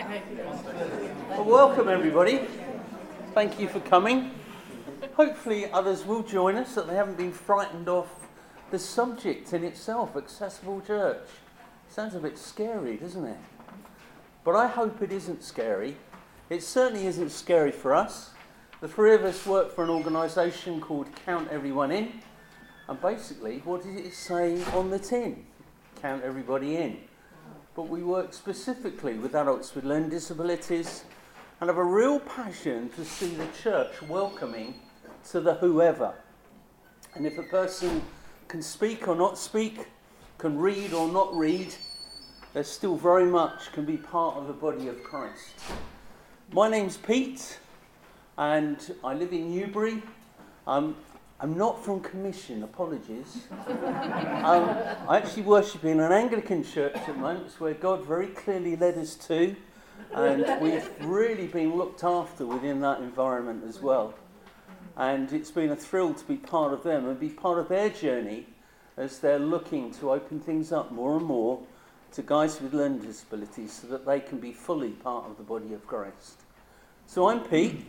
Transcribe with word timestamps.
Well, 0.00 1.44
welcome 1.44 1.88
everybody. 1.88 2.40
Thank 3.34 3.60
you 3.60 3.68
for 3.68 3.80
coming. 3.80 4.30
Hopefully, 5.14 5.70
others 5.70 6.06
will 6.06 6.22
join 6.22 6.56
us 6.56 6.74
that 6.74 6.86
they 6.86 6.94
haven't 6.94 7.18
been 7.18 7.32
frightened 7.32 7.86
off 7.86 8.08
the 8.70 8.78
subject 8.78 9.52
in 9.52 9.62
itself, 9.62 10.16
accessible 10.16 10.80
church. 10.80 11.26
Sounds 11.90 12.14
a 12.14 12.18
bit 12.18 12.38
scary, 12.38 12.96
doesn't 12.96 13.26
it? 13.26 13.36
But 14.42 14.56
I 14.56 14.68
hope 14.68 15.02
it 15.02 15.12
isn't 15.12 15.44
scary. 15.44 15.96
It 16.48 16.62
certainly 16.62 17.06
isn't 17.06 17.30
scary 17.30 17.70
for 17.70 17.94
us. 17.94 18.30
The 18.80 18.88
three 18.88 19.14
of 19.14 19.24
us 19.24 19.44
work 19.44 19.74
for 19.74 19.84
an 19.84 19.90
organisation 19.90 20.80
called 20.80 21.08
Count 21.26 21.48
Everyone 21.50 21.90
In. 21.90 22.22
And 22.88 22.98
basically, 23.02 23.58
what 23.66 23.82
does 23.82 23.96
it 23.96 24.14
say 24.14 24.64
on 24.72 24.88
the 24.88 24.98
tin? 24.98 25.44
Count 26.00 26.22
everybody 26.24 26.76
in 26.76 27.09
but 27.80 27.88
we 27.88 28.02
work 28.02 28.34
specifically 28.34 29.14
with 29.14 29.34
adults 29.34 29.74
with 29.74 29.84
learning 29.84 30.10
disabilities 30.10 31.04
and 31.58 31.70
have 31.70 31.78
a 31.78 31.82
real 31.82 32.20
passion 32.20 32.90
to 32.90 33.02
see 33.02 33.28
the 33.28 33.46
church 33.62 34.02
welcoming 34.02 34.74
to 35.30 35.40
the 35.40 35.54
whoever. 35.54 36.12
And 37.14 37.26
if 37.26 37.38
a 37.38 37.42
person 37.44 38.02
can 38.48 38.60
speak 38.60 39.08
or 39.08 39.16
not 39.16 39.38
speak, 39.38 39.86
can 40.36 40.58
read 40.58 40.92
or 40.92 41.08
not 41.08 41.34
read, 41.34 41.74
they 42.52 42.64
still 42.64 42.96
very 42.96 43.24
much 43.24 43.72
can 43.72 43.86
be 43.86 43.96
part 43.96 44.36
of 44.36 44.46
the 44.46 44.52
body 44.52 44.88
of 44.88 45.02
Christ. 45.02 45.54
My 46.52 46.68
name's 46.68 46.98
Pete, 46.98 47.60
and 48.36 48.94
I 49.02 49.14
live 49.14 49.32
in 49.32 49.50
Newbury. 49.50 50.02
Um, 50.66 50.96
I'm 51.42 51.56
not 51.56 51.82
from 51.82 52.00
commission, 52.00 52.62
apologies. 52.62 53.46
um, 53.66 54.76
I 55.08 55.16
actually 55.16 55.44
worship 55.44 55.84
in 55.84 55.98
an 55.98 56.12
Anglican 56.12 56.62
church 56.62 56.94
at 56.94 57.06
the 57.06 57.14
moment, 57.14 57.58
where 57.58 57.72
God 57.72 58.04
very 58.04 58.26
clearly 58.26 58.76
led 58.76 58.98
us 58.98 59.14
to, 59.28 59.56
and 60.12 60.60
we've 60.60 60.90
really 61.00 61.46
been 61.46 61.76
looked 61.76 62.04
after 62.04 62.44
within 62.44 62.82
that 62.82 63.00
environment 63.00 63.64
as 63.66 63.80
well. 63.80 64.12
And 64.98 65.32
it's 65.32 65.50
been 65.50 65.70
a 65.70 65.76
thrill 65.76 66.12
to 66.12 66.24
be 66.26 66.36
part 66.36 66.74
of 66.74 66.82
them 66.82 67.08
and 67.08 67.18
be 67.18 67.30
part 67.30 67.58
of 67.58 67.68
their 67.68 67.88
journey 67.88 68.46
as 68.98 69.18
they're 69.18 69.38
looking 69.38 69.92
to 69.92 70.12
open 70.12 70.40
things 70.40 70.72
up 70.72 70.92
more 70.92 71.16
and 71.16 71.24
more 71.24 71.58
to 72.12 72.22
guys 72.22 72.60
with 72.60 72.74
learning 72.74 72.98
disabilities 72.98 73.72
so 73.72 73.86
that 73.86 74.04
they 74.04 74.20
can 74.20 74.38
be 74.38 74.52
fully 74.52 74.90
part 74.90 75.24
of 75.24 75.38
the 75.38 75.42
body 75.42 75.72
of 75.72 75.86
Christ. 75.86 76.42
So 77.06 77.30
I'm 77.30 77.40
Pete. 77.40 77.86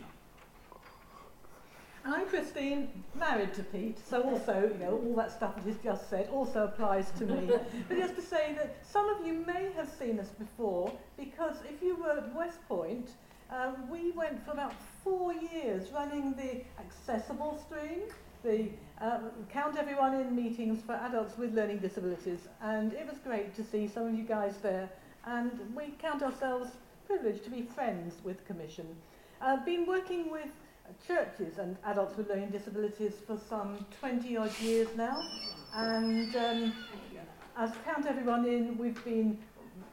I'm 2.04 2.26
Christine, 2.26 2.88
married 3.14 3.54
to 3.54 3.62
Pete, 3.62 3.96
so 4.04 4.22
also, 4.22 4.68
you 4.72 4.84
know, 4.84 5.00
all 5.04 5.14
that 5.16 5.30
stuff 5.30 5.54
that 5.54 5.64
he's 5.64 5.78
just 5.84 6.10
said 6.10 6.28
also 6.32 6.64
applies 6.64 7.12
to 7.12 7.24
me. 7.24 7.46
but 7.88 7.96
just 7.96 8.16
to 8.16 8.22
say 8.22 8.54
that 8.56 8.76
some 8.84 9.08
of 9.08 9.24
you 9.24 9.34
may 9.34 9.70
have 9.76 9.88
seen 9.88 10.18
us 10.18 10.30
before, 10.30 10.92
because 11.16 11.56
if 11.70 11.80
you 11.80 11.94
were 11.94 12.18
at 12.18 12.34
West 12.34 12.58
Point, 12.68 13.10
um, 13.50 13.88
we 13.88 14.10
went 14.12 14.44
for 14.44 14.50
about 14.50 14.74
four 15.04 15.32
years 15.32 15.92
running 15.92 16.32
the 16.32 16.62
accessible 16.80 17.62
stream, 17.66 18.00
the 18.42 18.68
uh, 19.00 19.20
Count 19.52 19.76
Everyone 19.76 20.14
In 20.14 20.34
meetings 20.34 20.82
for 20.84 20.94
adults 20.94 21.38
with 21.38 21.54
learning 21.54 21.78
disabilities, 21.78 22.48
and 22.62 22.94
it 22.94 23.06
was 23.06 23.18
great 23.18 23.54
to 23.54 23.62
see 23.62 23.86
some 23.86 24.08
of 24.08 24.14
you 24.14 24.24
guys 24.24 24.56
there, 24.60 24.88
and 25.26 25.52
we 25.76 25.94
count 26.00 26.22
ourselves 26.22 26.70
privileged 27.06 27.44
to 27.44 27.50
be 27.50 27.62
friends 27.62 28.14
with 28.24 28.44
Commission. 28.44 28.86
I've 29.40 29.60
uh, 29.60 29.64
been 29.64 29.86
working 29.86 30.30
with 30.30 30.48
churches 31.06 31.58
and 31.58 31.76
adults 31.84 32.16
with 32.16 32.28
learning 32.28 32.50
disabilities 32.50 33.14
for 33.26 33.38
some 33.48 33.84
20 34.00 34.36
odd 34.36 34.60
years 34.60 34.88
now. 34.96 35.20
And 35.74 36.34
um, 36.36 36.72
as 37.56 37.70
Count 37.84 38.06
Everyone 38.06 38.46
In, 38.46 38.76
we've 38.78 39.02
been, 39.04 39.38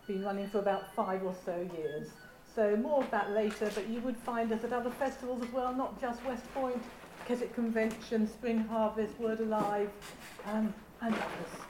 been 0.08 0.23
running 0.23 0.50
for 0.50 0.59
about 0.59 0.94
five 0.95 1.23
or 1.23 1.36
so 1.45 1.67
years. 1.78 2.09
So 2.56 2.75
more 2.75 3.03
of 3.03 3.11
that 3.11 3.31
later, 3.31 3.72
but 3.73 3.88
you 3.88 4.02
would 4.02 4.17
find 4.17 4.52
us 4.52 4.64
at 4.64 4.73
other 4.73 4.89
festivals 4.89 5.44
as 5.44 5.52
well, 5.52 5.73
not 5.73 6.00
just 6.02 6.23
West 6.25 6.44
Point, 6.53 6.83
Keswick 7.25 7.53
Convention, 7.53 8.28
Spring 8.28 8.59
Harvest, 8.59 9.17
Word 9.19 9.39
Alive, 9.39 9.90
um, 10.46 10.73
and 11.02 11.13
others. 11.13 11.69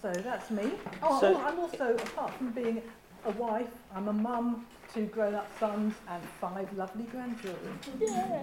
So 0.00 0.12
that's 0.22 0.50
me. 0.50 0.70
Oh, 1.02 1.20
so, 1.20 1.36
I'm 1.40 1.58
also, 1.58 1.94
apart 1.96 2.32
from 2.34 2.52
being 2.52 2.82
a 3.24 3.30
wife, 3.32 3.70
I'm 3.94 4.08
a 4.08 4.12
mum, 4.12 4.66
two 4.92 5.06
grown-up 5.06 5.48
sons 5.58 5.94
and 6.08 6.22
five 6.40 6.72
lovely 6.76 7.04
grandchildren. 7.04 7.78
Yeah. 7.98 8.42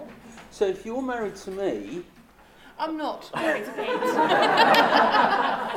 So 0.50 0.66
if 0.66 0.84
you're 0.84 1.02
married 1.02 1.36
to 1.36 1.50
me, 1.50 2.04
I'm 2.78 2.96
not 2.96 3.30
married 3.34 3.64
to 3.66 3.72
Pete. 3.72 3.88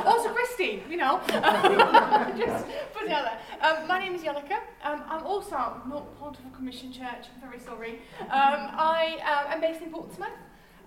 also 0.04 0.28
Christine, 0.34 0.82
you 0.90 0.96
know. 0.96 1.20
Just 1.28 2.66
put 2.92 3.04
it 3.04 3.10
out 3.12 3.26
there. 3.28 3.38
Um, 3.60 3.86
my 3.86 3.98
name 4.00 4.14
is 4.14 4.22
Janneke. 4.22 4.58
Um, 4.82 5.02
I'm 5.08 5.24
also 5.24 5.56
not 5.86 6.18
part 6.18 6.38
of 6.38 6.46
a 6.46 6.56
commission 6.56 6.92
church. 6.92 7.26
I'm 7.34 7.40
very 7.48 7.60
sorry. 7.60 8.00
Um, 8.22 8.28
I 8.30 9.18
uh, 9.24 9.54
am 9.54 9.60
based 9.60 9.82
in 9.82 9.90
Portsmouth. 9.90 10.30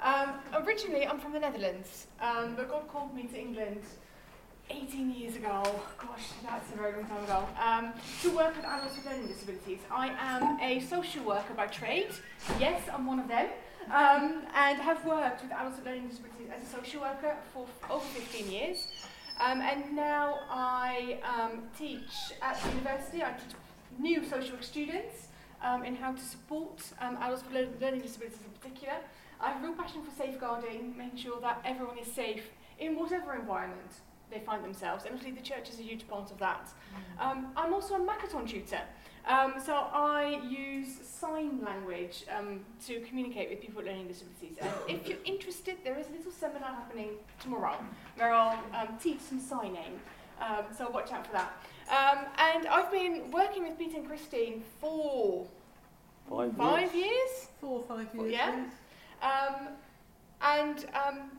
Um, 0.02 0.34
originally, 0.66 1.06
I'm 1.06 1.20
from 1.20 1.34
the 1.34 1.40
Netherlands, 1.40 2.08
um, 2.22 2.56
but 2.56 2.70
God 2.70 2.88
called 2.88 3.14
me 3.16 3.24
to 3.24 3.40
England 3.40 3.82
18 4.70 5.12
years 5.16 5.36
ago, 5.36 5.64
gosh, 5.98 6.30
that's 6.44 6.72
a 6.74 6.78
very 6.78 6.94
long 6.94 7.06
time 7.06 7.24
ago, 7.24 7.48
um, 7.60 7.94
to 8.22 8.30
work 8.36 8.56
with 8.56 8.66
adults 8.66 8.96
with 8.96 9.06
learning 9.06 9.28
disabilities. 9.28 9.80
I 9.92 10.10
am 10.20 10.60
a 10.62 10.80
social 10.86 11.24
worker 11.24 11.54
by 11.56 11.68
trade. 11.68 12.10
Yes, 12.60 12.82
I'm 12.94 13.06
one 13.06 13.20
of 13.20 13.28
them. 13.28 13.48
Um, 13.92 14.44
and 14.54 14.80
have 14.80 15.04
worked 15.06 15.42
with 15.42 15.52
adults 15.52 15.78
with 15.78 15.86
learning 15.86 16.10
disabilities 16.10 16.50
as 16.56 16.64
a 16.64 16.76
social 16.78 17.02
worker 17.02 17.36
for 17.54 17.66
over 17.90 18.06
15 18.06 18.52
years. 18.52 18.88
Um, 19.40 19.62
and 19.62 19.96
now 19.96 20.40
I 20.50 21.20
um, 21.24 21.64
teach 21.78 22.34
at 22.42 22.62
the 22.62 22.70
university. 22.70 23.24
I 23.24 23.32
teach 23.32 23.56
new 23.98 24.24
social 24.24 24.52
work 24.52 24.64
students 24.64 25.30
um, 25.64 25.84
in 25.84 25.96
how 25.96 26.12
to 26.12 26.22
support 26.22 26.82
um, 27.02 27.18
adults 27.22 27.44
with 27.52 27.82
learning 27.82 28.02
disabilities 28.02 28.40
in 28.46 28.52
particular. 28.52 28.98
I 29.42 29.52
have 29.52 29.64
a 29.64 29.68
real 29.68 29.76
passion 29.76 30.04
for 30.04 30.12
safeguarding, 30.22 30.96
making 30.98 31.18
sure 31.18 31.40
that 31.42 31.62
everyone 31.66 31.98
is 31.98 32.12
safe 32.12 32.44
in 32.78 32.96
whatever 32.98 33.34
environment 33.34 33.92
they 34.32 34.40
find 34.40 34.64
themselves. 34.64 35.06
And 35.06 35.14
obviously 35.14 35.40
the 35.40 35.48
church 35.48 35.70
is 35.70 35.80
a 35.80 35.84
huge 35.84 36.08
part 36.08 36.32
of 36.32 36.38
that. 36.40 36.68
Mm. 36.68 37.26
Um, 37.26 37.48
I'm 37.56 37.74
also 37.74 37.96
a 37.96 38.00
Makaton 38.00 38.48
tutor. 38.48 38.82
Um, 39.28 39.56
so 39.64 39.74
I 39.74 40.42
use 40.48 40.88
sign 41.06 41.64
language 41.64 42.26
um, 42.36 42.62
to 42.88 43.00
communicate 43.02 43.50
with 43.50 43.62
people 43.62 43.78
with 43.78 43.86
learning 43.86 44.08
disabilities. 44.08 44.58
And 44.62 44.72
if 44.88 45.08
you're 45.08 45.18
interested, 45.26 45.78
there 45.84 46.00
is 46.00 46.08
a 46.08 46.12
little 46.12 46.32
seminar 46.32 46.70
happening 46.70 47.10
tomorrow 47.40 47.76
where 48.16 48.34
I'll 48.34 48.58
um, 48.74 48.98
teach 49.02 49.20
some 49.20 49.40
signing. 49.40 50.00
Um, 50.42 50.66
so 50.76 50.90
watch 50.90 51.12
out 51.12 51.28
for 51.28 51.34
that. 51.34 51.52
Um, 51.90 52.26
and 52.38 52.68
I've 52.68 52.92
been 52.92 53.30
working 53.32 53.64
with 53.64 53.78
Pete 53.78 53.94
and 53.94 54.08
Christine 54.08 54.64
for 54.80 55.46
five, 56.30 56.56
five 56.56 56.96
years. 56.96 57.06
years. 57.06 57.48
Four 57.60 57.80
or 57.80 57.84
five 57.84 58.16
years. 58.16 58.32
Yeah. 58.32 58.66
Um, 59.22 59.68
and 60.42 60.86
um, 60.96 61.32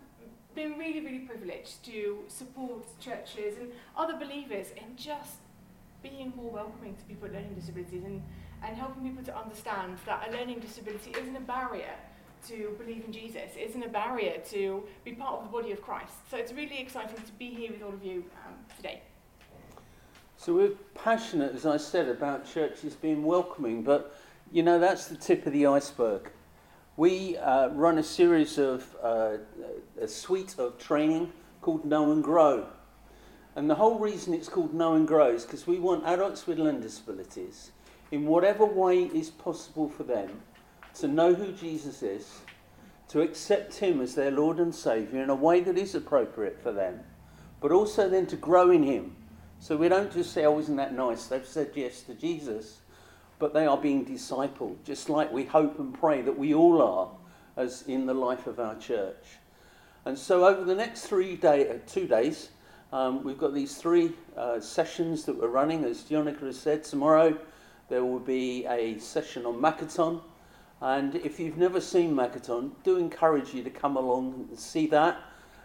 been 0.54 0.78
really, 0.78 1.00
really 1.00 1.20
privileged 1.20 1.84
to 1.84 2.18
support 2.28 2.86
churches 3.00 3.56
and 3.58 3.70
other 3.96 4.16
believers 4.16 4.68
in 4.76 4.96
just 4.96 5.36
being 6.02 6.32
more 6.36 6.50
welcoming 6.50 6.94
to 6.96 7.04
people 7.04 7.24
with 7.24 7.32
learning 7.32 7.54
disabilities 7.54 8.04
and, 8.04 8.22
and 8.64 8.76
helping 8.76 9.02
people 9.08 9.24
to 9.24 9.36
understand 9.36 9.98
that 10.06 10.28
a 10.28 10.32
learning 10.32 10.58
disability 10.58 11.12
isn't 11.20 11.36
a 11.36 11.40
barrier 11.40 11.94
to 12.48 12.74
believe 12.78 13.04
in 13.04 13.12
Jesus, 13.12 13.50
isn't 13.58 13.82
a 13.82 13.88
barrier 13.88 14.38
to 14.50 14.82
be 15.04 15.12
part 15.12 15.40
of 15.40 15.44
the 15.44 15.50
body 15.50 15.72
of 15.72 15.82
Christ. 15.82 16.14
So 16.30 16.36
it's 16.36 16.52
really 16.52 16.78
exciting 16.78 17.16
to 17.16 17.32
be 17.32 17.50
here 17.50 17.70
with 17.72 17.82
all 17.82 17.92
of 17.92 18.02
you 18.02 18.24
um, 18.46 18.54
today. 18.76 19.02
So 20.38 20.54
we're 20.54 20.72
passionate, 20.94 21.54
as 21.54 21.66
I 21.66 21.76
said, 21.76 22.08
about 22.08 22.50
churches 22.50 22.94
being 22.94 23.24
welcoming, 23.24 23.82
but 23.82 24.16
you 24.50 24.62
know, 24.62 24.78
that's 24.78 25.06
the 25.06 25.16
tip 25.16 25.46
of 25.46 25.52
the 25.52 25.66
iceberg. 25.66 26.30
We 27.00 27.38
uh, 27.38 27.68
run 27.68 27.96
a 27.96 28.02
series 28.02 28.58
of, 28.58 28.94
uh, 29.02 29.38
a 29.98 30.06
suite 30.06 30.56
of 30.58 30.76
training 30.76 31.32
called 31.62 31.86
Know 31.86 32.12
and 32.12 32.22
Grow. 32.22 32.66
And 33.56 33.70
the 33.70 33.74
whole 33.74 33.98
reason 33.98 34.34
it's 34.34 34.50
called 34.50 34.74
Know 34.74 34.92
and 34.92 35.08
Grow 35.08 35.28
is 35.28 35.46
because 35.46 35.66
we 35.66 35.78
want 35.78 36.04
adults 36.04 36.46
with 36.46 36.58
learning 36.58 36.82
disabilities, 36.82 37.70
in 38.10 38.26
whatever 38.26 38.66
way 38.66 39.04
is 39.04 39.30
possible 39.30 39.88
for 39.88 40.02
them, 40.02 40.42
to 40.96 41.08
know 41.08 41.32
who 41.32 41.52
Jesus 41.52 42.02
is, 42.02 42.40
to 43.08 43.22
accept 43.22 43.76
him 43.76 44.02
as 44.02 44.14
their 44.14 44.30
Lord 44.30 44.58
and 44.58 44.74
Saviour 44.74 45.22
in 45.22 45.30
a 45.30 45.34
way 45.34 45.60
that 45.62 45.78
is 45.78 45.94
appropriate 45.94 46.62
for 46.62 46.70
them, 46.70 47.00
but 47.62 47.72
also 47.72 48.10
then 48.10 48.26
to 48.26 48.36
grow 48.36 48.70
in 48.70 48.82
him. 48.82 49.16
So 49.58 49.74
we 49.74 49.88
don't 49.88 50.12
just 50.12 50.34
say, 50.34 50.44
oh, 50.44 50.58
isn't 50.58 50.76
that 50.76 50.92
nice? 50.92 51.28
They've 51.28 51.46
said 51.46 51.70
yes 51.74 52.02
to 52.02 52.14
Jesus 52.14 52.80
but 53.40 53.54
they 53.54 53.66
are 53.66 53.78
being 53.78 54.04
discipled, 54.04 54.76
just 54.84 55.08
like 55.08 55.32
we 55.32 55.44
hope 55.44 55.80
and 55.80 55.92
pray 55.92 56.20
that 56.22 56.38
we 56.38 56.54
all 56.54 56.80
are 56.80 57.08
as 57.56 57.82
in 57.88 58.06
the 58.06 58.14
life 58.14 58.46
of 58.46 58.60
our 58.60 58.76
church. 58.76 59.24
And 60.04 60.16
so 60.16 60.46
over 60.46 60.62
the 60.62 60.74
next 60.74 61.06
three 61.06 61.36
day, 61.36 61.68
uh, 61.68 61.78
two 61.86 62.06
days, 62.06 62.50
um, 62.92 63.24
we've 63.24 63.38
got 63.38 63.54
these 63.54 63.76
three 63.76 64.12
uh, 64.36 64.60
sessions 64.60 65.24
that 65.24 65.38
we're 65.38 65.48
running. 65.48 65.84
As 65.84 66.02
Janneke 66.02 66.40
has 66.42 66.58
said, 66.58 66.84
tomorrow 66.84 67.36
there 67.88 68.04
will 68.04 68.20
be 68.20 68.66
a 68.66 68.98
session 68.98 69.46
on 69.46 69.54
Makaton. 69.54 70.20
And 70.82 71.16
if 71.16 71.40
you've 71.40 71.58
never 71.58 71.80
seen 71.80 72.14
Makaton, 72.14 72.72
do 72.84 72.96
encourage 72.98 73.54
you 73.54 73.62
to 73.62 73.70
come 73.70 73.96
along 73.96 74.48
and 74.50 74.58
see 74.58 74.86
that. 74.88 75.18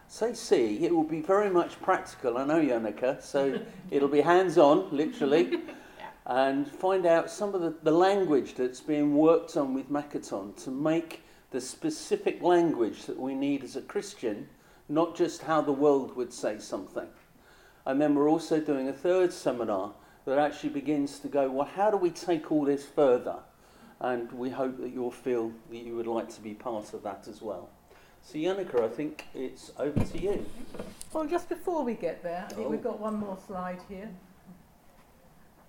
Say 0.08 0.34
see, 0.34 0.86
it 0.86 0.94
will 0.94 1.04
be 1.04 1.22
very 1.22 1.50
much 1.50 1.82
practical. 1.82 2.38
I 2.38 2.46
know 2.46 2.62
Janneke, 2.62 3.22
so 3.22 3.60
it'll 3.92 4.10
be 4.10 4.22
hands-on, 4.22 4.96
literally. 4.96 5.62
And 6.28 6.68
find 6.68 7.06
out 7.06 7.30
some 7.30 7.54
of 7.54 7.62
the, 7.62 7.76
the 7.84 7.92
language 7.92 8.56
that's 8.56 8.82
being 8.82 9.16
worked 9.16 9.56
on 9.58 9.74
with 9.74 9.92
Makaton 9.92 10.56
to 10.64 10.72
make 10.72 11.24
the 11.52 11.62
specific 11.62 12.42
language 12.42 13.06
that 13.06 13.20
we 13.20 13.36
need 13.36 13.64
as 13.64 13.76
a 13.76 13.82
Christian, 13.82 14.50
not 14.90 15.16
just 15.16 15.44
how 15.44 15.62
the 15.62 15.72
world 15.72 16.16
would 16.16 16.34
say 16.34 16.58
something. 16.58 17.08
And 17.86 18.02
then 18.02 18.16
we're 18.16 18.30
also 18.30 18.60
doing 18.60 18.90
a 18.90 18.94
third 18.94 19.32
seminar 19.32 19.94
that 20.26 20.40
actually 20.40 20.70
begins 20.70 21.20
to 21.20 21.28
go, 21.28 21.50
well, 21.52 21.68
how 21.76 21.92
do 21.92 21.98
we 21.98 22.10
take 22.10 22.52
all 22.52 22.66
this 22.66 22.84
further? 22.86 23.38
And 24.00 24.32
we 24.32 24.50
hope 24.50 24.80
that 24.82 24.90
you'll 24.92 25.12
feel 25.12 25.52
that 25.70 25.78
you 25.78 25.96
would 25.96 26.08
like 26.08 26.30
to 26.34 26.42
be 26.42 26.56
part 26.56 26.94
of 26.96 27.04
that 27.04 27.28
as 27.30 27.42
well. 27.44 27.70
So, 28.24 28.40
Janneke, 28.40 28.84
I 28.84 28.88
think 28.88 29.26
it's 29.36 29.72
over 29.78 30.04
to 30.04 30.18
you. 30.20 30.44
Well, 31.14 31.26
just 31.28 31.48
before 31.48 31.84
we 31.84 31.94
get 31.94 32.24
there, 32.24 32.46
I 32.50 32.54
think 32.54 32.68
Oh. 32.68 32.72
we've 32.72 32.84
got 32.84 33.00
one 33.00 33.16
more 33.20 33.38
slide 33.46 33.80
here. 33.88 34.10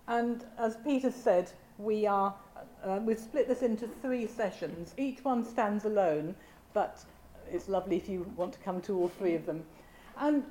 And 0.09 0.45
as 0.59 0.77
Peter 0.85 1.11
said, 1.11 1.51
we 1.79 2.07
are 2.07 2.35
uh, 2.57 2.61
uh, 2.89 3.01
we've 3.05 3.19
split 3.19 3.49
this 3.49 3.63
into 3.63 3.89
three 4.03 4.27
sessions. 4.27 4.95
Each 4.97 5.25
one 5.25 5.45
stands 5.45 5.85
alone, 5.85 6.35
but 6.73 7.05
it's 7.51 7.69
lovely 7.69 7.97
if 7.97 8.09
you 8.09 8.31
want 8.37 8.53
to 8.55 8.59
come 8.61 8.81
to 8.83 8.99
all 8.99 9.09
three 9.09 9.35
of 9.35 9.47
them. 9.47 9.65
And 10.19 10.45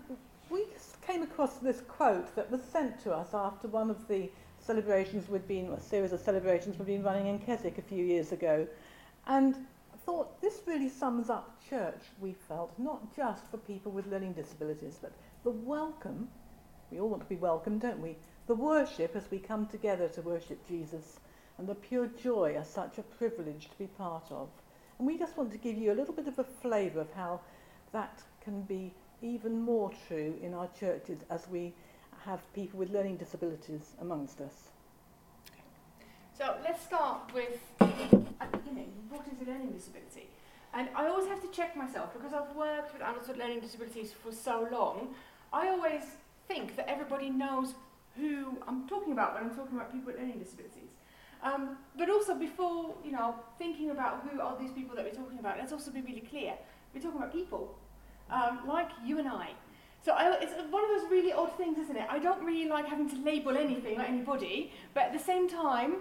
we 0.49 0.65
came 1.05 1.23
across 1.23 1.57
this 1.57 1.81
quote 1.87 2.35
that 2.35 2.51
was 2.51 2.61
sent 2.61 3.01
to 3.03 3.13
us 3.13 3.29
after 3.33 3.67
one 3.67 3.89
of 3.89 4.07
the 4.07 4.29
celebrations 4.59 5.29
we'd 5.29 5.47
been, 5.47 5.67
a 5.67 5.79
series 5.79 6.11
of 6.11 6.19
celebrations 6.19 6.77
we'd 6.77 6.87
been 6.87 7.03
running 7.03 7.27
in 7.27 7.39
Keswick 7.39 7.77
a 7.77 7.81
few 7.81 8.03
years 8.03 8.31
ago. 8.31 8.67
And 9.27 9.55
I 9.93 9.97
thought 10.05 10.41
this 10.41 10.61
really 10.65 10.89
sums 10.89 11.29
up 11.29 11.57
church, 11.69 12.01
we 12.19 12.33
felt, 12.33 12.73
not 12.77 13.15
just 13.15 13.49
for 13.49 13.57
people 13.57 13.91
with 13.91 14.07
learning 14.07 14.33
disabilities, 14.33 14.97
but 15.01 15.11
the 15.43 15.51
welcome, 15.51 16.27
we 16.91 16.99
all 16.99 17.09
want 17.09 17.23
to 17.23 17.29
be 17.29 17.35
welcome, 17.35 17.79
don't 17.79 17.99
we? 17.99 18.15
The 18.47 18.55
worship 18.55 19.15
as 19.15 19.29
we 19.31 19.39
come 19.39 19.65
together 19.65 20.07
to 20.09 20.21
worship 20.21 20.67
Jesus, 20.67 21.19
and 21.57 21.67
the 21.67 21.75
pure 21.75 22.07
joy 22.21 22.55
as 22.57 22.69
such 22.69 22.97
a 22.97 23.03
privilege 23.03 23.69
to 23.69 23.77
be 23.77 23.87
part 23.87 24.25
of. 24.29 24.49
And 24.99 25.07
we 25.07 25.17
just 25.17 25.37
want 25.37 25.51
to 25.51 25.57
give 25.57 25.77
you 25.77 25.91
a 25.91 25.95
little 25.95 26.13
bit 26.13 26.27
of 26.27 26.37
a 26.37 26.43
flavour 26.43 27.01
of 27.01 27.11
how 27.13 27.41
that 27.91 28.21
can 28.43 28.61
be 28.63 28.93
even 29.21 29.61
more 29.61 29.91
true 30.07 30.37
in 30.41 30.53
our 30.53 30.69
churches 30.79 31.19
as 31.29 31.47
we 31.47 31.73
have 32.23 32.41
people 32.53 32.79
with 32.79 32.91
learning 32.91 33.17
disabilities 33.17 33.93
amongst 34.01 34.41
us. 34.41 34.69
So 36.37 36.55
let's 36.63 36.83
start 36.83 37.33
with, 37.33 37.59
you 37.81 38.75
know, 38.75 38.85
what 39.09 39.25
is 39.31 39.47
a 39.47 39.49
learning 39.49 39.71
disability? 39.71 40.29
And 40.73 40.89
I 40.95 41.07
always 41.07 41.27
have 41.27 41.41
to 41.41 41.47
check 41.47 41.77
myself 41.77 42.13
because 42.13 42.33
I've 42.33 42.53
worked 42.55 42.91
with 42.93 43.01
adults 43.01 43.29
with 43.29 43.37
learning 43.37 43.61
disabilities 43.61 44.11
for 44.11 44.31
so 44.33 44.67
long. 44.71 45.15
I 45.53 45.69
always 45.69 46.03
think 46.49 46.75
that 46.75 46.89
everybody 46.89 47.29
knows 47.29 47.73
who 48.17 48.57
I'm 48.67 48.87
talking 48.87 49.13
about 49.13 49.33
when 49.33 49.43
I'm 49.43 49.55
talking 49.55 49.75
about 49.75 49.91
people 49.91 50.07
with 50.07 50.17
learning 50.17 50.39
disabilities. 50.39 50.91
Um, 51.43 51.77
but 51.97 52.09
also 52.09 52.33
before, 52.35 52.95
you 53.03 53.11
know, 53.11 53.35
thinking 53.59 53.91
about 53.91 54.25
who 54.27 54.41
are 54.41 54.57
these 54.59 54.71
people 54.71 54.95
that 54.95 55.05
we're 55.05 55.13
talking 55.13 55.39
about, 55.39 55.57
let's 55.57 55.71
also 55.71 55.91
be 55.91 56.01
really 56.01 56.21
clear. 56.21 56.53
We're 56.93 57.01
talking 57.01 57.17
about 57.17 57.33
people, 57.33 57.77
um, 58.31 58.61
like 58.67 58.89
you 59.05 59.19
and 59.19 59.27
I. 59.27 59.49
So 60.03 60.13
I, 60.13 60.37
it's 60.39 60.53
one 60.71 60.83
of 60.83 60.89
those 61.01 61.09
really 61.11 61.33
odd 61.33 61.55
things, 61.57 61.77
isn't 61.77 61.95
it? 61.95 62.07
I 62.09 62.19
don't 62.19 62.43
really 62.43 62.69
like 62.69 62.87
having 62.87 63.09
to 63.09 63.17
label 63.23 63.57
anything 63.57 63.99
or 63.99 64.03
anybody, 64.03 64.71
but 64.93 65.03
at 65.03 65.13
the 65.13 65.19
same 65.19 65.49
time, 65.49 65.97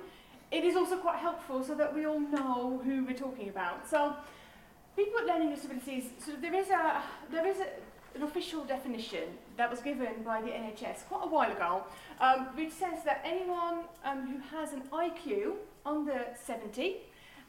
it 0.50 0.62
is 0.62 0.76
also 0.76 0.96
quite 0.98 1.18
helpful 1.18 1.64
so 1.64 1.74
that 1.74 1.94
we 1.94 2.06
all 2.06 2.20
know 2.20 2.80
who 2.84 3.04
we're 3.04 3.16
talking 3.16 3.48
about. 3.48 3.88
So 3.88 4.14
people 4.94 5.14
with 5.14 5.26
learning 5.26 5.54
disabilities, 5.54 6.04
so 6.18 6.32
there 6.40 6.54
is 6.54 6.68
a 6.68 7.02
there 7.30 7.46
is 7.46 7.60
a, 7.60 7.66
an 8.14 8.22
official 8.22 8.64
definition 8.64 9.24
that 9.56 9.70
was 9.70 9.80
given 9.80 10.22
by 10.24 10.40
the 10.40 10.48
NHS 10.48 11.06
quite 11.08 11.24
a 11.24 11.28
while 11.28 11.50
ago, 11.50 11.82
um, 12.20 12.46
which 12.54 12.72
says 12.72 13.04
that 13.04 13.22
anyone 13.24 13.80
um, 14.04 14.26
who 14.26 14.56
has 14.56 14.72
an 14.72 14.82
IQ 14.92 15.54
under 15.84 16.26
70 16.44 16.96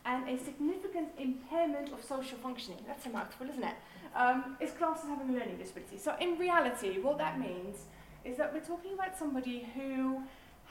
and 0.05 0.27
a 0.29 0.37
significant 0.37 1.09
impairment 1.17 1.91
of 1.91 2.03
social 2.03 2.37
functioning, 2.37 2.79
that's 2.87 3.05
a 3.05 3.09
mouthful, 3.09 3.47
isn't 3.49 3.63
it, 3.63 3.75
um, 4.15 4.57
is 4.59 4.71
classed 4.71 5.03
as 5.03 5.09
having 5.09 5.29
a 5.29 5.39
learning 5.39 5.57
disability. 5.57 5.97
So 5.97 6.15
in 6.19 6.37
reality, 6.37 6.99
what 6.99 7.17
that 7.17 7.39
means 7.39 7.85
is 8.23 8.37
that 8.37 8.53
we're 8.53 8.59
talking 8.59 8.93
about 8.93 9.17
somebody 9.17 9.67
who 9.75 10.21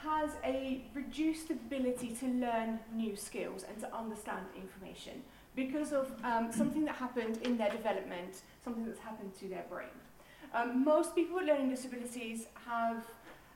has 0.03 0.31
a 0.45 0.85
reduced 0.93 1.51
ability 1.51 2.17
to 2.21 2.27
learn 2.27 2.79
new 2.93 3.17
skills 3.17 3.65
and 3.69 3.79
to 3.81 3.95
understand 3.95 4.45
information 4.57 5.23
because 5.57 5.93
of 5.93 6.13
um, 6.25 6.51
something 6.53 6.85
that 6.85 6.97
happened 6.97 7.39
in 7.43 7.57
their 7.57 7.71
development, 7.71 8.43
something 8.65 8.85
that's 8.87 9.01
happened 9.01 9.33
to 9.41 9.49
their 9.49 9.65
brain. 9.69 9.95
Um, 10.55 10.85
most 10.85 11.15
people 11.15 11.37
with 11.37 11.47
learning 11.47 11.71
disabilities 11.71 12.47
have 12.67 13.05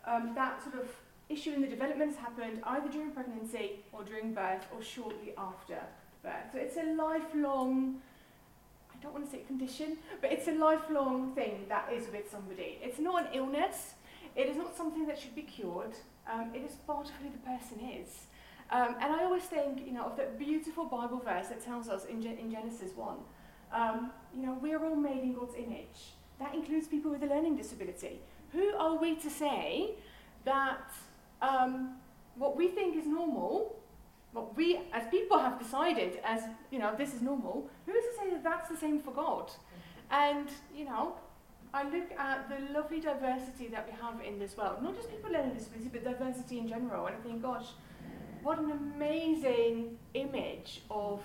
um, 0.07 0.33
that 0.35 0.63
sort 0.63 0.77
of 0.77 0.89
issue 1.29 1.53
in 1.53 1.61
the 1.61 1.67
development 1.67 2.11
has 2.15 2.19
happened 2.19 2.61
either 2.65 2.89
during 2.89 3.11
pregnancy 3.11 3.81
or 3.93 4.03
during 4.03 4.33
birth 4.35 4.67
or 4.75 4.83
shortly 4.83 5.33
after 5.37 5.79
birth. 6.23 6.53
So 6.53 6.59
it's 6.59 6.77
a 6.77 6.95
lifelong, 6.95 8.01
I 8.93 9.03
don't 9.03 9.13
want 9.13 9.25
to 9.27 9.31
say 9.31 9.43
condition, 9.47 9.99
but 10.21 10.33
it's 10.33 10.49
a 10.49 10.53
lifelong 10.53 11.33
thing 11.35 11.67
that 11.69 11.91
is 11.93 12.11
with 12.13 12.31
somebody. 12.31 12.79
It's 12.83 12.99
not 12.99 13.27
an 13.27 13.29
illness. 13.35 13.95
It 14.35 14.49
is 14.49 14.57
not 14.57 14.77
something 14.77 15.07
that 15.07 15.19
should 15.19 15.35
be 15.35 15.43
cured. 15.43 15.95
Um, 16.31 16.51
it 16.55 16.63
is 16.69 16.73
part 16.87 17.07
of 17.07 17.13
who 17.23 17.31
the 17.31 17.39
person 17.39 17.81
is. 17.89 18.27
Um, 18.71 18.97
and 19.01 19.13
I 19.15 19.25
always 19.25 19.45
think, 19.45 19.87
you 19.87 19.93
know, 19.93 20.05
of 20.05 20.17
that 20.17 20.39
beautiful 20.39 20.85
Bible 20.85 21.23
verse 21.25 21.49
that 21.49 21.65
tells 21.65 21.89
us 21.89 22.05
in, 22.05 22.21
Ge- 22.21 22.39
in 22.39 22.51
Genesis 22.51 22.91
1, 22.97 23.17
um, 23.73 24.11
you 24.35 24.43
know, 24.45 24.59
we're 24.61 24.85
all 24.85 24.97
made 24.97 25.23
in 25.23 25.35
God's 25.35 25.55
image. 25.55 26.15
That 26.39 26.55
includes 26.55 26.87
people 26.87 27.11
with 27.11 27.23
a 27.23 27.27
learning 27.27 27.57
disability. 27.57 28.21
Who 28.53 28.75
are 28.77 28.97
we 28.97 29.17
to 29.17 29.31
say 29.31 29.91
that 30.45 30.91
um, 31.43 31.97
what 32.37 32.57
we 32.57 32.69
think 32.69 32.97
is 32.97 33.07
normal, 33.07 33.77
what 34.33 34.57
we 34.57 34.81
as 34.93 35.07
people 35.11 35.39
have 35.39 35.59
decided 35.59 36.21
as, 36.25 36.43
you 36.71 36.79
know, 36.79 36.95
this 36.97 37.15
is 37.15 37.23
normal, 37.23 37.69
who 37.87 37.93
is 37.93 38.05
to 38.05 38.23
say 38.23 38.31
that 38.31 38.45
that's 38.45 38.69
the 38.69 38.77
same 38.77 39.01
for 39.01 39.13
God? 39.13 39.51
And, 40.11 40.49
you 40.75 40.85
know, 40.85 41.15
I 41.75 41.83
look 41.83 42.11
at 42.19 42.49
the 42.49 42.73
lovely 42.73 43.01
diversity 43.01 43.69
that 43.69 43.87
we 43.87 43.93
have 44.01 44.23
in 44.27 44.39
this 44.39 44.57
world, 44.57 44.83
not 44.83 44.97
just 44.97 45.11
people 45.11 45.31
with 45.31 45.39
learning 45.39 45.55
disability, 45.55 45.91
but 45.93 46.05
diversity 46.05 46.59
in 46.59 46.69
general, 46.69 47.07
and 47.07 47.17
I 47.17 47.21
think, 47.21 47.43
gosh, 47.43 47.67
what 48.43 48.59
an 48.59 48.71
amazing 48.71 49.99
image 50.15 50.83
of 50.91 51.21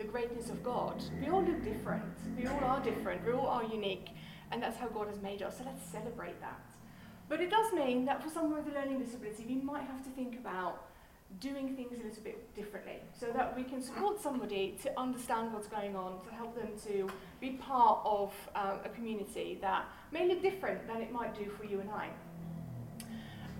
the 0.00 0.06
greatness 0.06 0.48
of 0.48 0.64
God. 0.64 1.02
We 1.20 1.28
all 1.28 1.42
look 1.42 1.62
different. 1.62 2.02
We 2.36 2.46
all 2.46 2.64
are 2.64 2.80
different. 2.80 3.24
We 3.24 3.32
all 3.32 3.46
are 3.46 3.64
unique. 3.64 4.08
And 4.50 4.62
that's 4.62 4.78
how 4.78 4.88
God 4.88 5.08
has 5.08 5.20
made 5.20 5.42
us. 5.42 5.58
So 5.58 5.64
let's 5.66 5.86
celebrate 5.92 6.40
that. 6.40 6.58
But 7.28 7.40
it 7.40 7.50
does 7.50 7.72
mean 7.72 8.06
that 8.06 8.22
for 8.22 8.30
someone 8.30 8.64
with 8.64 8.74
a 8.74 8.78
learning 8.78 8.98
disability, 8.98 9.44
we 9.46 9.56
might 9.56 9.84
have 9.84 10.02
to 10.04 10.10
think 10.10 10.36
about 10.36 10.86
doing 11.38 11.76
things 11.76 12.00
a 12.00 12.04
little 12.04 12.22
bit 12.24 12.54
differently 12.56 12.96
so 13.12 13.26
that 13.26 13.54
we 13.54 13.62
can 13.62 13.80
support 13.80 14.20
somebody 14.20 14.76
to 14.82 14.98
understand 14.98 15.52
what's 15.52 15.68
going 15.68 15.94
on, 15.94 16.24
to 16.24 16.34
help 16.34 16.56
them 16.56 16.70
to 16.86 17.08
be 17.40 17.50
part 17.50 18.00
of 18.04 18.32
um, 18.56 18.78
a 18.84 18.88
community 18.88 19.58
that 19.60 19.84
may 20.10 20.26
look 20.26 20.42
different 20.42 20.88
than 20.88 21.02
it 21.02 21.12
might 21.12 21.38
do 21.38 21.48
for 21.50 21.64
you 21.64 21.78
and 21.78 21.90
I. 21.90 22.08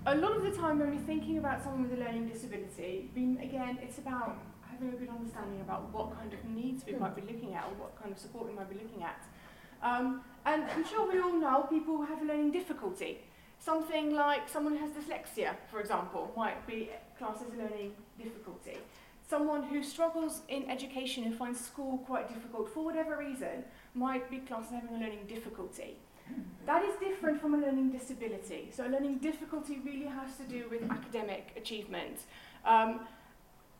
A 0.07 0.15
lot 0.15 0.35
of 0.35 0.41
the 0.43 0.51
time 0.51 0.79
when 0.79 0.89
we're 0.89 1.05
thinking 1.05 1.37
about 1.37 1.63
someone 1.63 1.83
with 1.83 1.97
a 1.97 2.03
learning 2.03 2.27
disability, 2.27 3.11
we, 3.15 3.37
again, 3.37 3.77
it's 3.81 3.99
about 3.99 4.37
a 4.89 4.97
good 4.97 5.09
understanding 5.09 5.61
about 5.61 5.93
what 5.93 6.17
kind 6.17 6.33
of 6.33 6.43
needs 6.45 6.85
we 6.85 6.93
might 6.93 7.15
be 7.15 7.21
looking 7.21 7.53
at 7.53 7.65
or 7.65 7.73
what 7.75 8.01
kind 8.01 8.11
of 8.11 8.19
support 8.19 8.47
we 8.47 8.53
might 8.53 8.69
be 8.69 8.75
looking 8.75 9.03
at. 9.03 9.23
Um, 9.83 10.21
and 10.45 10.63
I'm 10.63 10.85
sure 10.85 11.11
we 11.11 11.19
all 11.19 11.33
know 11.33 11.63
people 11.69 11.97
who 11.97 12.05
have 12.05 12.21
a 12.21 12.25
learning 12.25 12.51
difficulty. 12.51 13.19
Something 13.59 14.15
like 14.15 14.49
someone 14.49 14.75
who 14.75 14.85
has 14.85 14.91
dyslexia, 14.91 15.55
for 15.69 15.79
example, 15.79 16.31
might 16.35 16.65
be 16.65 16.89
classed 17.17 17.41
as 17.41 17.53
a 17.53 17.57
learning 17.57 17.93
difficulty. 18.17 18.77
Someone 19.27 19.63
who 19.63 19.83
struggles 19.83 20.41
in 20.49 20.69
education 20.69 21.23
and 21.23 21.35
finds 21.35 21.59
school 21.59 21.99
quite 21.99 22.27
difficult 22.27 22.73
for 22.73 22.83
whatever 22.83 23.17
reason 23.17 23.63
might 23.93 24.29
be 24.29 24.39
classed 24.39 24.71
as 24.73 24.81
having 24.81 24.95
a 24.95 24.99
learning 24.99 25.25
difficulty. 25.27 25.97
That 26.65 26.83
is 26.83 26.95
different 26.99 27.41
from 27.41 27.53
a 27.53 27.57
learning 27.57 27.91
disability. 27.91 28.71
So 28.73 28.87
a 28.87 28.89
learning 28.89 29.17
difficulty 29.17 29.79
really 29.83 30.05
has 30.05 30.37
to 30.37 30.43
do 30.43 30.65
with 30.69 30.89
academic 30.89 31.53
achievement. 31.57 32.19
Um, 32.65 33.01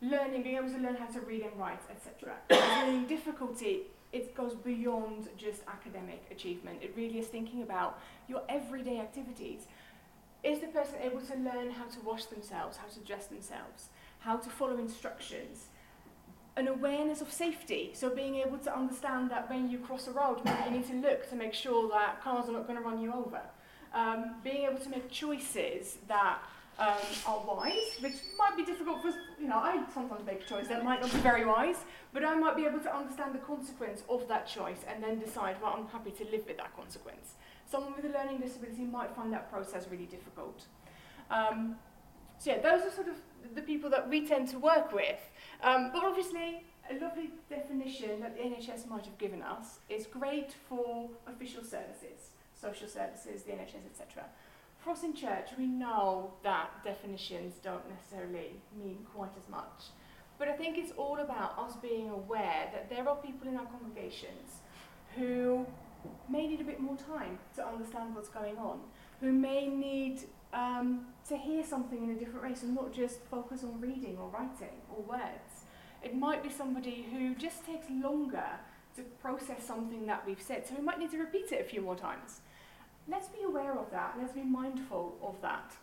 learning, 0.02 0.44
being 0.44 0.58
able 0.58 0.70
to 0.70 0.78
learn 0.78 0.96
how 0.96 1.06
to 1.06 1.22
read 1.22 1.42
and 1.44 1.58
write, 1.58 1.82
etc. 1.90 2.36
learning 2.50 3.06
difficulty, 3.08 3.84
it 4.12 4.36
goes 4.36 4.56
beyond 4.56 5.30
just 5.38 5.62
academic 5.68 6.26
achievement. 6.32 6.80
It 6.82 6.94
really 6.98 7.20
is 7.20 7.28
thinking 7.28 7.62
about 7.62 8.00
your 8.28 8.42
everyday 8.50 9.00
activities. 9.00 9.68
Is 10.44 10.60
the 10.60 10.68
person 10.68 10.96
able 11.02 11.22
to 11.22 11.36
learn 11.36 11.72
how 11.72 11.86
to 11.86 12.00
wash 12.04 12.26
themselves, 12.26 12.78
how 12.78 12.88
to 12.88 13.00
dress 13.02 13.28
themselves, 13.28 13.90
how 14.20 14.38
to 14.38 14.50
follow 14.50 14.78
instructions? 14.78 15.68
An 16.58 16.68
awareness 16.68 17.22
of 17.22 17.32
safety, 17.32 17.92
so 17.94 18.10
being 18.14 18.36
able 18.36 18.58
to 18.58 18.76
understand 18.76 19.32
that 19.32 19.50
when 19.50 19.70
you 19.70 19.78
cross 19.78 20.08
a 20.08 20.12
road, 20.12 20.42
maybe 20.44 20.58
you 20.66 20.72
need 20.72 20.88
to 20.88 20.96
look 20.96 21.30
to 21.30 21.36
make 21.36 21.54
sure 21.54 21.90
that 21.90 22.22
cars 22.22 22.50
are 22.50 22.52
not 22.52 22.68
going 22.68 22.78
to 22.78 22.84
run 22.84 23.00
you 23.02 23.14
over. 23.14 23.42
Um, 23.94 24.36
being 24.44 24.66
able 24.66 24.80
to 24.80 24.90
make 24.90 25.10
choices 25.10 25.98
that 26.08 26.40
um, 26.82 26.98
are 27.28 27.42
wise, 27.46 27.90
which 28.00 28.18
might 28.38 28.56
be 28.58 28.66
difficult 28.66 29.02
for, 29.04 29.12
you 29.40 29.48
know, 29.48 29.58
I 29.58 29.84
sometimes 29.94 30.26
make 30.26 30.42
a 30.42 30.46
choice 30.46 30.68
that 30.68 30.84
might 30.84 31.00
not 31.02 31.12
be 31.12 31.20
very 31.20 31.46
wise, 31.46 31.78
but 32.12 32.26
I 32.26 32.34
might 32.36 32.56
be 32.56 32.66
able 32.66 32.80
to 32.80 32.96
understand 32.96 33.36
the 33.36 33.44
consequence 33.54 34.02
of 34.10 34.28
that 34.28 34.48
choice 34.48 34.82
and 34.90 35.04
then 35.04 35.20
decide, 35.20 35.58
well, 35.62 35.76
I'm 35.78 35.88
happy 35.88 36.12
to 36.12 36.24
live 36.34 36.44
with 36.48 36.58
that 36.58 36.76
consequence. 36.76 37.36
Someone 37.70 37.94
with 37.96 38.06
a 38.06 38.14
learning 38.18 38.40
disability 38.40 38.84
might 38.84 39.16
find 39.16 39.32
that 39.32 39.52
process 39.52 39.88
really 39.92 40.08
difficult. 40.18 40.66
Um, 41.30 41.76
So 42.40 42.50
yeah, 42.52 42.60
those 42.68 42.82
are 42.88 42.92
sort 43.00 43.10
of 43.14 43.18
the 43.54 43.62
people 43.62 43.90
that 43.92 44.10
we 44.10 44.26
tend 44.26 44.48
to 44.50 44.58
work 44.58 44.92
with. 44.92 45.22
Um, 45.62 45.92
but 45.94 46.04
obviously, 46.04 46.66
a 46.90 46.96
lovely 47.06 47.30
definition 47.48 48.20
that 48.22 48.36
the 48.36 48.42
NHS 48.42 48.88
might 48.94 49.06
have 49.06 49.18
given 49.20 49.44
us 49.44 49.68
is 49.90 50.08
great 50.08 50.52
for 50.68 51.12
official 51.28 51.64
services, 51.64 52.20
social 52.56 52.88
services, 52.88 53.44
the 53.44 53.52
NHS, 53.52 53.86
etc. 53.92 54.26
Us 54.90 55.04
in 55.04 55.14
church, 55.14 55.50
we 55.58 55.68
know 55.68 56.34
that 56.44 56.84
definitions 56.84 57.56
don't 57.64 57.88
necessarily 57.88 58.60
mean 58.78 58.98
quite 59.16 59.32
as 59.38 59.50
much. 59.50 59.86
But 60.38 60.50
I 60.50 60.54
think 60.54 60.78
it's 60.78 60.92
all 60.98 61.20
about 61.20 61.58
us 61.58 61.78
being 61.82 62.10
aware 62.10 62.70
that 62.74 62.90
there 62.90 63.08
are 63.08 63.16
people 63.16 63.48
in 63.48 63.56
our 63.56 63.66
congregations 63.68 64.60
who 65.16 65.66
may 66.28 66.48
need 66.48 66.60
a 66.60 66.64
bit 66.66 66.82
more 66.82 66.98
time 66.98 67.40
to 67.56 67.66
understand 67.66 68.16
what's 68.16 68.28
going 68.28 68.58
on, 68.58 68.82
who 69.22 69.32
may 69.32 69.68
need 69.68 70.22
um, 70.52 71.06
to 71.30 71.38
hear 71.38 71.64
something 71.64 72.04
in 72.04 72.10
a 72.10 72.16
different 72.16 72.44
way, 72.44 72.56
so 72.56 72.68
not 72.68 72.92
just 72.92 73.22
focus 73.30 73.64
on 73.64 73.80
reading 73.80 74.18
or 74.20 74.28
writing 74.30 74.76
or 74.90 75.04
words. 75.04 75.66
It 76.04 76.16
might 76.16 76.44
be 76.44 76.50
somebody 76.50 77.06
who 77.14 77.36
just 77.36 77.66
takes 77.66 77.86
longer 77.90 78.60
to 78.96 79.04
process 79.22 79.64
something 79.64 80.06
that 80.08 80.26
we've 80.26 80.42
said, 80.42 80.68
so 80.68 80.76
we 80.76 80.82
might 80.82 81.00
need 81.00 81.12
to 81.12 81.18
repeat 81.20 81.52
it 81.52 81.62
a 81.62 81.70
few 81.70 81.82
more 81.82 81.96
times. 81.96 82.42
Let's 83.08 83.28
be 83.28 83.44
aware 83.44 83.78
of 83.78 83.90
that, 83.92 84.16
let's 84.20 84.32
be 84.32 84.44
mindful 84.44 85.16
of 85.24 85.42
that. 85.42 85.74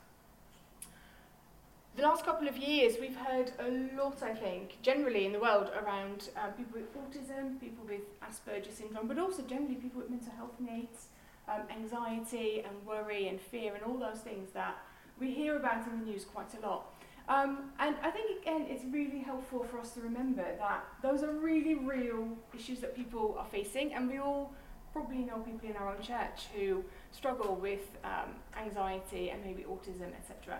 The 1.96 2.02
last 2.04 2.24
couple 2.24 2.46
of 2.46 2.56
years, 2.56 2.94
we've 3.00 3.16
heard 3.16 3.50
a 3.58 3.70
lot, 3.96 4.22
I 4.22 4.32
think, 4.32 4.80
generally 4.82 5.26
in 5.26 5.32
the 5.32 5.40
world 5.40 5.72
around 5.82 6.30
um, 6.36 6.52
people 6.52 6.80
with 6.80 6.94
autism, 6.94 7.60
people 7.60 7.84
with 7.84 8.02
Asperger's 8.20 8.76
syndrome, 8.76 9.08
but 9.08 9.18
also 9.18 9.42
generally 9.42 9.74
people 9.74 10.00
with 10.00 10.08
mental 10.08 10.32
health 10.36 10.54
needs, 10.60 11.08
um, 11.48 11.62
anxiety 11.68 12.60
and 12.60 12.86
worry 12.86 13.26
and 13.26 13.40
fear 13.40 13.74
and 13.74 13.82
all 13.82 13.98
those 13.98 14.20
things 14.20 14.52
that 14.52 14.76
we 15.18 15.32
hear 15.32 15.56
about 15.56 15.84
in 15.88 15.98
the 15.98 16.04
news 16.04 16.24
quite 16.24 16.54
a 16.54 16.64
lot. 16.64 16.94
Um, 17.28 17.72
and 17.80 17.96
I 18.02 18.10
think, 18.12 18.42
again, 18.42 18.66
it's 18.70 18.84
really 18.84 19.18
helpful 19.18 19.64
for 19.64 19.80
us 19.80 19.92
to 19.94 20.00
remember 20.00 20.44
that 20.58 20.84
those 21.02 21.24
are 21.24 21.32
really 21.32 21.74
real 21.74 22.28
issues 22.54 22.78
that 22.78 22.94
people 22.94 23.34
are 23.38 23.46
facing, 23.46 23.92
and 23.92 24.08
we 24.08 24.18
all 24.18 24.52
probably 24.92 25.18
know 25.18 25.38
people 25.38 25.68
in 25.68 25.76
our 25.76 25.88
own 25.88 26.00
church 26.00 26.46
who 26.54 26.84
struggle 27.12 27.56
with 27.56 27.96
um, 28.04 28.34
anxiety 28.56 29.30
and 29.30 29.44
maybe 29.44 29.64
autism, 29.64 30.12
etc. 30.16 30.58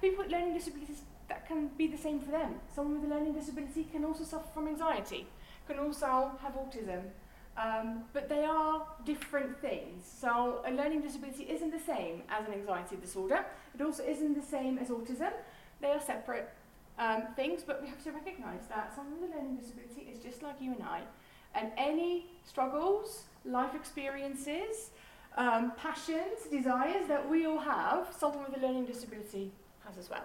People 0.00 0.24
with 0.24 0.32
learning 0.32 0.54
disabilities, 0.54 1.02
that 1.28 1.46
can 1.46 1.68
be 1.76 1.86
the 1.86 1.96
same 1.96 2.20
for 2.20 2.30
them. 2.30 2.56
Someone 2.74 3.00
with 3.00 3.10
a 3.10 3.14
learning 3.14 3.34
disability 3.34 3.84
can 3.84 4.04
also 4.04 4.24
suffer 4.24 4.46
from 4.54 4.68
anxiety, 4.68 5.26
can 5.66 5.78
also 5.78 6.30
have 6.42 6.54
autism, 6.54 7.02
um, 7.56 8.04
but 8.12 8.28
they 8.28 8.44
are 8.44 8.86
different 9.04 9.60
things. 9.60 10.04
So 10.04 10.62
a 10.66 10.70
learning 10.70 11.00
disability 11.00 11.44
isn't 11.44 11.70
the 11.70 11.80
same 11.80 12.22
as 12.28 12.46
an 12.46 12.54
anxiety 12.54 12.96
disorder. 12.96 13.46
It 13.74 13.80
also 13.80 14.04
isn't 14.04 14.34
the 14.34 14.46
same 14.46 14.78
as 14.78 14.88
autism. 14.88 15.32
They 15.80 15.88
are 15.88 16.00
separate 16.00 16.50
um, 16.98 17.24
things, 17.34 17.62
but 17.66 17.82
we 17.82 17.88
have 17.88 18.02
to 18.04 18.12
recognise 18.12 18.66
that 18.68 18.92
someone 18.94 19.20
with 19.20 19.32
a 19.32 19.36
learning 19.36 19.56
disability 19.56 20.08
is 20.12 20.22
just 20.22 20.42
like 20.42 20.56
you 20.60 20.72
and 20.72 20.82
I. 20.82 21.02
And 21.54 21.70
any 21.78 22.26
struggles, 22.44 23.24
life 23.44 23.74
experiences, 23.74 24.90
um, 25.36 25.72
passions, 25.76 26.46
desires 26.50 27.08
that 27.08 27.28
we 27.28 27.46
all 27.46 27.58
have, 27.58 28.08
someone 28.18 28.44
with 28.48 28.62
a 28.62 28.66
learning 28.66 28.86
disability 28.86 29.52
has 29.84 29.98
as 29.98 30.10
well. 30.10 30.24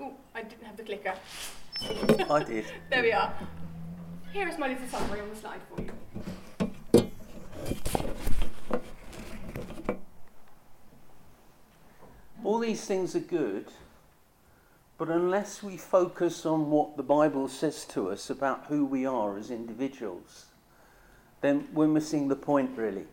Ooh, 0.00 0.12
I 0.34 0.42
didn't 0.42 0.64
have 0.64 0.76
the 0.76 0.82
clicker. 0.84 1.14
I 2.30 2.42
did. 2.44 2.66
there 2.90 3.02
we 3.02 3.12
are. 3.12 3.34
Here 4.32 4.48
is 4.48 4.58
my 4.58 4.68
little 4.68 4.86
summary 4.88 5.20
on 5.20 5.30
the 5.30 5.36
slide 5.36 5.60
for 5.74 5.82
you. 5.82 5.90
All 12.44 12.60
these 12.60 12.84
things 12.84 13.16
are 13.16 13.20
good, 13.20 13.66
but 14.98 15.08
unless 15.08 15.62
we 15.62 15.76
focus 15.76 16.46
on 16.46 16.70
what 16.70 16.96
the 16.96 17.02
Bible 17.02 17.48
says 17.48 17.84
to 17.86 18.10
us 18.10 18.30
about 18.30 18.66
who 18.66 18.84
we 18.84 19.04
are 19.04 19.36
as 19.36 19.50
individuals, 19.50 20.46
then 21.46 21.68
we're 21.72 21.86
missing 21.86 22.28
the 22.28 22.36
point, 22.36 22.76
really. 22.76 23.04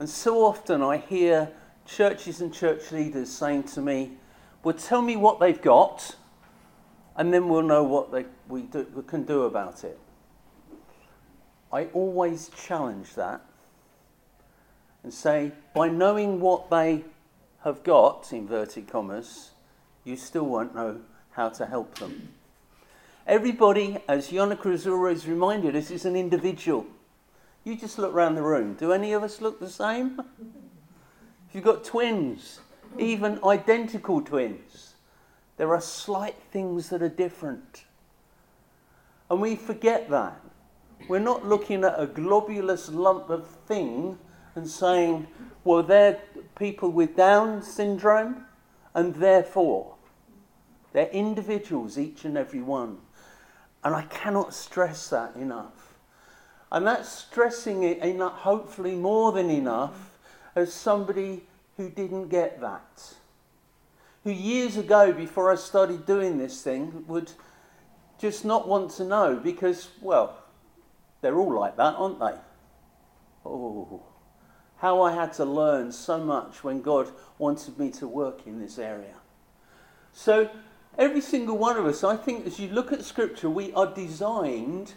And 0.00 0.08
so 0.08 0.44
often 0.44 0.82
I 0.82 0.96
hear 0.96 1.50
churches 1.86 2.40
and 2.40 2.52
church 2.52 2.90
leaders 2.92 3.30
saying 3.30 3.64
to 3.64 3.80
me, 3.80 4.12
Well, 4.64 4.74
tell 4.74 5.02
me 5.02 5.16
what 5.16 5.38
they've 5.38 5.60
got, 5.60 6.16
and 7.16 7.32
then 7.32 7.48
we'll 7.48 7.62
know 7.62 7.84
what 7.84 8.10
they, 8.10 8.26
we, 8.48 8.62
do, 8.62 8.86
we 8.94 9.02
can 9.02 9.22
do 9.22 9.42
about 9.42 9.84
it. 9.84 9.98
I 11.72 11.84
always 11.86 12.50
challenge 12.66 13.14
that 13.14 13.42
and 15.02 15.12
say, 15.12 15.52
by 15.74 15.88
knowing 15.88 16.40
what 16.40 16.70
they 16.70 17.04
have 17.64 17.82
got, 17.82 18.32
inverted 18.32 18.88
commas, 18.88 19.50
you 20.04 20.16
still 20.16 20.46
won't 20.46 20.74
know 20.74 21.00
how 21.30 21.48
to 21.50 21.66
help 21.66 21.98
them. 21.98 22.30
Everybody, 23.28 23.98
as 24.08 24.30
Janneke 24.30 24.70
has 24.70 24.86
always 24.86 25.28
reminded 25.28 25.76
us, 25.76 25.90
is 25.90 26.06
an 26.06 26.16
individual. 26.16 26.86
You 27.62 27.76
just 27.76 27.98
look 27.98 28.14
around 28.14 28.36
the 28.36 28.42
room. 28.42 28.72
Do 28.72 28.90
any 28.90 29.12
of 29.12 29.22
us 29.22 29.42
look 29.42 29.60
the 29.60 29.68
same? 29.68 30.18
If 31.46 31.54
you've 31.54 31.62
got 31.62 31.84
twins, 31.84 32.60
even 32.98 33.38
identical 33.44 34.22
twins, 34.22 34.94
there 35.58 35.74
are 35.74 35.80
slight 35.82 36.36
things 36.50 36.88
that 36.88 37.02
are 37.02 37.10
different. 37.10 37.84
And 39.30 39.42
we 39.42 39.56
forget 39.56 40.08
that. 40.08 40.40
We're 41.06 41.18
not 41.18 41.46
looking 41.46 41.84
at 41.84 42.00
a 42.00 42.06
globulous 42.06 42.90
lump 42.90 43.28
of 43.28 43.46
thing 43.46 44.18
and 44.54 44.66
saying, 44.66 45.26
well, 45.64 45.82
they're 45.82 46.18
people 46.58 46.90
with 46.90 47.14
Down 47.14 47.60
syndrome, 47.60 48.46
and 48.94 49.14
therefore 49.16 49.96
they're 50.94 51.08
individuals, 51.08 51.98
each 51.98 52.24
and 52.24 52.38
every 52.38 52.62
one. 52.62 52.96
And 53.88 53.96
I 53.96 54.02
cannot 54.02 54.52
stress 54.52 55.08
that 55.08 55.34
enough. 55.34 55.94
And 56.70 56.86
that's 56.86 57.08
stressing 57.08 57.84
it 57.84 57.96
enough, 58.00 58.34
hopefully 58.34 58.94
more 58.94 59.32
than 59.32 59.48
enough, 59.48 60.18
as 60.54 60.74
somebody 60.74 61.44
who 61.78 61.88
didn't 61.88 62.28
get 62.28 62.60
that. 62.60 63.14
Who 64.24 64.30
years 64.30 64.76
ago, 64.76 65.10
before 65.14 65.50
I 65.50 65.54
started 65.54 66.04
doing 66.04 66.36
this 66.36 66.60
thing, 66.60 67.06
would 67.08 67.32
just 68.18 68.44
not 68.44 68.68
want 68.68 68.90
to 68.90 69.04
know 69.04 69.36
because, 69.36 69.88
well, 70.02 70.36
they're 71.22 71.38
all 71.38 71.58
like 71.58 71.78
that, 71.78 71.94
aren't 71.96 72.20
they? 72.20 72.34
Oh, 73.46 74.02
how 74.76 75.00
I 75.00 75.14
had 75.14 75.32
to 75.32 75.46
learn 75.46 75.92
so 75.92 76.22
much 76.22 76.62
when 76.62 76.82
God 76.82 77.10
wanted 77.38 77.78
me 77.78 77.90
to 77.92 78.06
work 78.06 78.46
in 78.46 78.60
this 78.60 78.78
area. 78.78 79.16
So, 80.12 80.50
every 80.98 81.20
single 81.20 81.56
one 81.56 81.76
of 81.76 81.86
us, 81.86 82.02
I 82.04 82.16
think, 82.16 82.46
as 82.46 82.58
you 82.58 82.68
look 82.68 82.92
at 82.92 83.04
Scripture, 83.04 83.48
we 83.48 83.72
are 83.72 83.86
designed 83.86 84.92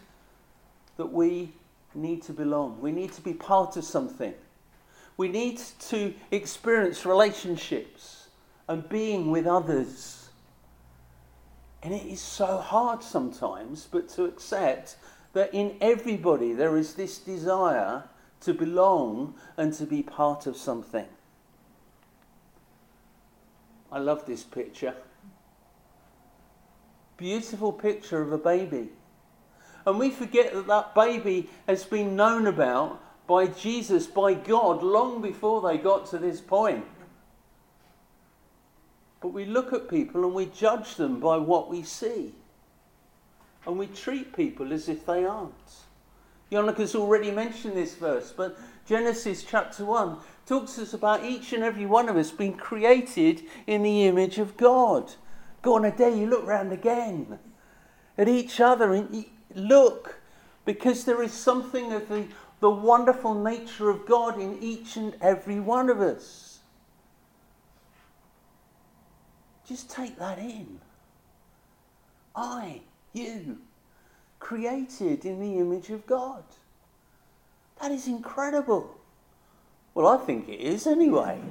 that 0.97 1.11
we 1.13 1.53
need 1.93 2.23
to 2.23 2.33
belong. 2.33 2.81
We 2.81 2.91
need 2.91 3.13
to 3.13 3.21
be 3.21 3.33
part 3.33 3.77
of 3.77 3.83
something. 3.83 4.33
We 5.15 5.27
need 5.27 5.61
to 5.89 6.13
experience 6.31 7.05
relationships 7.05 8.29
and 8.67 8.87
being 8.89 9.29
with 9.29 9.45
others. 9.45 10.29
And 11.83 11.93
it 11.93 12.05
is 12.05 12.21
so 12.21 12.57
hard 12.57 13.03
sometimes, 13.03 13.87
but 13.91 14.09
to 14.09 14.25
accept 14.25 14.95
that 15.33 15.53
in 15.53 15.77
everybody 15.81 16.53
there 16.53 16.77
is 16.77 16.95
this 16.95 17.17
desire 17.17 18.03
to 18.41 18.53
belong 18.53 19.35
and 19.57 19.73
to 19.73 19.85
be 19.85 20.01
part 20.01 20.47
of 20.47 20.57
something. 20.57 21.05
I 23.91 23.99
love 23.99 24.25
this 24.25 24.43
picture. 24.43 24.95
Beautiful 27.21 27.71
picture 27.71 28.19
of 28.19 28.31
a 28.31 28.37
baby. 28.39 28.89
And 29.85 29.99
we 29.99 30.09
forget 30.09 30.55
that 30.55 30.65
that 30.65 30.95
baby 30.95 31.51
has 31.67 31.83
been 31.83 32.15
known 32.15 32.47
about 32.47 32.99
by 33.27 33.45
Jesus, 33.45 34.07
by 34.07 34.33
God, 34.33 34.81
long 34.81 35.21
before 35.21 35.61
they 35.61 35.77
got 35.77 36.07
to 36.07 36.17
this 36.17 36.41
point. 36.41 36.83
But 39.19 39.33
we 39.33 39.45
look 39.45 39.71
at 39.71 39.87
people 39.87 40.25
and 40.25 40.33
we 40.33 40.47
judge 40.47 40.95
them 40.95 41.19
by 41.19 41.37
what 41.37 41.69
we 41.69 41.83
see. 41.83 42.33
And 43.67 43.77
we 43.77 43.85
treat 43.85 44.35
people 44.35 44.73
as 44.73 44.89
if 44.89 45.05
they 45.05 45.23
aren't. 45.23 45.53
Janneke's 46.51 46.95
already 46.95 47.29
mentioned 47.29 47.77
this 47.77 47.93
verse, 47.93 48.33
but 48.35 48.57
Genesis 48.87 49.43
chapter 49.43 49.85
1 49.85 50.17
talks 50.47 50.79
us 50.79 50.95
about 50.95 51.23
each 51.23 51.53
and 51.53 51.63
every 51.63 51.85
one 51.85 52.09
of 52.09 52.17
us 52.17 52.31
being 52.31 52.57
created 52.57 53.43
in 53.67 53.83
the 53.83 54.07
image 54.07 54.39
of 54.39 54.57
God. 54.57 55.13
Go 55.61 55.75
on 55.75 55.85
a 55.85 55.95
day, 55.95 56.17
you 56.17 56.27
look 56.27 56.45
round 56.45 56.71
again 56.71 57.39
at 58.17 58.27
each 58.27 58.59
other 58.59 58.93
and 58.93 59.25
look, 59.53 60.19
because 60.65 61.05
there 61.05 61.21
is 61.21 61.33
something 61.33 61.93
of 61.93 62.07
the, 62.09 62.25
the 62.59 62.69
wonderful 62.69 63.33
nature 63.33 63.89
of 63.89 64.05
God 64.05 64.39
in 64.39 64.57
each 64.61 64.95
and 64.95 65.15
every 65.21 65.59
one 65.59 65.89
of 65.89 66.01
us. 66.01 66.59
Just 69.67 69.89
take 69.89 70.17
that 70.19 70.39
in. 70.39 70.79
I, 72.35 72.81
you, 73.13 73.59
created 74.39 75.25
in 75.25 75.39
the 75.39 75.59
image 75.59 75.89
of 75.89 76.05
God. 76.05 76.43
That 77.81 77.91
is 77.91 78.07
incredible. 78.07 78.97
Well, 79.93 80.07
I 80.07 80.17
think 80.17 80.47
it 80.49 80.59
is 80.59 80.87
anyway. 80.87 81.41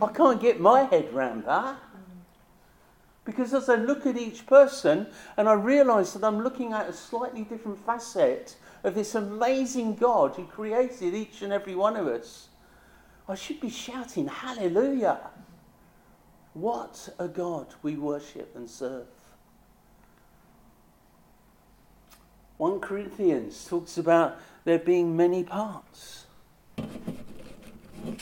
I 0.00 0.06
can't 0.08 0.40
get 0.40 0.60
my 0.60 0.82
head 0.82 1.12
round 1.12 1.44
that. 1.44 1.76
Because 3.24 3.52
as 3.52 3.68
I 3.68 3.76
look 3.76 4.06
at 4.06 4.16
each 4.16 4.46
person 4.46 5.06
and 5.36 5.48
I 5.48 5.52
realise 5.52 6.12
that 6.12 6.24
I'm 6.24 6.42
looking 6.42 6.72
at 6.72 6.88
a 6.88 6.92
slightly 6.92 7.42
different 7.42 7.78
facet 7.84 8.56
of 8.82 8.94
this 8.94 9.14
amazing 9.14 9.96
God 9.96 10.34
who 10.36 10.44
created 10.44 11.14
each 11.14 11.42
and 11.42 11.52
every 11.52 11.74
one 11.74 11.96
of 11.96 12.06
us, 12.06 12.48
I 13.28 13.34
should 13.34 13.60
be 13.60 13.70
shouting, 13.70 14.26
Hallelujah! 14.26 15.20
What 16.54 17.08
a 17.18 17.28
God 17.28 17.68
we 17.82 17.96
worship 17.96 18.56
and 18.56 18.68
serve. 18.68 19.06
1 22.56 22.80
Corinthians 22.80 23.66
talks 23.66 23.96
about 23.96 24.38
there 24.64 24.78
being 24.78 25.16
many 25.16 25.44
parts. 25.44 26.26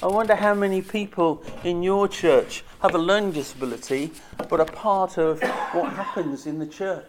I 0.02 0.06
wonder 0.06 0.34
how 0.34 0.54
many 0.54 0.82
people 0.82 1.42
in 1.62 1.82
your 1.82 2.08
church 2.08 2.64
have 2.80 2.94
a 2.94 2.98
learning 2.98 3.32
disability 3.32 4.12
but 4.48 4.60
are 4.60 4.66
part 4.66 5.18
of 5.18 5.40
what 5.72 5.92
happens 5.92 6.46
in 6.46 6.58
the 6.58 6.66
church. 6.66 7.04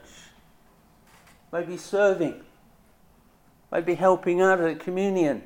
Maybe 1.52 1.78
serving, 1.78 2.42
maybe 3.72 3.96
helping 3.96 4.42
out 4.42 4.60
at 4.60 4.80
communion. 4.80 5.44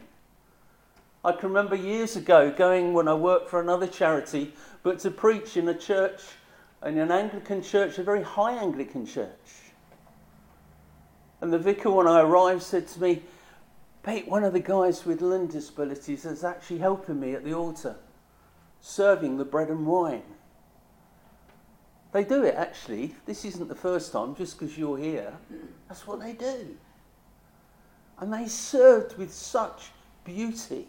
I 1.24 1.32
can 1.32 1.50
remember 1.50 1.76
years 1.76 2.18
ago 2.18 2.52
going 2.52 2.94
when 2.94 3.08
I 3.08 3.14
worked 3.14 3.50
for 3.50 3.62
another 3.62 3.88
charity, 3.88 4.54
but 4.82 5.00
to 5.00 5.12
preach 5.12 5.56
in 5.56 5.70
a 5.70 5.74
church, 5.74 6.22
in 6.86 6.98
an 6.98 7.12
Anglican 7.12 7.62
church, 7.62 7.98
a 7.98 8.04
very 8.04 8.24
high 8.24 8.54
Anglican 8.54 9.06
church. 9.06 9.30
And 11.40 11.54
the 11.54 11.60
vicar, 11.60 11.92
when 11.92 12.08
I 12.08 12.22
arrived, 12.22 12.64
said 12.64 12.88
to 12.90 13.02
me, 13.02 13.22
Pete, 14.06 14.28
one 14.28 14.44
of 14.44 14.52
the 14.52 14.60
guys 14.60 15.06
with 15.06 15.22
learning 15.22 15.48
disabilities 15.48 16.26
is 16.26 16.44
actually 16.44 16.80
helping 16.80 17.20
me 17.20 17.34
at 17.34 17.46
the 17.46 17.54
altar, 17.54 17.96
serving 18.82 19.38
the 19.38 19.46
bread 19.46 19.70
and 19.70 19.86
wine. 19.86 20.24
They 22.12 22.24
do 22.24 22.44
it 22.44 22.56
actually. 22.56 23.16
This 23.26 23.46
isn't 23.46 23.70
the 23.70 23.76
first 23.76 24.12
time, 24.12 24.36
just 24.36 24.60
because 24.60 24.78
you're 24.78 24.98
here. 24.98 25.34
That's 25.88 26.06
what 26.06 26.20
they 26.20 26.34
do. 26.34 26.78
And 28.20 28.32
they 28.32 28.48
served 28.48 29.18
with 29.18 29.34
such 29.34 29.92
beauty. 30.26 30.88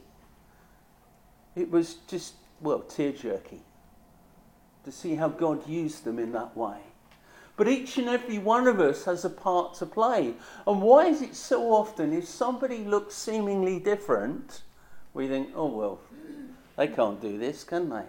It 1.54 1.70
was 1.70 1.94
just, 2.08 2.34
well, 2.60 2.80
tear 2.80 3.12
jerky 3.12 3.62
to 4.84 4.92
see 4.92 5.14
how 5.14 5.28
God 5.28 5.66
used 5.68 6.04
them 6.04 6.18
in 6.18 6.32
that 6.32 6.56
way. 6.56 6.78
But 7.56 7.68
each 7.68 7.98
and 7.98 8.08
every 8.08 8.38
one 8.38 8.66
of 8.66 8.80
us 8.80 9.04
has 9.04 9.24
a 9.24 9.30
part 9.30 9.74
to 9.74 9.86
play. 9.86 10.34
And 10.66 10.82
why 10.82 11.06
is 11.06 11.22
it 11.22 11.36
so 11.36 11.72
often, 11.72 12.12
if 12.12 12.26
somebody 12.26 12.78
looks 12.78 13.14
seemingly 13.14 13.78
different, 13.78 14.62
we 15.12 15.28
think, 15.28 15.50
oh, 15.54 15.66
well, 15.66 16.00
they 16.76 16.88
can't 16.88 17.20
do 17.20 17.38
this, 17.38 17.62
can 17.62 17.88
they? 17.90 18.04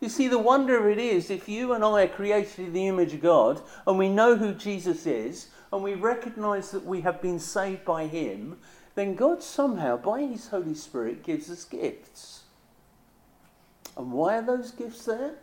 You 0.00 0.08
see, 0.08 0.28
the 0.28 0.38
wonder 0.38 0.78
of 0.78 0.86
it 0.86 0.98
is 0.98 1.30
if 1.30 1.48
you 1.48 1.72
and 1.72 1.84
I 1.84 2.02
are 2.02 2.08
created 2.08 2.66
in 2.66 2.72
the 2.72 2.88
image 2.88 3.14
of 3.14 3.22
God 3.22 3.60
and 3.86 3.98
we 3.98 4.08
know 4.08 4.36
who 4.36 4.54
Jesus 4.54 5.06
is 5.06 5.48
and 5.72 5.82
we 5.82 5.94
recognize 5.94 6.70
that 6.70 6.84
we 6.84 7.02
have 7.02 7.20
been 7.20 7.38
saved 7.38 7.84
by 7.84 8.06
Him, 8.06 8.58
then 8.94 9.14
God 9.14 9.42
somehow, 9.42 9.96
by 9.96 10.22
His 10.22 10.48
Holy 10.48 10.74
Spirit, 10.74 11.22
gives 11.22 11.50
us 11.50 11.64
gifts. 11.64 12.42
And 13.96 14.12
why 14.12 14.38
are 14.38 14.42
those 14.42 14.70
gifts 14.70 15.04
there? 15.04 15.34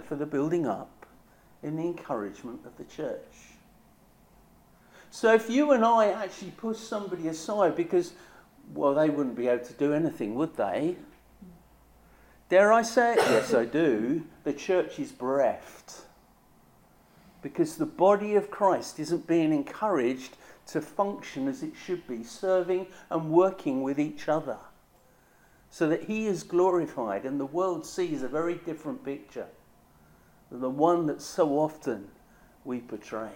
For 0.00 0.16
the 0.16 0.26
building 0.26 0.66
up 0.66 1.06
and 1.62 1.78
the 1.78 1.82
encouragement 1.82 2.60
of 2.64 2.76
the 2.76 2.84
church. 2.84 3.52
So 5.10 5.34
if 5.34 5.50
you 5.50 5.72
and 5.72 5.84
I 5.84 6.08
actually 6.08 6.52
push 6.52 6.78
somebody 6.78 7.28
aside 7.28 7.76
because, 7.76 8.14
well, 8.72 8.94
they 8.94 9.10
wouldn't 9.10 9.36
be 9.36 9.48
able 9.48 9.64
to 9.66 9.72
do 9.74 9.92
anything, 9.92 10.34
would 10.36 10.56
they? 10.56 10.96
Dare 12.48 12.72
I 12.72 12.80
say 12.80 13.12
it? 13.12 13.18
yes, 13.18 13.52
I 13.52 13.66
do. 13.66 14.24
The 14.44 14.54
church 14.54 14.98
is 14.98 15.12
bereft. 15.12 16.06
Because 17.42 17.76
the 17.76 17.86
body 17.86 18.34
of 18.34 18.50
Christ 18.50 18.98
isn't 18.98 19.26
being 19.26 19.52
encouraged 19.52 20.36
to 20.68 20.80
function 20.80 21.48
as 21.48 21.62
it 21.62 21.74
should 21.84 22.06
be, 22.06 22.24
serving 22.24 22.86
and 23.10 23.30
working 23.30 23.82
with 23.82 24.00
each 24.00 24.28
other. 24.28 24.58
So 25.68 25.88
that 25.88 26.04
he 26.04 26.26
is 26.26 26.42
glorified 26.42 27.24
and 27.24 27.38
the 27.38 27.46
world 27.46 27.84
sees 27.84 28.22
a 28.22 28.28
very 28.28 28.54
different 28.54 29.04
picture 29.04 29.48
the 30.60 30.70
one 30.70 31.06
that 31.06 31.22
so 31.22 31.58
often 31.58 32.08
we 32.64 32.80
portray. 32.80 33.30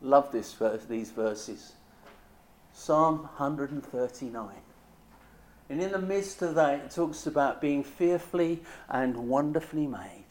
Love 0.00 0.32
this 0.32 0.52
verse, 0.54 0.84
these 0.84 1.10
verses. 1.10 1.72
Psalm 2.72 3.18
139. 3.36 4.48
And 5.68 5.82
in 5.82 5.92
the 5.92 5.98
midst 5.98 6.42
of 6.42 6.54
that, 6.56 6.80
it 6.80 6.90
talks 6.90 7.26
about 7.26 7.60
being 7.60 7.84
fearfully 7.84 8.62
and 8.88 9.28
wonderfully 9.28 9.86
made. 9.86 10.24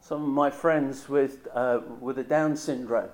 Some 0.00 0.22
of 0.22 0.28
my 0.28 0.50
friends 0.50 1.08
with, 1.08 1.46
uh, 1.54 1.80
with 2.00 2.18
a 2.18 2.24
Down 2.24 2.56
syndrome, 2.56 3.10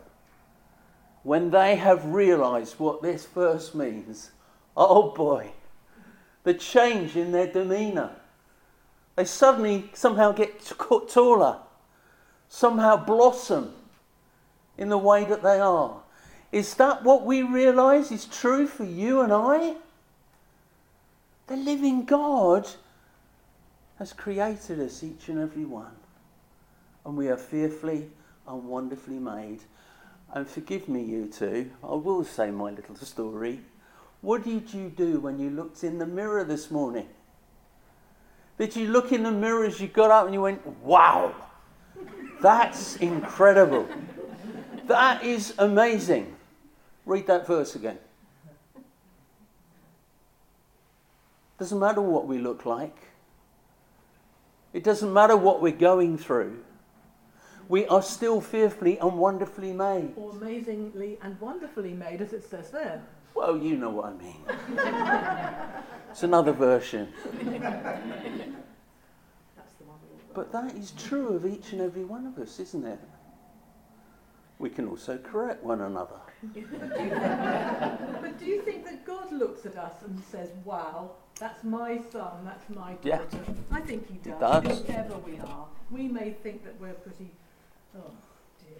when 1.22 1.50
they 1.50 1.76
have 1.76 2.04
realized 2.06 2.78
what 2.78 3.02
this 3.02 3.26
verse 3.26 3.74
means, 3.74 4.30
oh 4.76 5.10
boy, 5.10 5.50
the 6.44 6.54
change 6.54 7.16
in 7.16 7.32
their 7.32 7.52
demeanor 7.52 8.12
they 9.18 9.24
suddenly 9.24 9.90
somehow 9.94 10.30
get 10.30 10.64
taller, 11.08 11.56
somehow 12.48 12.96
blossom 12.96 13.72
in 14.76 14.90
the 14.90 14.96
way 14.96 15.24
that 15.24 15.42
they 15.42 15.58
are. 15.58 16.02
Is 16.52 16.74
that 16.74 17.02
what 17.02 17.26
we 17.26 17.42
realize 17.42 18.12
is 18.12 18.26
true 18.26 18.68
for 18.68 18.84
you 18.84 19.22
and 19.22 19.32
I? 19.32 19.74
The 21.48 21.56
living 21.56 22.04
God 22.04 22.68
has 23.98 24.12
created 24.12 24.78
us, 24.78 25.02
each 25.02 25.28
and 25.28 25.40
every 25.40 25.64
one. 25.64 25.96
And 27.04 27.16
we 27.16 27.26
are 27.26 27.36
fearfully 27.36 28.08
and 28.46 28.68
wonderfully 28.68 29.18
made. 29.18 29.62
And 30.32 30.46
forgive 30.46 30.88
me, 30.88 31.02
you 31.02 31.26
two, 31.26 31.72
I 31.82 31.94
will 31.96 32.22
say 32.22 32.52
my 32.52 32.70
little 32.70 32.94
story. 32.94 33.62
What 34.20 34.44
did 34.44 34.72
you 34.72 34.90
do 34.90 35.18
when 35.18 35.40
you 35.40 35.50
looked 35.50 35.82
in 35.82 35.98
the 35.98 36.06
mirror 36.06 36.44
this 36.44 36.70
morning? 36.70 37.08
Did 38.58 38.74
you 38.74 38.88
look 38.88 39.12
in 39.12 39.22
the 39.22 39.30
mirror 39.30 39.64
as 39.64 39.80
you 39.80 39.86
got 39.86 40.10
up 40.10 40.24
and 40.24 40.34
you 40.34 40.42
went, 40.42 40.66
wow, 40.82 41.32
that's 42.42 42.96
incredible. 42.96 43.88
That 44.86 45.22
is 45.22 45.54
amazing. 45.58 46.34
Read 47.06 47.26
that 47.28 47.46
verse 47.46 47.76
again. 47.76 47.98
Doesn't 51.58 51.78
matter 51.78 52.00
what 52.00 52.26
we 52.26 52.38
look 52.38 52.66
like. 52.66 52.96
It 54.72 54.84
doesn't 54.84 55.12
matter 55.12 55.36
what 55.36 55.62
we're 55.62 55.72
going 55.72 56.18
through. 56.18 56.58
We 57.68 57.86
are 57.86 58.02
still 58.02 58.40
fearfully 58.40 58.98
and 58.98 59.18
wonderfully 59.18 59.72
made. 59.72 60.12
Or 60.16 60.30
amazingly 60.30 61.18
and 61.22 61.38
wonderfully 61.40 61.92
made, 61.92 62.22
as 62.22 62.32
it 62.32 62.44
says 62.44 62.70
there. 62.70 63.02
Well, 63.38 63.56
you 63.56 63.76
know 63.76 63.90
what 63.90 64.06
I 64.06 64.14
mean. 64.14 64.42
it's 66.10 66.24
another 66.24 66.50
version. 66.50 67.06
But 70.34 70.50
that 70.50 70.74
is 70.74 70.90
true 70.98 71.28
of 71.36 71.46
each 71.46 71.72
and 71.72 71.80
every 71.80 72.04
one 72.04 72.26
of 72.26 72.36
us, 72.38 72.58
isn't 72.58 72.84
it? 72.84 72.98
We 74.58 74.70
can 74.70 74.88
also 74.88 75.18
correct 75.18 75.62
one 75.62 75.82
another. 75.82 76.18
but 76.52 78.38
do 78.40 78.44
you 78.44 78.62
think 78.62 78.84
that 78.84 79.06
God 79.06 79.30
looks 79.30 79.64
at 79.66 79.76
us 79.76 80.02
and 80.04 80.20
says, 80.32 80.50
wow, 80.64 81.12
that's 81.38 81.62
my 81.62 82.00
son, 82.10 82.44
that's 82.44 82.68
my 82.70 82.94
daughter? 82.94 83.28
Yeah. 83.32 83.54
I 83.70 83.80
think 83.80 84.08
he 84.08 84.14
does. 84.28 84.62
He 84.64 84.68
does. 84.68 84.82
Whoever 84.84 85.18
we 85.18 85.38
are. 85.38 85.68
We 85.92 86.08
may 86.08 86.32
think 86.42 86.64
that 86.64 86.74
we're 86.80 86.94
pretty, 86.94 87.30
oh 87.96 88.10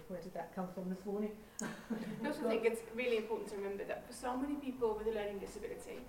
where 0.09 0.19
did 0.19 0.33
that 0.33 0.53
come 0.55 0.67
from 0.73 0.89
this 0.89 1.05
morning? 1.05 1.31
I 1.61 2.27
also 2.27 2.41
think 2.49 2.65
it's 2.65 2.81
really 2.95 3.17
important 3.17 3.49
to 3.51 3.55
remember 3.55 3.83
that 3.85 4.07
for 4.07 4.13
so 4.13 4.35
many 4.35 4.55
people 4.55 4.97
with 4.97 5.07
a 5.07 5.17
learning 5.17 5.37
disability, 5.37 5.99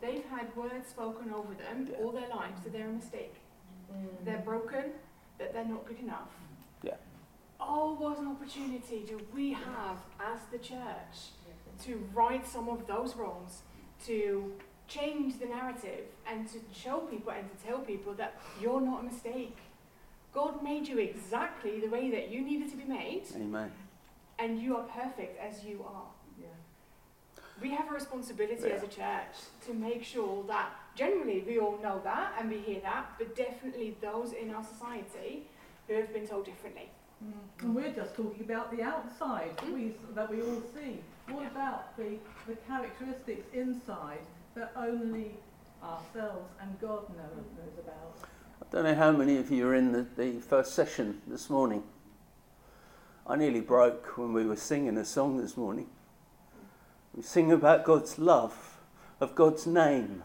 they've 0.00 0.24
had 0.24 0.54
words 0.56 0.88
spoken 0.88 1.32
over 1.32 1.54
them 1.54 1.88
yeah. 1.90 1.98
all 1.98 2.10
their 2.10 2.28
lives 2.28 2.60
that 2.64 2.72
they're 2.72 2.88
a 2.88 2.92
mistake, 2.92 3.34
mm. 3.92 4.08
they're 4.24 4.42
broken, 4.44 4.86
that 5.38 5.52
they're 5.52 5.64
not 5.64 5.86
good 5.86 6.00
enough. 6.00 6.30
Yeah. 6.82 6.96
Oh, 7.60 7.94
what 7.94 8.18
an 8.18 8.26
opportunity 8.26 9.04
do 9.06 9.20
we 9.32 9.52
have 9.52 9.98
as 10.20 10.40
the 10.50 10.58
church 10.58 11.30
to 11.84 12.04
right 12.12 12.46
some 12.46 12.68
of 12.68 12.86
those 12.88 13.14
wrongs, 13.14 13.62
to 14.06 14.52
change 14.88 15.38
the 15.38 15.46
narrative, 15.46 16.06
and 16.26 16.48
to 16.48 16.58
show 16.72 16.98
people 16.98 17.32
and 17.32 17.48
to 17.50 17.66
tell 17.66 17.78
people 17.78 18.14
that 18.14 18.34
you're 18.60 18.80
not 18.80 19.00
a 19.00 19.04
mistake. 19.04 19.58
God 20.34 20.62
made 20.62 20.88
you 20.88 20.98
exactly 20.98 21.80
the 21.80 21.88
way 21.88 22.10
that 22.10 22.28
you 22.28 22.42
needed 22.42 22.70
to 22.70 22.76
be 22.76 22.84
made. 22.84 23.24
Amen 23.36 23.70
and 24.38 24.60
you 24.60 24.76
are 24.76 24.84
perfect 24.84 25.38
as 25.40 25.64
you 25.64 25.84
are. 25.86 26.06
Yeah. 26.40 26.46
We 27.60 27.70
have 27.70 27.90
a 27.90 27.94
responsibility 27.94 28.68
yeah. 28.68 28.74
as 28.74 28.82
a 28.82 28.88
church 28.88 29.34
to 29.66 29.74
make 29.74 30.04
sure 30.04 30.44
that 30.48 30.70
generally 30.94 31.44
we 31.46 31.58
all 31.58 31.78
know 31.82 32.00
that 32.04 32.34
and 32.38 32.50
we 32.50 32.58
hear 32.58 32.80
that, 32.80 33.12
but 33.18 33.36
definitely 33.36 33.96
those 34.00 34.32
in 34.32 34.52
our 34.54 34.64
society 34.64 35.46
who 35.88 35.94
have 35.94 36.12
been 36.12 36.26
told 36.26 36.46
differently. 36.46 36.88
Mm. 37.24 37.64
And 37.64 37.74
we're 37.74 37.92
just 37.92 38.16
talking 38.16 38.42
about 38.42 38.74
the 38.76 38.82
outside 38.82 39.56
mm. 39.58 39.74
we, 39.74 39.92
that 40.14 40.30
we 40.30 40.42
all 40.42 40.62
see. 40.74 40.98
What 41.28 41.42
yeah. 41.42 41.50
about 41.50 41.96
the, 41.96 42.16
the 42.46 42.56
characteristics 42.66 43.46
inside 43.52 44.20
that 44.54 44.72
only 44.76 45.32
ourselves 45.82 46.50
and 46.60 46.78
God 46.80 47.08
knows, 47.10 47.46
knows 47.56 47.78
about. 47.78 48.28
I 48.74 48.78
don't 48.78 48.86
know 48.86 48.94
how 48.96 49.12
many 49.12 49.36
of 49.36 49.52
you 49.52 49.68
are 49.68 49.74
in 49.76 49.92
the, 49.92 50.04
the 50.16 50.40
first 50.40 50.74
session 50.74 51.22
this 51.28 51.48
morning. 51.48 51.84
I 53.24 53.36
nearly 53.36 53.60
broke 53.60 54.18
when 54.18 54.32
we 54.32 54.44
were 54.44 54.56
singing 54.56 54.98
a 54.98 55.04
song 55.04 55.36
this 55.36 55.56
morning. 55.56 55.86
We 57.14 57.22
sing 57.22 57.52
about 57.52 57.84
God's 57.84 58.18
love, 58.18 58.78
of 59.20 59.36
God's 59.36 59.64
name 59.64 60.24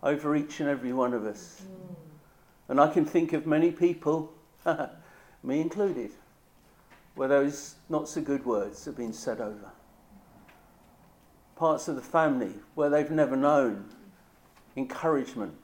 over 0.00 0.36
each 0.36 0.60
and 0.60 0.68
every 0.68 0.92
one 0.92 1.12
of 1.12 1.24
us. 1.24 1.62
And 2.68 2.80
I 2.80 2.86
can 2.86 3.04
think 3.04 3.32
of 3.32 3.48
many 3.48 3.72
people, 3.72 4.32
me 5.42 5.60
included, 5.60 6.12
where 7.16 7.26
those 7.26 7.74
not 7.88 8.08
so 8.08 8.20
good 8.20 8.46
words 8.46 8.84
have 8.84 8.96
been 8.96 9.12
said 9.12 9.40
over. 9.40 9.72
Parts 11.56 11.88
of 11.88 11.96
the 11.96 12.00
family 12.00 12.54
where 12.76 12.90
they've 12.90 13.10
never 13.10 13.34
known 13.34 13.86
encouragement. 14.76 15.56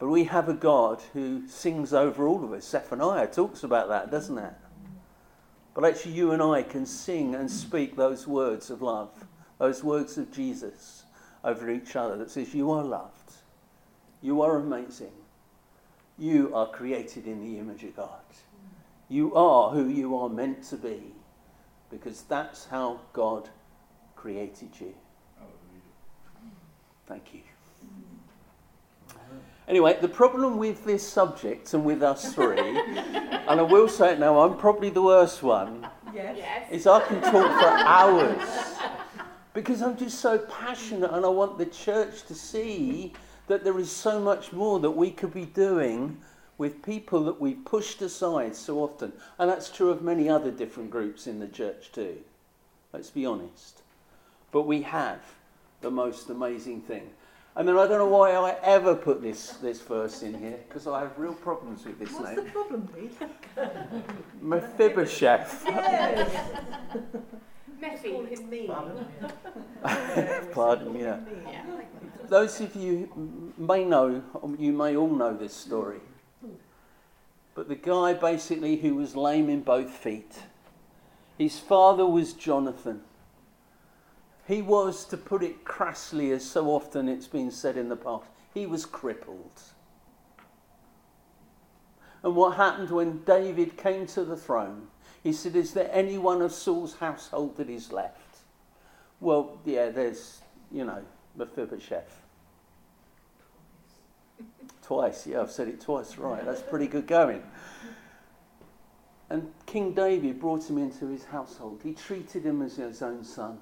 But 0.00 0.08
we 0.08 0.24
have 0.24 0.48
a 0.48 0.54
God 0.54 1.02
who 1.12 1.46
sings 1.46 1.92
over 1.92 2.26
all 2.26 2.42
of 2.42 2.52
us. 2.54 2.66
Zephaniah 2.66 3.26
talks 3.26 3.62
about 3.62 3.88
that, 3.90 4.10
doesn't 4.10 4.38
it? 4.38 4.54
But 5.74 5.84
actually, 5.84 6.12
you 6.12 6.32
and 6.32 6.42
I 6.42 6.62
can 6.62 6.86
sing 6.86 7.34
and 7.34 7.50
speak 7.50 7.94
those 7.94 8.26
words 8.26 8.70
of 8.70 8.80
love, 8.80 9.10
those 9.58 9.84
words 9.84 10.16
of 10.16 10.32
Jesus 10.32 11.04
over 11.44 11.70
each 11.70 11.96
other 11.96 12.16
that 12.16 12.30
says, 12.30 12.54
You 12.54 12.70
are 12.70 12.82
loved. 12.82 13.34
You 14.22 14.40
are 14.40 14.56
amazing. 14.56 15.12
You 16.18 16.54
are 16.54 16.66
created 16.66 17.26
in 17.26 17.42
the 17.44 17.58
image 17.58 17.84
of 17.84 17.94
God. 17.94 18.20
You 19.08 19.34
are 19.34 19.70
who 19.70 19.86
you 19.88 20.16
are 20.16 20.28
meant 20.30 20.62
to 20.64 20.76
be 20.76 21.14
because 21.90 22.22
that's 22.22 22.66
how 22.66 23.00
God 23.12 23.50
created 24.16 24.70
you. 24.80 24.94
Thank 27.06 27.34
you. 27.34 27.40
Anyway, 29.68 29.96
the 30.00 30.08
problem 30.08 30.58
with 30.58 30.84
this 30.84 31.06
subject 31.06 31.72
and 31.74 31.84
with 31.84 32.02
us 32.02 32.34
three, 32.34 32.58
and 32.58 33.60
I 33.60 33.62
will 33.62 33.88
say 33.88 34.12
it 34.12 34.18
now, 34.18 34.40
I'm 34.40 34.56
probably 34.56 34.90
the 34.90 35.02
worst 35.02 35.42
one, 35.42 35.86
Yes. 36.12 36.36
Yes. 36.38 36.72
is 36.72 36.86
I 36.86 37.00
can 37.06 37.20
talk 37.20 37.32
for 37.60 37.68
hours 37.68 38.78
because 39.54 39.80
I'm 39.82 39.96
just 39.96 40.18
so 40.18 40.38
passionate 40.38 41.12
and 41.12 41.24
I 41.24 41.28
want 41.28 41.58
the 41.58 41.66
church 41.66 42.24
to 42.24 42.34
see 42.34 43.12
that 43.46 43.62
there 43.64 43.78
is 43.78 43.90
so 43.90 44.20
much 44.20 44.52
more 44.52 44.80
that 44.80 44.90
we 44.90 45.10
could 45.10 45.32
be 45.32 45.44
doing 45.44 46.16
with 46.58 46.82
people 46.82 47.24
that 47.24 47.40
we've 47.40 47.64
pushed 47.64 48.02
aside 48.02 48.54
so 48.54 48.78
often. 48.80 49.12
And 49.38 49.48
that's 49.48 49.70
true 49.70 49.90
of 49.90 50.02
many 50.02 50.28
other 50.28 50.50
different 50.50 50.90
groups 50.90 51.26
in 51.26 51.40
the 51.40 51.48
church 51.48 51.90
too. 51.92 52.18
Let's 52.92 53.10
be 53.10 53.24
honest. 53.24 53.82
But 54.52 54.62
we 54.62 54.82
have 54.82 55.20
the 55.80 55.90
most 55.90 56.28
amazing 56.28 56.82
thing. 56.82 57.10
And 57.60 57.68
then 57.68 57.76
I 57.76 57.86
don't 57.86 57.98
know 57.98 58.06
why 58.06 58.32
I 58.32 58.56
ever 58.62 58.94
put 58.94 59.20
this, 59.20 59.50
this 59.60 59.82
verse 59.82 60.22
in 60.22 60.32
here, 60.32 60.58
because 60.66 60.86
I 60.86 61.00
have 61.00 61.18
real 61.18 61.34
problems 61.34 61.84
with 61.84 61.98
this 61.98 62.10
name. 62.12 62.22
What's 62.22 62.36
the 62.36 62.42
problem, 62.44 62.88
Pete? 62.88 63.18
Mephibosheth. 64.40 65.66
Yes. 65.68 66.46
Messy. 67.78 68.12
Call 68.12 68.24
him 68.24 68.48
me. 68.48 68.66
Pardon, 70.52 70.94
yeah. 70.98 71.20
Yeah. 71.46 71.64
Those 72.30 72.62
of 72.62 72.74
you 72.74 73.52
may 73.58 73.84
know, 73.84 74.22
um, 74.42 74.56
you 74.58 74.72
may 74.72 74.96
all 74.96 75.14
know 75.14 75.36
this 75.36 75.52
story. 75.52 76.00
But 77.54 77.68
the 77.68 77.74
guy 77.74 78.14
basically 78.14 78.76
who 78.76 78.94
was 78.94 79.14
lame 79.14 79.50
in 79.50 79.60
both 79.60 79.90
feet, 79.90 80.32
his 81.36 81.58
father 81.58 82.06
was 82.06 82.32
Jonathan. 82.32 83.02
He 84.50 84.62
was, 84.62 85.04
to 85.04 85.16
put 85.16 85.44
it 85.44 85.64
crassly, 85.64 86.32
as 86.32 86.44
so 86.44 86.70
often 86.70 87.08
it's 87.08 87.28
been 87.28 87.52
said 87.52 87.76
in 87.76 87.88
the 87.88 87.94
past, 87.94 88.26
he 88.52 88.66
was 88.66 88.84
crippled. 88.84 89.62
And 92.24 92.34
what 92.34 92.56
happened 92.56 92.90
when 92.90 93.22
David 93.22 93.76
came 93.76 94.08
to 94.08 94.24
the 94.24 94.36
throne? 94.36 94.88
He 95.22 95.32
said, 95.32 95.54
Is 95.54 95.72
there 95.72 95.88
anyone 95.92 96.42
of 96.42 96.50
Saul's 96.50 96.96
household 96.96 97.58
that 97.58 97.70
is 97.70 97.92
left? 97.92 98.38
Well, 99.20 99.60
yeah, 99.64 99.90
there's, 99.90 100.40
you 100.72 100.84
know, 100.84 101.04
Mephibosheth. 101.36 102.20
Twice, 104.82 105.28
yeah, 105.28 105.42
I've 105.42 105.52
said 105.52 105.68
it 105.68 105.80
twice, 105.80 106.18
right. 106.18 106.44
That's 106.44 106.62
pretty 106.62 106.88
good 106.88 107.06
going. 107.06 107.44
And 109.28 109.52
King 109.66 109.94
David 109.94 110.40
brought 110.40 110.68
him 110.68 110.78
into 110.78 111.06
his 111.06 111.24
household. 111.26 111.82
He 111.84 111.92
treated 111.92 112.42
him 112.42 112.62
as 112.62 112.74
his 112.74 113.00
own 113.00 113.22
son. 113.22 113.60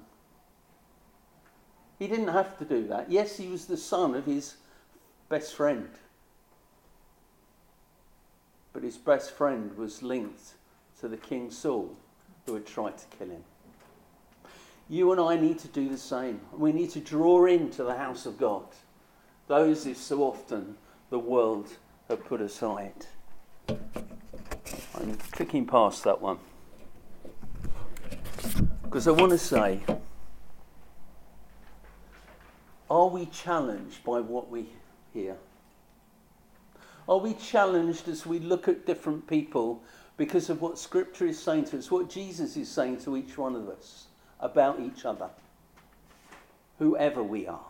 He 1.99 2.07
didn't 2.07 2.29
have 2.29 2.57
to 2.57 2.65
do 2.65 2.87
that. 2.87 3.11
Yes, 3.11 3.37
he 3.37 3.47
was 3.47 3.65
the 3.65 3.77
son 3.77 4.15
of 4.15 4.25
his 4.25 4.55
best 5.27 5.53
friend. 5.53 5.89
But 8.71 8.83
his 8.83 8.97
best 8.97 9.31
friend 9.31 9.75
was 9.77 10.01
linked 10.01 10.53
to 11.01 11.09
the 11.09 11.17
King 11.17 11.51
Saul 11.51 11.95
who 12.45 12.53
had 12.53 12.65
tried 12.65 12.97
to 12.97 13.05
kill 13.17 13.29
him. 13.29 13.43
You 14.87 15.11
and 15.11 15.21
I 15.21 15.35
need 15.35 15.59
to 15.59 15.67
do 15.67 15.89
the 15.89 15.97
same. 15.97 16.39
We 16.51 16.71
need 16.71 16.89
to 16.91 16.99
draw 16.99 17.45
into 17.45 17.83
the 17.83 17.95
house 17.95 18.25
of 18.25 18.37
God 18.37 18.63
those 19.47 19.83
who 19.83 19.93
so 19.93 20.23
often 20.23 20.77
the 21.09 21.19
world 21.19 21.67
have 22.07 22.23
put 22.23 22.39
aside. 22.39 23.05
I'm 23.67 25.15
clicking 25.31 25.65
past 25.65 26.03
that 26.05 26.21
one. 26.21 26.39
Because 28.83 29.07
I 29.07 29.11
want 29.11 29.31
to 29.31 29.37
say, 29.37 29.81
are 32.89 33.07
we 33.07 33.25
challenged 33.27 34.03
by 34.03 34.19
what 34.19 34.49
we 34.49 34.67
hear? 35.13 35.37
Are 37.07 37.17
we 37.17 37.33
challenged 37.33 38.07
as 38.07 38.25
we 38.25 38.39
look 38.39 38.67
at 38.67 38.85
different 38.85 39.27
people 39.27 39.81
because 40.17 40.49
of 40.49 40.61
what 40.61 40.77
Scripture 40.77 41.25
is 41.25 41.41
saying 41.41 41.65
to 41.65 41.77
us, 41.77 41.89
what 41.89 42.09
Jesus 42.09 42.55
is 42.57 42.69
saying 42.69 42.97
to 43.01 43.17
each 43.17 43.37
one 43.37 43.55
of 43.55 43.67
us 43.69 44.07
about 44.39 44.79
each 44.79 45.05
other, 45.05 45.29
whoever 46.77 47.23
we 47.23 47.47
are? 47.47 47.65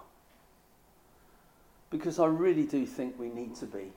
Because 1.90 2.20
I 2.20 2.26
really 2.26 2.66
do 2.66 2.86
think 2.86 3.18
we 3.18 3.30
need 3.30 3.56
to 3.56 3.66
be 3.66 3.92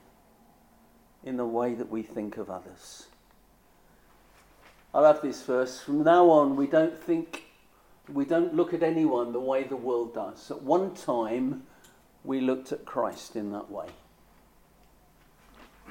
in 1.23 1.37
the 1.37 1.45
way 1.45 1.73
that 1.73 1.89
we 1.89 2.01
think 2.03 2.37
of 2.37 2.49
others. 2.49 3.07
I 4.93 4.99
love 4.99 5.21
this 5.21 5.41
verse. 5.41 5.81
From 5.81 6.03
now 6.03 6.29
on, 6.29 6.55
we 6.55 6.67
don't 6.67 6.97
think, 6.97 7.42
we 8.11 8.25
don't 8.25 8.53
look 8.53 8.73
at 8.73 8.83
anyone 8.83 9.31
the 9.31 9.39
way 9.39 9.63
the 9.63 9.77
world 9.77 10.13
does. 10.13 10.51
At 10.51 10.61
one 10.61 10.93
time, 10.93 11.63
we 12.23 12.41
looked 12.41 12.71
at 12.71 12.85
Christ 12.85 13.35
in 13.35 13.51
that 13.51 13.69
way, 13.69 13.87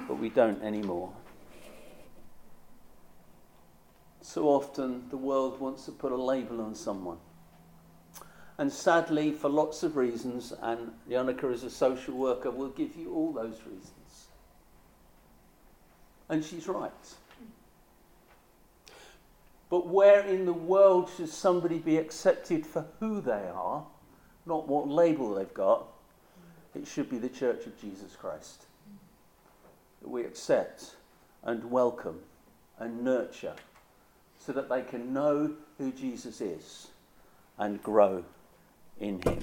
but 0.08 0.18
we 0.18 0.28
don't 0.28 0.62
anymore. 0.62 1.12
So 4.20 4.48
often, 4.48 5.08
the 5.10 5.16
world 5.16 5.60
wants 5.60 5.84
to 5.86 5.92
put 5.92 6.12
a 6.12 6.16
label 6.16 6.60
on 6.60 6.74
someone. 6.74 7.18
And 8.58 8.72
sadly, 8.72 9.32
for 9.32 9.48
lots 9.48 9.82
of 9.82 9.96
reasons, 9.96 10.52
and 10.62 10.92
Janneke 11.10 11.52
as 11.52 11.64
a 11.64 11.70
social 11.70 12.14
worker 12.14 12.50
will 12.50 12.68
give 12.68 12.94
you 12.94 13.12
all 13.12 13.32
those 13.32 13.60
reasons. 13.66 14.28
And 16.28 16.44
she's 16.44 16.68
right. 16.68 16.92
But 19.72 19.86
where 19.86 20.20
in 20.26 20.44
the 20.44 20.52
world 20.52 21.08
should 21.16 21.30
somebody 21.30 21.78
be 21.78 21.96
accepted 21.96 22.66
for 22.66 22.84
who 23.00 23.22
they 23.22 23.48
are, 23.54 23.82
not 24.44 24.68
what 24.68 24.86
label 24.86 25.34
they've 25.34 25.54
got? 25.54 25.86
It 26.74 26.86
should 26.86 27.08
be 27.08 27.16
the 27.16 27.30
Church 27.30 27.64
of 27.64 27.80
Jesus 27.80 28.14
Christ. 28.14 28.66
That 30.02 30.10
we 30.10 30.24
accept 30.24 30.96
and 31.42 31.70
welcome 31.70 32.20
and 32.78 33.02
nurture 33.02 33.54
so 34.38 34.52
that 34.52 34.68
they 34.68 34.82
can 34.82 35.14
know 35.14 35.54
who 35.78 35.90
Jesus 35.90 36.42
is 36.42 36.88
and 37.56 37.82
grow 37.82 38.22
in 39.00 39.22
him. 39.22 39.42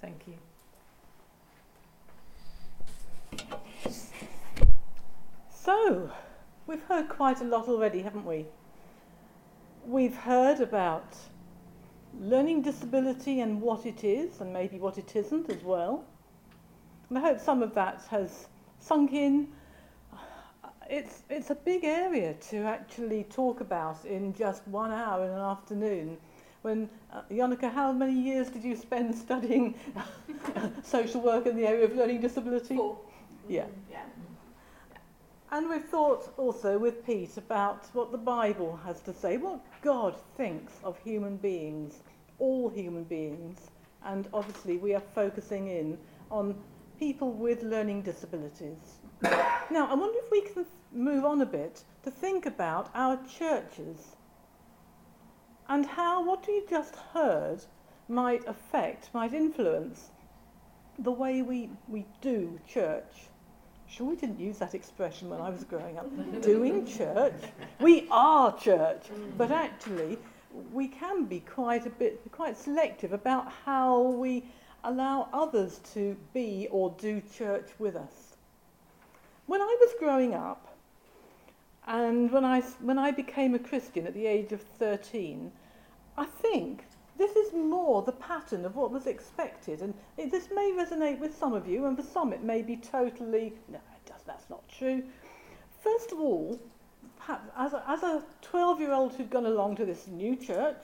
Thank 0.00 0.22
you. 0.26 0.38
So, 5.50 6.10
we've 6.66 6.82
heard 6.82 7.08
quite 7.08 7.40
a 7.40 7.44
lot 7.44 7.68
already, 7.68 8.02
haven't 8.02 8.24
we? 8.24 8.46
We've 9.86 10.16
heard 10.16 10.60
about 10.60 11.16
learning 12.20 12.62
disability 12.62 13.40
and 13.40 13.60
what 13.60 13.86
it 13.86 14.02
is, 14.02 14.40
and 14.40 14.52
maybe 14.52 14.78
what 14.78 14.98
it 14.98 15.14
isn't 15.14 15.50
as 15.50 15.62
well. 15.62 16.04
And 17.08 17.18
I 17.18 17.20
hope 17.20 17.40
some 17.40 17.62
of 17.62 17.74
that 17.74 18.02
has 18.10 18.48
sunk 18.80 19.12
in. 19.12 19.48
It's, 20.88 21.22
it's 21.30 21.50
a 21.50 21.54
big 21.54 21.84
area 21.84 22.34
to 22.50 22.58
actually 22.58 23.24
talk 23.24 23.60
about 23.60 24.04
in 24.04 24.32
just 24.34 24.66
one 24.68 24.90
hour 24.90 25.24
in 25.24 25.30
an 25.30 25.40
afternoon. 25.40 26.16
When, 26.62 26.88
uh, 27.12 27.22
Janneke, 27.30 27.72
how 27.72 27.92
many 27.92 28.12
years 28.12 28.48
did 28.48 28.64
you 28.64 28.74
spend 28.76 29.14
studying 29.26 29.74
social 30.82 31.20
work 31.20 31.46
in 31.46 31.56
the 31.56 31.66
area 31.66 31.84
of 31.84 31.94
learning 31.94 32.20
disability? 32.20 32.76
Four. 32.76 32.98
Yeah. 33.48 33.66
Yeah. 33.90 34.02
And 35.52 35.70
we've 35.70 35.84
thought 35.84 36.32
also 36.36 36.76
with 36.78 37.06
Pete 37.06 37.36
about 37.36 37.86
what 37.92 38.10
the 38.10 38.18
Bible 38.18 38.78
has 38.84 39.00
to 39.02 39.14
say, 39.14 39.36
what 39.36 39.60
God 39.80 40.16
thinks 40.36 40.72
of 40.82 40.98
human 40.98 41.36
beings, 41.36 42.02
all 42.38 42.68
human 42.68 43.04
beings, 43.04 43.70
And 44.04 44.28
obviously, 44.32 44.76
we 44.76 44.94
are 44.94 45.02
focusing 45.14 45.68
in 45.68 45.98
on 46.30 46.54
people 46.98 47.32
with 47.32 47.62
learning 47.62 48.02
disabilities. 48.02 49.00
now, 49.22 49.88
I 49.90 49.94
wonder 49.94 50.18
if 50.18 50.30
we 50.30 50.42
can 50.42 50.64
move 50.92 51.24
on 51.24 51.40
a 51.40 51.46
bit 51.46 51.82
to 52.04 52.10
think 52.10 52.46
about 52.46 52.90
our 52.94 53.18
churches 53.26 54.16
and 55.68 55.84
how 55.84 56.24
what 56.24 56.46
we 56.46 56.62
just 56.70 56.94
heard 57.12 57.64
might 58.08 58.46
affect, 58.46 59.12
might 59.12 59.32
influence 59.32 60.10
the 60.98 61.10
way 61.10 61.42
we, 61.42 61.70
we 61.88 62.06
do 62.20 62.60
church. 62.68 63.28
Sure, 63.88 64.08
we 64.08 64.16
didn't 64.16 64.40
use 64.40 64.58
that 64.58 64.74
expression 64.74 65.30
when 65.30 65.40
I 65.40 65.48
was 65.50 65.64
growing 65.64 65.96
up. 65.96 66.06
Doing 66.42 66.86
church. 66.86 67.40
We 67.80 68.08
are 68.10 68.56
church. 68.58 69.04
But 69.38 69.50
actually, 69.52 70.18
we 70.72 70.88
can 70.88 71.24
be 71.24 71.40
quite 71.40 71.86
a 71.86 71.90
bit, 71.90 72.20
quite 72.32 72.56
selective 72.56 73.12
about 73.12 73.52
how 73.64 74.00
we 74.00 74.44
allow 74.84 75.28
others 75.32 75.80
to 75.94 76.16
be 76.34 76.68
or 76.70 76.94
do 76.98 77.22
church 77.32 77.68
with 77.78 77.96
us. 77.96 78.36
When 79.46 79.60
I 79.60 79.76
was 79.80 79.94
growing 79.98 80.34
up, 80.34 80.76
and 81.86 82.30
when 82.32 82.44
I, 82.44 82.60
when 82.80 82.98
I 82.98 83.12
became 83.12 83.54
a 83.54 83.58
Christian 83.60 84.06
at 84.06 84.14
the 84.14 84.26
age 84.26 84.52
of 84.52 84.60
13, 84.60 85.52
I 86.18 86.24
think 86.24 86.84
this 87.18 87.36
is 87.36 87.52
more 87.52 88.02
the 88.02 88.12
pattern 88.12 88.64
of 88.64 88.76
what 88.76 88.90
was 88.90 89.06
expected. 89.06 89.80
And 89.80 89.94
it, 90.16 90.30
this 90.30 90.48
may 90.54 90.72
resonate 90.72 91.18
with 91.18 91.36
some 91.36 91.52
of 91.52 91.66
you, 91.66 91.86
and 91.86 91.96
for 91.96 92.02
some 92.02 92.32
it 92.32 92.42
may 92.42 92.62
be 92.62 92.76
totally, 92.76 93.54
no, 93.68 93.78
does, 94.06 94.22
that's 94.26 94.48
not 94.50 94.68
true. 94.68 95.02
First 95.82 96.12
of 96.12 96.20
all, 96.20 96.58
as 97.56 97.72
a, 97.72 97.82
as 97.88 98.02
a 98.02 98.22
12 98.42 98.80
year 98.80 98.92
old 98.92 99.14
who'd 99.14 99.30
gone 99.30 99.46
along 99.46 99.76
to 99.76 99.84
this 99.84 100.06
new 100.06 100.36
church, 100.36 100.82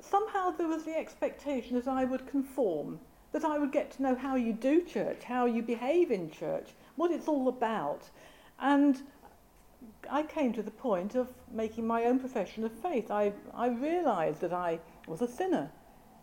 somehow 0.00 0.50
there 0.50 0.68
was 0.68 0.84
the 0.84 0.96
expectation 0.96 1.76
that 1.76 1.88
I 1.88 2.04
would 2.04 2.26
conform, 2.26 2.98
that 3.32 3.44
I 3.44 3.58
would 3.58 3.72
get 3.72 3.90
to 3.92 4.02
know 4.02 4.14
how 4.14 4.36
you 4.36 4.52
do 4.52 4.82
church, 4.82 5.24
how 5.24 5.46
you 5.46 5.62
behave 5.62 6.10
in 6.10 6.30
church, 6.30 6.70
what 6.96 7.10
it's 7.10 7.28
all 7.28 7.48
about. 7.48 8.02
And 8.58 9.02
I 10.10 10.22
came 10.22 10.52
to 10.52 10.62
the 10.62 10.70
point 10.70 11.14
of 11.14 11.32
making 11.50 11.86
my 11.86 12.04
own 12.04 12.18
profession 12.18 12.64
of 12.64 12.72
faith. 12.72 13.10
I, 13.10 13.32
I 13.54 13.68
realized 13.68 14.40
that 14.40 14.52
I 14.52 14.80
was 15.06 15.22
a 15.22 15.28
sinner. 15.28 15.70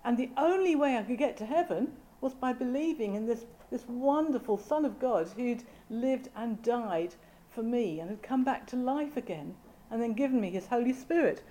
And 0.04 0.17
the 0.17 0.32
only 0.38 0.76
way 0.76 0.98
I 0.98 1.04
could 1.04 1.17
get 1.17 1.38
to 1.38 1.46
heaven 1.46 1.93
was 2.22 2.34
by 2.34 2.54
believing 2.54 3.15
in 3.15 3.26
this, 3.26 3.46
this 3.69 3.88
wonderful 3.88 4.58
Son 4.58 4.86
of 4.86 5.00
God 5.00 5.30
who'd 5.36 5.63
lived 5.89 6.30
and 6.36 6.62
died 6.62 7.15
for 7.50 7.63
me 7.63 8.00
and 8.00 8.10
had 8.10 8.24
come 8.24 8.43
back 8.43 8.65
to 8.67 8.76
life 8.76 9.17
again 9.17 9.56
and 9.91 10.02
then 10.02 10.13
given 10.13 10.41
me 10.41 10.50
his 10.50 10.67
Holy 10.67 10.93
Spirit. 10.93 11.43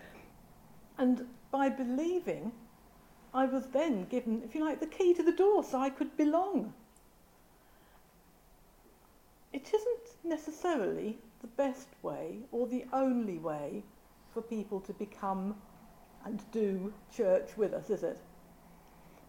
And 0.99 1.27
by 1.51 1.69
believing, 1.69 2.53
I 3.33 3.45
was 3.45 3.69
then 3.69 4.05
given, 4.05 4.43
if 4.45 4.55
you 4.55 4.65
like, 4.65 4.81
the 4.81 4.87
key 4.87 5.15
to 5.15 5.23
the 5.23 5.33
door 5.33 5.63
so 5.63 5.79
I 5.79 5.91
could 5.91 6.17
belong. 6.17 6.75
It 9.53 9.73
isn't 9.73 10.17
necessarily 10.25 11.19
the 11.43 11.49
best 11.49 11.89
way 12.03 12.39
or 12.53 12.67
the 12.67 12.85
only 12.93 13.39
way 13.39 13.83
for 14.33 14.41
people 14.41 14.81
to 14.81 14.93
become 14.95 15.55
and 16.25 16.43
do 16.53 16.93
church 17.15 17.51
with 17.57 17.75
us, 17.75 17.91
is 17.91 18.03
it? 18.03 18.19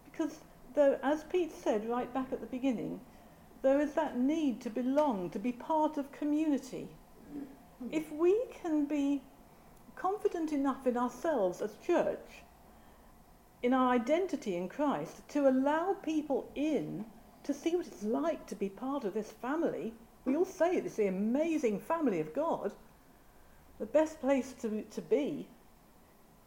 Because, 0.06 0.40
though, 0.76 0.98
as 1.02 1.24
Pete 1.24 1.52
said 1.52 1.90
right 1.90 2.14
back 2.14 2.32
at 2.32 2.40
the 2.40 2.46
beginning, 2.48 3.02
there 3.64 3.80
is 3.80 3.94
that 3.94 4.18
need 4.18 4.62
to 4.62 4.70
belong, 4.70 5.30
to 5.32 5.40
be 5.40 5.52
part 5.52 5.98
of 5.98 6.12
community. 6.12 6.88
If 7.92 8.12
we 8.12 8.40
can 8.62 8.86
be 8.86 9.22
confident 9.96 10.52
enough 10.52 10.86
in 10.86 10.98
ourselves 10.98 11.62
as 11.62 11.76
church, 11.86 12.44
in 13.64 13.74
our 13.74 13.92
identity 13.94 14.56
in 14.56 14.70
Christ, 14.70 15.28
to 15.30 15.48
allow 15.48 15.94
people 16.04 16.50
in 16.56 17.06
to 17.44 17.54
see 17.54 17.76
what 17.76 17.88
it's 17.88 18.04
like 18.04 18.46
to 18.48 18.56
be 18.56 18.70
part 18.70 19.04
of 19.04 19.14
this 19.14 19.32
family, 19.32 19.94
we 20.26 20.36
all 20.36 20.46
say 20.46 20.78
it, 20.78 20.86
it's 20.86 20.96
the 20.96 21.08
amazing 21.08 21.80
family 21.80 22.20
of 22.20 22.34
God, 22.34 22.72
the 23.80 23.86
best 23.86 24.22
place 24.22 24.54
to, 24.62 24.84
to 24.84 25.02
be. 25.02 25.48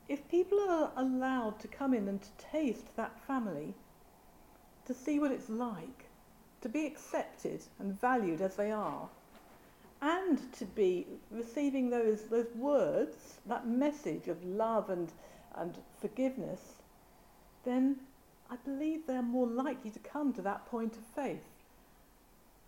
If 0.08 0.28
people 0.28 0.58
are 0.60 0.92
allowed 0.96 1.58
to 1.60 1.68
come 1.68 1.92
in 1.92 2.08
and 2.08 2.22
to 2.22 2.28
taste 2.50 2.96
that 2.96 3.20
family, 3.26 3.74
to 4.86 4.94
see 4.94 5.18
what 5.18 5.32
it's 5.32 5.50
like, 5.50 6.04
to 6.62 6.68
be 6.68 6.86
accepted 6.86 7.60
and 7.78 8.00
valued 8.00 8.40
as 8.40 8.56
they 8.56 8.70
are, 8.70 9.08
and 10.00 10.52
to 10.52 10.64
be 10.64 11.06
receiving 11.30 11.90
those, 11.90 12.22
those 12.24 12.52
words, 12.54 13.40
that 13.46 13.66
message 13.66 14.28
of 14.28 14.42
love 14.44 14.90
and, 14.90 15.12
and 15.56 15.76
forgiveness, 16.00 16.60
then 17.64 17.96
I 18.50 18.56
believe 18.56 19.06
they're 19.06 19.22
more 19.22 19.46
likely 19.46 19.90
to 19.90 19.98
come 19.98 20.32
to 20.34 20.42
that 20.42 20.66
point 20.66 20.96
of 20.96 21.02
faith. 21.02 21.42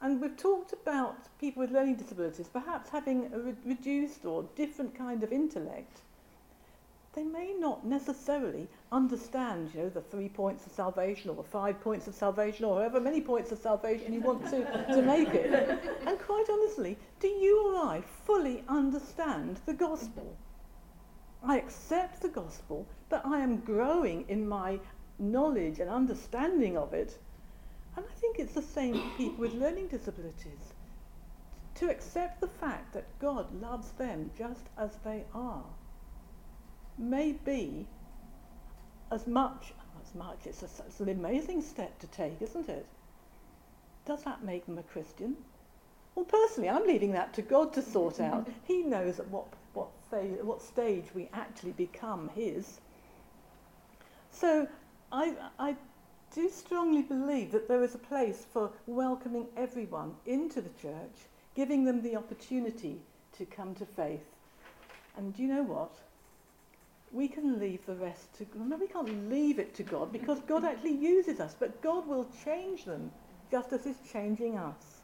And 0.00 0.20
we've 0.20 0.36
talked 0.36 0.72
about 0.72 1.16
people 1.40 1.60
with 1.60 1.72
learning 1.72 1.96
disabilities 1.96 2.48
perhaps 2.48 2.90
having 2.90 3.32
a 3.32 3.38
re- 3.38 3.54
reduced 3.64 4.24
or 4.24 4.44
different 4.54 4.94
kind 4.94 5.22
of 5.24 5.32
intellect. 5.32 6.02
They 7.14 7.24
may 7.24 7.52
not 7.58 7.84
necessarily 7.84 8.68
understand, 8.92 9.70
you 9.74 9.82
know, 9.82 9.88
the 9.88 10.02
three 10.02 10.28
points 10.28 10.66
of 10.66 10.72
salvation 10.72 11.30
or 11.30 11.36
the 11.36 11.42
five 11.42 11.80
points 11.80 12.06
of 12.06 12.14
salvation 12.14 12.64
or 12.64 12.76
however 12.76 13.00
many 13.00 13.20
points 13.20 13.50
of 13.50 13.58
salvation 13.58 14.12
you 14.12 14.20
want 14.20 14.44
to, 14.50 14.64
to 14.94 15.02
make 15.02 15.30
it. 15.30 15.50
And 16.06 16.18
quite 16.20 16.46
honestly, 16.48 16.96
do 17.18 17.26
you 17.26 17.72
or 17.72 17.84
I 17.84 18.02
fully 18.24 18.62
understand 18.68 19.58
the 19.66 19.74
gospel? 19.74 20.36
I 21.42 21.58
accept 21.58 22.20
the 22.20 22.28
gospel, 22.28 22.86
but 23.08 23.26
I 23.26 23.40
am 23.40 23.60
growing 23.60 24.24
in 24.28 24.48
my 24.48 24.78
knowledge 25.18 25.80
and 25.80 25.90
understanding 25.90 26.76
of 26.76 26.94
it 26.94 27.18
and 27.98 28.06
I 28.08 28.20
think 28.20 28.38
it's 28.38 28.54
the 28.54 28.62
same 28.62 28.94
for 28.94 29.16
people 29.16 29.38
with 29.38 29.54
learning 29.54 29.88
disabilities. 29.88 30.72
To 31.74 31.90
accept 31.90 32.40
the 32.40 32.46
fact 32.46 32.94
that 32.94 33.18
God 33.18 33.60
loves 33.60 33.90
them 33.90 34.30
just 34.38 34.62
as 34.78 34.90
they 35.04 35.24
are 35.34 35.64
may 36.96 37.32
be 37.32 37.88
as 39.10 39.26
much, 39.26 39.72
as 40.00 40.14
much, 40.14 40.38
it's, 40.44 40.62
a, 40.62 40.68
it's 40.86 41.00
an 41.00 41.08
amazing 41.08 41.60
step 41.60 41.98
to 41.98 42.06
take, 42.06 42.40
isn't 42.40 42.68
it? 42.68 42.86
Does 44.06 44.22
that 44.22 44.44
make 44.44 44.66
them 44.66 44.78
a 44.78 44.84
Christian? 44.84 45.36
Well, 46.14 46.24
personally, 46.24 46.68
I'm 46.68 46.86
leaving 46.86 47.10
that 47.12 47.34
to 47.34 47.42
God 47.42 47.72
to 47.72 47.82
sort 47.82 48.20
out. 48.20 48.48
he 48.64 48.84
knows 48.84 49.18
at 49.18 49.28
what, 49.28 49.46
what, 49.72 49.88
phase, 50.08 50.38
what 50.42 50.62
stage 50.62 51.06
we 51.16 51.28
actually 51.32 51.72
become 51.72 52.30
His. 52.36 52.78
So 54.30 54.68
I, 55.10 55.34
I 55.58 55.74
do 56.34 56.50
strongly 56.50 57.02
believe 57.02 57.52
that 57.52 57.68
there 57.68 57.82
is 57.82 57.94
a 57.94 57.98
place 57.98 58.46
for 58.52 58.70
welcoming 58.86 59.46
everyone 59.56 60.14
into 60.26 60.60
the 60.60 60.70
church, 60.80 61.26
giving 61.54 61.84
them 61.84 62.02
the 62.02 62.16
opportunity 62.16 63.00
to 63.36 63.46
come 63.46 63.74
to 63.76 63.86
faith. 63.86 64.24
And 65.16 65.34
do 65.34 65.42
you 65.42 65.48
know 65.48 65.62
what? 65.62 65.92
We 67.10 67.28
can 67.28 67.58
leave 67.58 67.84
the 67.86 67.94
rest 67.94 68.34
to 68.38 68.44
God. 68.44 68.68
No, 68.68 68.76
we 68.76 68.86
can't 68.86 69.30
leave 69.30 69.58
it 69.58 69.74
to 69.76 69.82
God 69.82 70.12
because 70.12 70.40
God 70.40 70.64
actually 70.64 70.96
uses 70.96 71.40
us, 71.40 71.56
but 71.58 71.80
God 71.80 72.06
will 72.06 72.26
change 72.44 72.84
them 72.84 73.10
just 73.50 73.72
as 73.72 73.84
He's 73.84 74.00
changing 74.12 74.58
us. 74.58 75.00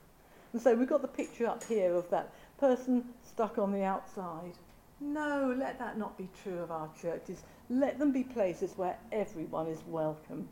And 0.52 0.60
so 0.60 0.74
we've 0.74 0.88
got 0.88 1.02
the 1.02 1.08
picture 1.08 1.46
up 1.46 1.64
here 1.64 1.94
of 1.94 2.08
that 2.10 2.32
person 2.58 3.04
stuck 3.26 3.58
on 3.58 3.72
the 3.72 3.82
outside. 3.82 4.52
No, 5.00 5.54
let 5.58 5.78
that 5.78 5.98
not 5.98 6.16
be 6.16 6.28
true 6.42 6.58
of 6.60 6.70
our 6.70 6.88
churches. 7.00 7.42
Let 7.68 7.98
them 7.98 8.12
be 8.12 8.22
places 8.22 8.74
where 8.76 8.96
everyone 9.10 9.66
is 9.66 9.82
welcome. 9.88 10.48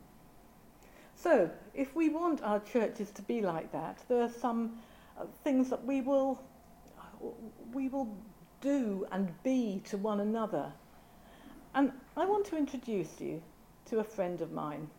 So, 1.23 1.49
if 1.73 1.95
we 1.95 2.09
want 2.09 2.43
our 2.43 2.59
churches 2.59 3.09
to 3.11 3.21
be 3.21 3.39
like 3.39 3.71
that, 3.71 3.99
there 4.09 4.21
are 4.21 4.29
some 4.41 4.79
uh, 5.17 5.23
things 5.45 5.69
that 5.69 5.85
we 5.85 6.01
will, 6.01 6.37
we 7.71 7.87
will 7.87 8.13
do 8.59 9.07
and 9.09 9.31
be 9.41 9.81
to 9.85 9.97
one 9.97 10.19
another. 10.19 10.69
And 11.75 11.93
I 12.17 12.25
want 12.25 12.45
to 12.47 12.57
introduce 12.57 13.21
you 13.21 13.41
to 13.85 13.99
a 13.99 14.03
friend 14.03 14.41
of 14.41 14.51
mine. 14.51 14.89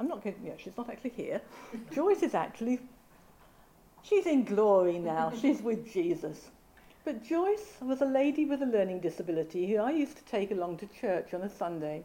I'm 0.00 0.08
not 0.08 0.24
going 0.24 0.34
to, 0.34 0.40
yeah, 0.44 0.54
she's 0.58 0.76
not 0.76 0.90
actually 0.90 1.10
here. 1.10 1.40
Joyce 1.92 2.24
is 2.24 2.34
actually, 2.34 2.80
she's 4.02 4.26
in 4.26 4.42
glory 4.44 4.98
now. 4.98 5.32
She's 5.40 5.62
with 5.62 5.92
Jesus. 5.92 6.50
But 7.04 7.22
Joyce 7.22 7.76
was 7.80 8.00
a 8.00 8.06
lady 8.06 8.46
with 8.46 8.62
a 8.62 8.66
learning 8.66 8.98
disability 8.98 9.68
who 9.70 9.76
I 9.76 9.92
used 9.92 10.16
to 10.16 10.24
take 10.24 10.50
along 10.50 10.78
to 10.78 10.88
church 10.88 11.34
on 11.34 11.42
a 11.42 11.48
Sunday. 11.48 12.02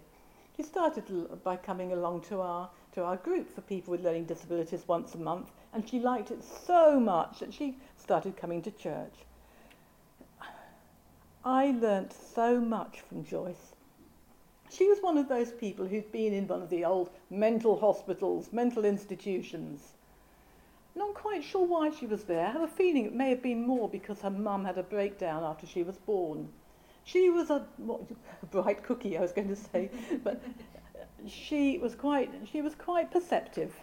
She 0.56 0.62
started 0.62 1.06
by 1.44 1.56
coming 1.58 1.92
along 1.92 2.22
to 2.30 2.42
our 2.42 2.70
to 2.94 3.04
our 3.04 3.18
group 3.18 3.54
for 3.54 3.62
people 3.62 3.92
with 3.92 4.04
learning 4.04 4.26
disabilities 4.26 4.84
once 4.88 5.14
a 5.16 5.18
month, 5.18 5.52
and 5.74 5.88
she 5.88 6.00
liked 6.00 6.32
it 6.32 6.44
so 6.44 7.00
much 7.00 7.40
that 7.40 7.54
she 7.54 7.78
started 7.98 8.38
coming 8.38 8.62
to 8.64 8.72
church. 8.72 9.14
I 11.44 11.72
learnt 11.72 12.14
so 12.14 12.60
much 12.60 13.02
from 13.02 13.24
Joyce. 13.24 13.74
She 14.70 14.88
was 14.88 15.00
one 15.02 15.18
of 15.18 15.30
those 15.30 15.52
people 15.52 15.86
who'd 15.86 16.12
been 16.12 16.34
in 16.34 16.48
one 16.48 16.62
of 16.62 16.70
the 16.70 16.86
old 16.86 17.10
mental 17.30 17.80
hospitals, 17.80 18.52
mental 18.52 18.86
institutions. 18.86 19.94
Not 20.96 21.14
quite 21.14 21.44
sure 21.44 21.66
why 21.66 21.92
she 21.92 22.06
was 22.06 22.24
there. 22.26 22.46
I 22.46 22.52
have 22.52 22.62
a 22.62 22.68
feeling 22.68 23.06
it 23.06 23.16
may 23.16 23.30
have 23.30 23.42
been 23.42 23.66
more 23.66 23.88
because 23.88 24.22
her 24.22 24.30
mum 24.30 24.66
had 24.66 24.78
a 24.78 24.84
breakdown 24.84 25.44
after 25.44 25.66
she 25.66 25.82
was 25.82 25.98
born. 25.98 26.50
She 27.04 27.30
was 27.30 27.50
a, 27.50 27.66
what, 27.78 28.02
a 28.44 28.46
bright 28.46 28.84
cookie, 28.84 29.18
I 29.18 29.22
was 29.22 29.32
going 29.32 29.48
to 29.48 29.56
say, 29.56 29.90
but 30.24 30.42
she 31.28 31.78
was 31.78 31.96
quite 31.96 32.32
she 32.52 32.62
was 32.62 32.76
quite 32.76 33.12
perceptive. 33.12 33.74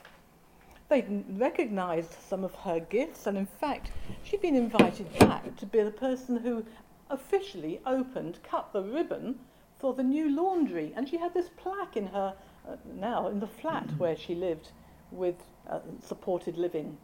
They 0.89 1.05
recognised 1.31 2.15
some 2.29 2.45
of 2.45 2.55
her 2.55 2.79
gifts, 2.79 3.27
and 3.27 3.37
in 3.37 3.47
fact, 3.47 3.91
she'd 4.23 4.41
been 4.41 4.55
invited 4.55 5.19
back 5.19 5.57
to 5.57 5.67
be 5.67 5.83
the 5.83 5.91
person 5.91 6.37
who 6.37 6.65
officially 7.11 7.81
opened, 7.85 8.39
cut 8.43 8.73
the 8.73 8.83
ribbon 8.83 9.41
for 9.79 9.95
the 9.95 10.03
new 10.03 10.31
laundry, 10.35 10.93
and 10.97 11.09
she 11.09 11.17
had 11.17 11.35
this 11.35 11.51
plaque 11.57 11.97
in 11.97 12.07
her 12.07 12.35
uh, 12.69 12.77
now 12.95 13.29
in 13.29 13.41
the 13.41 13.47
flat 13.47 13.89
where 13.99 14.17
she 14.17 14.35
lived 14.35 14.71
with 15.11 15.37
uh, 15.69 15.81
supported 16.05 16.57
living. 16.57 16.97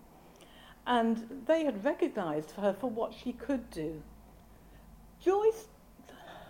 And 0.86 1.42
they 1.46 1.64
had 1.64 1.84
recognised 1.84 2.52
her 2.52 2.72
for 2.72 2.90
what 2.90 3.14
she 3.14 3.32
could 3.32 3.70
do. 3.70 4.02
Joyce, 5.20 5.68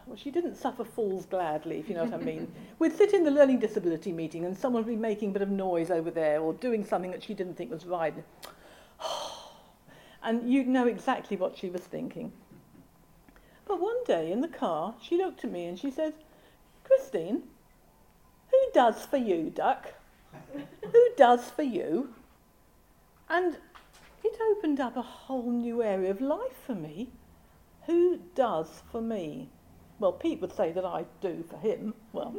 well, 0.07 0.17
she 0.17 0.31
didn't 0.31 0.57
suffer 0.57 0.85
fools 0.85 1.27
gladly, 1.27 1.79
if 1.79 1.89
you 1.89 1.95
know 1.95 2.05
what 2.05 2.15
I 2.15 2.25
mean. 2.25 2.53
We'd 2.79 2.97
sit 2.97 3.13
in 3.13 3.25
the 3.25 3.31
learning 3.31 3.61
disability 3.61 4.13
meeting 4.13 4.45
and 4.45 4.57
someone 4.57 4.85
would 4.85 4.91
be 4.91 4.97
making 4.97 5.31
a 5.31 5.33
bit 5.33 5.43
of 5.43 5.51
noise 5.51 5.91
over 5.91 6.11
there 6.11 6.41
or 6.41 6.55
doing 6.55 6.85
something 6.85 7.11
that 7.13 7.23
she 7.23 7.35
didn't 7.35 7.55
think 7.55 7.71
was 7.71 7.87
right. 7.87 8.15
and 10.23 10.51
you'd 10.53 10.69
know 10.69 10.87
exactly 10.87 11.37
what 11.37 11.57
she 11.57 11.71
was 11.71 11.83
thinking. 11.83 12.33
But 13.67 13.81
one 13.81 14.03
day 14.05 14.33
in 14.33 14.41
the 14.41 14.49
car, 14.49 14.95
she 15.01 15.17
looked 15.17 15.45
at 15.45 15.53
me 15.53 15.67
and 15.67 15.79
she 15.79 15.91
said, 15.91 16.15
Christine, 16.85 17.45
who 18.51 18.59
does 18.75 19.07
for 19.07 19.17
you, 19.17 19.51
duck? 19.51 19.95
who 20.53 21.09
does 21.17 21.51
for 21.51 21.63
you? 21.63 22.15
And 23.29 23.57
it 24.25 24.39
opened 24.51 24.81
up 24.81 24.97
a 24.97 25.03
whole 25.03 25.51
new 25.51 25.83
area 25.83 26.11
of 26.11 26.21
life 26.21 26.57
for 26.67 26.75
me. 26.75 27.11
Who 27.87 28.21
does 28.35 28.83
for 28.91 29.01
me? 29.01 29.49
Well, 30.03 30.11
Pete 30.11 30.41
would 30.41 30.53
say 30.53 30.73
that 30.73 30.85
I 30.85 31.05
do 31.21 31.45
for 31.49 31.57
him. 31.59 31.95
Well, 32.13 32.35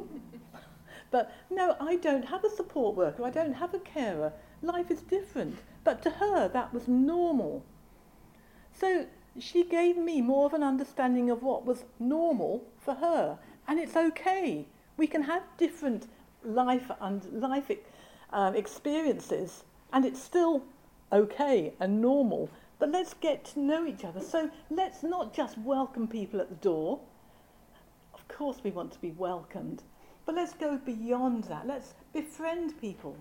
but 1.11 1.31
no, 1.49 1.77
I 1.79 1.95
don't 1.95 2.25
have 2.25 2.43
a 2.43 2.49
support 2.49 2.97
worker. 2.97 3.23
I 3.23 3.29
don't 3.29 3.53
have 3.53 3.73
a 3.73 3.79
carer. 3.79 4.33
Life 4.61 4.91
is 4.91 4.99
different. 4.99 5.59
But 5.85 6.01
to 6.01 6.09
her, 6.09 6.49
that 6.49 6.73
was 6.73 6.89
normal. 6.89 7.63
So 8.73 9.05
she 9.39 9.63
gave 9.63 9.95
me 9.95 10.19
more 10.19 10.45
of 10.45 10.53
an 10.53 10.61
understanding 10.61 11.29
of 11.29 11.41
what 11.41 11.65
was 11.65 11.85
normal 11.99 12.65
for 12.81 12.95
her. 12.95 13.39
And 13.65 13.79
it's 13.79 13.95
okay. 13.95 14.67
We 14.97 15.07
can 15.07 15.23
have 15.23 15.43
different 15.57 16.07
life 16.43 16.91
and 16.99 17.23
life 17.31 17.71
um, 18.33 18.55
experiences, 18.57 19.63
and 19.93 20.03
it's 20.03 20.21
still 20.21 20.63
okay 21.13 21.71
and 21.79 22.01
normal. 22.01 22.49
But 22.77 22.89
let's 22.89 23.13
get 23.13 23.45
to 23.53 23.61
know 23.61 23.87
each 23.87 24.03
other. 24.03 24.19
So 24.19 24.51
let's 24.69 25.01
not 25.01 25.33
just 25.33 25.57
welcome 25.59 26.09
people 26.09 26.41
at 26.41 26.49
the 26.49 26.55
door. 26.55 26.99
Of 28.29 28.37
course, 28.37 28.63
we 28.63 28.71
want 28.71 28.91
to 28.93 28.99
be 29.01 29.11
welcomed, 29.11 29.83
but 30.25 30.35
let's 30.35 30.53
go 30.53 30.77
beyond 30.77 31.43
that. 31.45 31.67
Let's 31.67 31.93
befriend 32.13 32.79
people. 32.79 33.15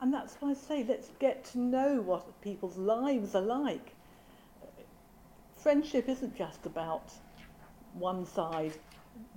And 0.00 0.14
that's 0.14 0.36
why 0.36 0.50
I 0.50 0.54
say 0.54 0.84
let's 0.88 1.10
get 1.18 1.44
to 1.46 1.58
know 1.58 2.00
what 2.00 2.40
people's 2.40 2.76
lives 2.76 3.34
are 3.34 3.42
like. 3.42 3.94
Friendship 5.56 6.08
isn't 6.08 6.36
just 6.36 6.66
about 6.66 7.12
one 7.94 8.24
side 8.24 8.72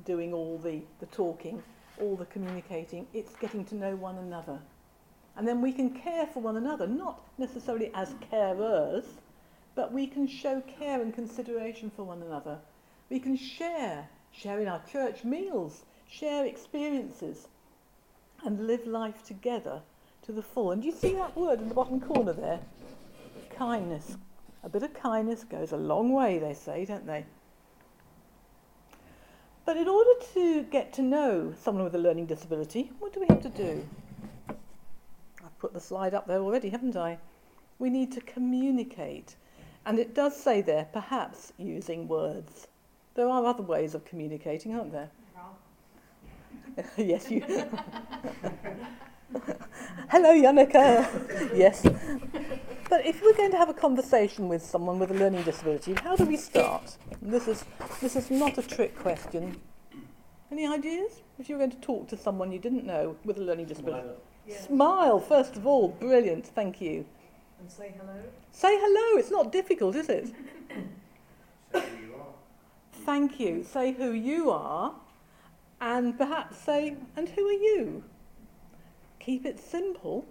doing 0.06 0.34
all 0.34 0.60
the, 0.60 0.82
the 1.00 1.08
talking, 1.08 1.64
all 2.00 2.16
the 2.16 2.26
communicating, 2.26 3.08
it's 3.14 3.36
getting 3.36 3.66
to 3.66 3.76
know 3.76 3.96
one 3.96 4.18
another. 4.18 4.60
And 5.36 5.48
then 5.48 5.62
we 5.62 5.72
can 5.72 5.90
care 5.92 6.28
for 6.28 6.42
one 6.42 6.58
another, 6.58 6.88
not 6.88 7.22
necessarily 7.38 7.92
as 7.94 8.14
carers, 8.32 9.06
but 9.76 9.92
we 9.92 10.06
can 10.06 10.28
show 10.28 10.62
care 10.62 11.02
and 11.02 11.14
consideration 11.14 11.90
for 11.96 12.04
one 12.04 12.22
another. 12.22 12.60
We 13.10 13.20
can 13.20 13.36
share, 13.36 14.10
share 14.32 14.60
in 14.60 14.68
our 14.68 14.82
church 14.92 15.24
meals, 15.24 15.84
share 16.10 16.46
experiences, 16.46 17.48
and 18.44 18.68
live 18.68 18.86
life 18.88 19.24
together 19.24 19.82
to 20.24 20.32
the 20.32 20.42
full. 20.42 20.72
And 20.72 20.84
you 20.84 20.92
see 20.92 21.14
that 21.14 21.36
word 21.36 21.62
in 21.62 21.70
the 21.70 21.76
bottom 21.76 22.00
corner 22.00 22.34
there? 22.34 22.60
Kindness. 23.56 24.18
A 24.64 24.70
bit 24.70 24.84
of 24.84 24.94
kindness 24.94 25.44
goes 25.44 25.72
a 25.72 25.78
long 25.78 26.12
way, 26.12 26.38
they 26.40 26.54
say, 26.54 26.86
don't 26.86 27.08
they? 27.08 27.26
But 29.66 29.78
in 29.78 29.88
order 29.88 30.12
to 30.34 30.64
get 30.64 30.94
to 30.94 31.02
know 31.02 31.54
someone 31.62 31.84
with 31.84 31.96
a 31.96 32.00
learning 32.00 32.26
disability, 32.26 32.92
what 33.00 33.14
do 33.14 33.20
we 33.20 33.28
have 33.28 33.42
to 33.42 33.50
do? 33.50 33.88
I've 34.50 35.60
put 35.60 35.74
the 35.74 35.80
slide 35.80 36.14
up 36.14 36.28
there 36.28 36.40
already, 36.40 36.70
haven't 36.70 36.98
I? 36.98 37.18
We 37.80 37.90
need 37.90 38.12
to 38.14 38.22
communicate. 38.22 39.36
And 39.86 39.98
it 39.98 40.14
does 40.14 40.36
say 40.36 40.62
there, 40.62 40.88
perhaps 40.92 41.54
using 41.58 42.08
words. 42.08 42.68
There 43.16 43.28
are 43.28 43.46
other 43.46 43.64
ways 43.64 43.94
of 43.94 44.06
communicating, 44.06 44.74
aren't 44.74 44.92
there? 44.92 45.10
yes, 46.98 47.30
you. 47.30 47.42
Hello, 50.10 50.34
Janneke. 50.34 51.52
yes. 51.56 51.86
But 52.90 53.06
if 53.06 53.22
we're 53.22 53.36
going 53.36 53.52
to 53.52 53.58
have 53.58 53.70
a 53.70 53.74
conversation 53.74 54.48
with 54.48 54.64
someone 54.64 55.00
with 55.00 55.12
a 55.12 55.14
learning 55.14 55.44
disability, 55.44 55.94
how 55.94 56.16
do 56.16 56.26
we 56.26 56.38
start? 56.38 56.98
This 57.22 57.48
is, 57.48 57.66
this 58.02 58.16
is 58.16 58.32
not 58.32 58.58
a 58.58 58.62
trick 58.62 58.98
question. 58.98 59.60
Any 60.52 60.68
ideas? 60.68 61.22
If 61.40 61.48
you 61.50 61.56
were 61.56 61.60
going 61.60 61.72
to 61.72 61.78
talk 61.78 62.10
to 62.10 62.18
someone 62.18 62.52
you 62.52 62.60
didn't 62.60 62.86
know 62.86 63.16
with 63.24 63.38
a 63.38 63.42
learning 63.42 63.68
disability? 63.68 64.02
Smile. 64.02 64.18
Yeah. 64.46 64.62
Smile, 64.62 65.20
first 65.20 65.56
of 65.56 65.66
all. 65.66 65.90
Brilliant. 65.90 66.48
Thank 66.48 66.82
you. 66.82 67.06
And 67.60 67.72
say 67.72 67.94
hello. 67.98 68.22
Say 68.52 68.78
hello. 68.78 69.20
It's 69.20 69.32
not 69.32 69.52
difficult, 69.52 69.96
is 69.96 70.10
it? 70.10 70.28
say 71.72 71.84
who 71.90 72.06
you 72.06 72.14
are. 72.16 72.34
Thank 73.06 73.40
you. 73.40 73.64
Say 73.64 73.94
who 73.94 74.12
you 74.12 74.52
are. 74.52 74.94
And 75.80 76.18
perhaps 76.18 76.58
say, 76.58 76.96
and 77.16 77.28
who 77.30 77.48
are 77.48 77.52
you? 77.52 78.04
Keep 79.20 79.46
it 79.46 79.60
simple. 79.60 80.26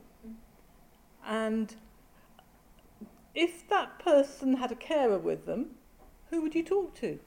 And 1.27 1.75
if 3.35 3.69
that 3.69 3.99
person 3.99 4.55
had 4.57 4.71
a 4.71 4.77
carer 4.77 5.19
with 5.19 5.47
them, 5.47 5.71
who 6.31 6.41
would 6.43 6.55
you 6.55 6.63
talk 6.63 6.95
to? 6.97 7.19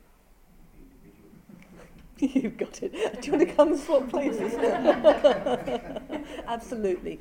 You've 2.19 2.57
got 2.57 2.81
it. 2.81 3.21
Do 3.21 3.31
you 3.31 3.37
want 3.37 3.49
to 3.49 3.55
come 3.55 3.71
and 3.73 3.79
swap 3.79 4.09
places? 4.09 4.53
Absolutely. 6.47 7.19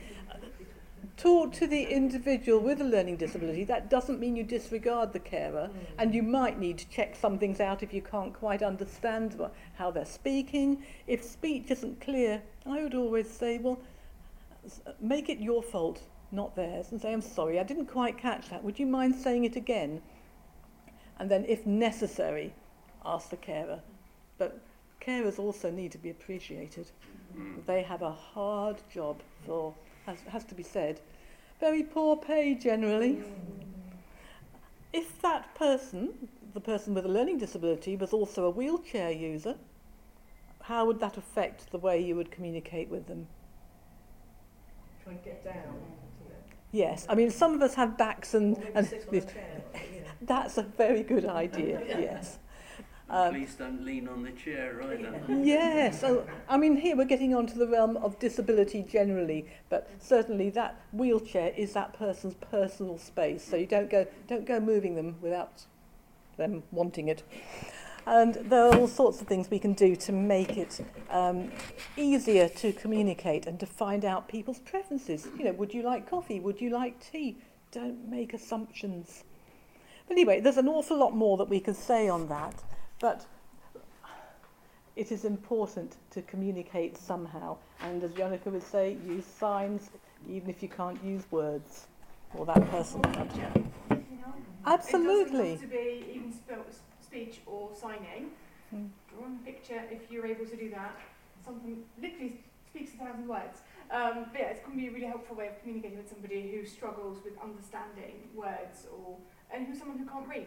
Talk 1.22 1.52
to 1.52 1.68
the 1.68 1.84
individual 1.84 2.58
with 2.58 2.80
a 2.80 2.84
learning 2.84 3.16
disability. 3.16 3.62
That 3.62 3.88
doesn't 3.88 4.18
mean 4.18 4.34
you 4.34 4.42
disregard 4.42 5.12
the 5.12 5.20
carer, 5.20 5.70
mm. 5.72 5.86
and 5.96 6.12
you 6.12 6.20
might 6.20 6.58
need 6.58 6.78
to 6.78 6.88
check 6.88 7.14
some 7.14 7.38
things 7.38 7.60
out 7.60 7.80
if 7.84 7.94
you 7.94 8.02
can't 8.02 8.34
quite 8.34 8.60
understand 8.60 9.40
how 9.78 9.92
they're 9.92 10.04
speaking. 10.04 10.82
If 11.06 11.22
speech 11.22 11.70
isn't 11.70 12.00
clear, 12.00 12.42
I 12.66 12.82
would 12.82 12.96
always 12.96 13.30
say, 13.30 13.58
well, 13.58 13.78
make 15.00 15.28
it 15.28 15.38
your 15.38 15.62
fault 15.62 16.02
not 16.32 16.56
theirs, 16.56 16.90
and 16.90 17.00
say, 17.00 17.12
I'm 17.12 17.20
sorry, 17.20 17.60
I 17.60 17.62
didn't 17.62 17.86
quite 17.86 18.18
catch 18.18 18.50
that. 18.50 18.64
Would 18.64 18.80
you 18.80 18.86
mind 18.86 19.14
saying 19.14 19.44
it 19.44 19.54
again? 19.54 20.02
And 21.20 21.30
then, 21.30 21.44
if 21.46 21.64
necessary, 21.64 22.52
ask 23.04 23.30
the 23.30 23.36
carer. 23.36 23.78
But 24.38 24.58
carers 25.00 25.38
also 25.38 25.70
need 25.70 25.92
to 25.92 25.98
be 25.98 26.10
appreciated. 26.10 26.90
Mm. 27.38 27.64
They 27.64 27.84
have 27.84 28.02
a 28.02 28.10
hard 28.10 28.78
job 28.92 29.20
for, 29.46 29.72
has, 30.04 30.18
has 30.26 30.42
to 30.46 30.56
be 30.56 30.64
said, 30.64 31.00
very 31.62 31.84
poor 31.84 32.16
pay 32.16 32.56
generally. 32.56 33.22
If 34.92 35.22
that 35.22 35.54
person, 35.54 36.28
the 36.54 36.60
person 36.60 36.92
with 36.92 37.04
a 37.04 37.08
learning 37.08 37.38
disability, 37.38 37.94
was 37.94 38.12
also 38.12 38.46
a 38.46 38.50
wheelchair 38.50 39.12
user, 39.12 39.54
how 40.62 40.86
would 40.86 40.98
that 40.98 41.16
affect 41.16 41.70
the 41.70 41.78
way 41.78 42.02
you 42.02 42.16
would 42.16 42.32
communicate 42.32 42.88
with 42.88 43.06
them? 43.06 43.28
Try 45.04 45.12
and 45.12 45.24
get 45.24 45.44
down. 45.44 45.78
Yes, 46.72 47.06
I 47.08 47.14
mean 47.14 47.30
some 47.30 47.54
of 47.54 47.62
us 47.62 47.74
have 47.74 47.96
backs 47.96 48.34
and, 48.34 48.56
and 48.74 48.92
this. 49.12 49.26
Chair, 49.26 49.62
yeah. 49.74 50.00
that's 50.22 50.58
a 50.58 50.64
very 50.64 51.04
good 51.04 51.26
idea. 51.26 51.80
yes. 51.86 52.38
Um, 53.12 53.34
Please 53.34 53.54
don't 53.54 53.84
lean 53.84 54.08
on 54.08 54.22
the 54.22 54.30
chair 54.30 54.80
either. 54.82 55.20
Yes, 55.44 56.00
so, 56.00 56.26
I 56.48 56.56
mean 56.56 56.76
here 56.76 56.96
we're 56.96 57.04
getting 57.04 57.34
onto 57.34 57.54
the 57.54 57.66
realm 57.66 57.98
of 57.98 58.18
disability 58.18 58.82
generally, 58.82 59.46
but 59.68 59.90
certainly 59.98 60.48
that 60.50 60.80
wheelchair 60.92 61.52
is 61.54 61.74
that 61.74 61.92
person's 61.92 62.34
personal 62.50 62.96
space, 62.96 63.44
so 63.44 63.56
you 63.56 63.66
don't 63.66 63.90
go 63.90 64.06
don't 64.28 64.46
go 64.46 64.58
moving 64.58 64.94
them 64.94 65.16
without 65.20 65.66
them 66.38 66.62
wanting 66.70 67.08
it. 67.08 67.22
And 68.06 68.34
there 68.34 68.64
are 68.64 68.74
all 68.74 68.88
sorts 68.88 69.20
of 69.20 69.28
things 69.28 69.50
we 69.50 69.58
can 69.58 69.74
do 69.74 69.94
to 69.94 70.12
make 70.12 70.56
it 70.56 70.80
um, 71.10 71.52
easier 71.96 72.48
to 72.48 72.72
communicate 72.72 73.46
and 73.46 73.60
to 73.60 73.66
find 73.66 74.04
out 74.06 74.26
people's 74.26 74.58
preferences. 74.58 75.28
You 75.38 75.44
know, 75.44 75.52
would 75.52 75.72
you 75.72 75.82
like 75.82 76.08
coffee? 76.08 76.40
Would 76.40 76.60
you 76.60 76.70
like 76.70 76.98
tea? 76.98 77.36
Don't 77.70 78.08
make 78.10 78.34
assumptions. 78.34 79.22
But 80.08 80.14
anyway, 80.14 80.40
there's 80.40 80.56
an 80.56 80.66
awful 80.66 80.96
lot 80.96 81.14
more 81.14 81.36
that 81.36 81.48
we 81.48 81.60
could 81.60 81.76
say 81.76 82.08
on 82.08 82.26
that, 82.28 82.64
but 83.02 83.26
it 84.94 85.10
is 85.10 85.24
important 85.24 85.96
to 86.12 86.22
communicate 86.22 86.96
somehow. 86.96 87.56
And 87.82 88.02
as 88.04 88.12
Janneke 88.12 88.46
would 88.46 88.62
say, 88.62 88.96
use 89.04 89.26
signs, 89.26 89.90
even 90.30 90.48
if 90.48 90.62
you 90.62 90.68
can't 90.68 91.02
use 91.04 91.24
words, 91.30 91.88
or 92.34 92.46
that 92.46 92.70
person. 92.70 93.02
Absolutely. 94.64 95.52
It 95.52 95.60
doesn't 95.60 95.60
have 95.60 95.60
to 95.60 95.66
be 95.66 96.06
even 96.14 96.32
speech 97.00 97.40
or 97.46 97.70
signing, 97.74 98.30
mm. 98.74 98.88
drawing 99.10 99.38
a 99.42 99.44
picture 99.44 99.82
if 99.90 100.10
you're 100.10 100.26
able 100.26 100.46
to 100.46 100.56
do 100.56 100.70
that. 100.70 100.94
Something 101.44 101.82
literally 102.00 102.38
speaks 102.70 102.92
a 102.94 103.04
thousand 103.04 103.26
words. 103.26 103.62
Um, 103.90 104.26
but 104.30 104.40
yeah, 104.40 104.46
it's 104.46 104.60
going 104.60 104.78
to 104.78 104.82
be 104.82 104.88
a 104.88 104.92
really 104.92 105.06
helpful 105.06 105.36
way 105.36 105.48
of 105.48 105.60
communicating 105.60 105.98
with 105.98 106.08
somebody 106.08 106.52
who 106.52 106.64
struggles 106.64 107.18
with 107.24 107.34
understanding 107.42 108.30
words 108.34 108.86
or 108.92 109.16
and 109.52 109.66
who's 109.66 109.78
someone 109.80 109.98
who 109.98 110.06
can't 110.06 110.28
read. 110.28 110.46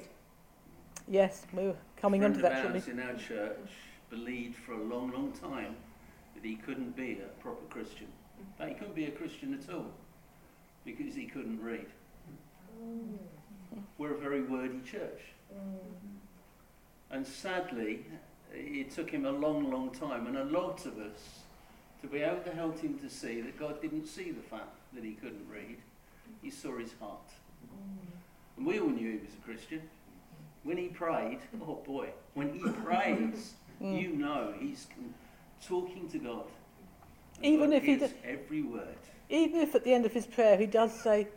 Yes, 1.07 1.45
we're 1.53 1.75
coming 1.97 2.23
on 2.23 2.33
to 2.33 2.41
that 2.41 2.63
shortly. 2.63 2.91
in 2.91 2.99
our 2.99 3.13
church 3.13 3.69
believed 4.09 4.55
for 4.55 4.73
a 4.73 4.83
long, 4.83 5.11
long 5.11 5.31
time 5.31 5.75
that 6.35 6.43
he 6.43 6.55
couldn't 6.55 6.95
be 6.95 7.19
a 7.23 7.41
proper 7.41 7.65
Christian. 7.69 8.07
That 8.57 8.69
he 8.69 8.73
couldn't 8.73 8.95
be 8.95 9.05
a 9.05 9.11
Christian 9.11 9.53
at 9.53 9.73
all 9.73 9.91
because 10.83 11.15
he 11.15 11.25
couldn't 11.25 11.61
read. 11.61 11.85
We're 13.97 14.15
a 14.15 14.17
very 14.17 14.43
wordy 14.43 14.81
church. 14.81 15.21
And 17.11 17.25
sadly, 17.25 18.05
it 18.53 18.91
took 18.91 19.09
him 19.09 19.25
a 19.25 19.31
long, 19.31 19.71
long 19.71 19.91
time, 19.91 20.27
and 20.27 20.37
a 20.37 20.43
lot 20.45 20.85
of 20.85 20.97
us, 20.97 21.39
to 22.01 22.07
be 22.07 22.19
able 22.19 22.43
to 22.43 22.51
help 22.51 22.79
him 22.79 22.99
to 22.99 23.09
see 23.09 23.41
that 23.41 23.59
God 23.59 23.81
didn't 23.81 24.07
see 24.07 24.31
the 24.31 24.41
fact 24.41 24.75
that 24.93 25.03
he 25.03 25.13
couldn't 25.13 25.47
read. 25.49 25.77
He 26.41 26.49
saw 26.49 26.77
his 26.77 26.93
heart. 26.99 27.31
And 28.57 28.65
we 28.65 28.79
all 28.79 28.89
knew 28.89 29.11
he 29.11 29.17
was 29.17 29.33
a 29.33 29.45
Christian. 29.45 29.81
When 30.65 30.75
he 30.77 30.87
prayed, 30.89 31.39
oh 31.61 31.75
boy, 31.87 32.09
when 32.33 32.53
he 32.53 32.59
prays, 32.85 33.53
Mm. 33.81 34.01
you 34.01 34.07
know 34.13 34.53
he's 34.57 34.87
talking 35.67 36.07
to 36.09 36.17
God. 36.17 36.45
And 37.37 37.45
Even 37.45 37.71
God 37.71 37.75
if 37.75 37.83
he 37.83 37.95
hears 37.97 38.11
d- 38.11 38.17
every 38.23 38.61
word. 38.61 38.95
Even 39.29 39.59
if 39.59 39.75
at 39.75 39.83
the 39.83 39.93
end 39.93 40.05
of 40.05 40.13
his 40.13 40.25
prayer 40.25 40.55
he 40.57 40.65
does 40.65 40.93
say, 40.97 41.27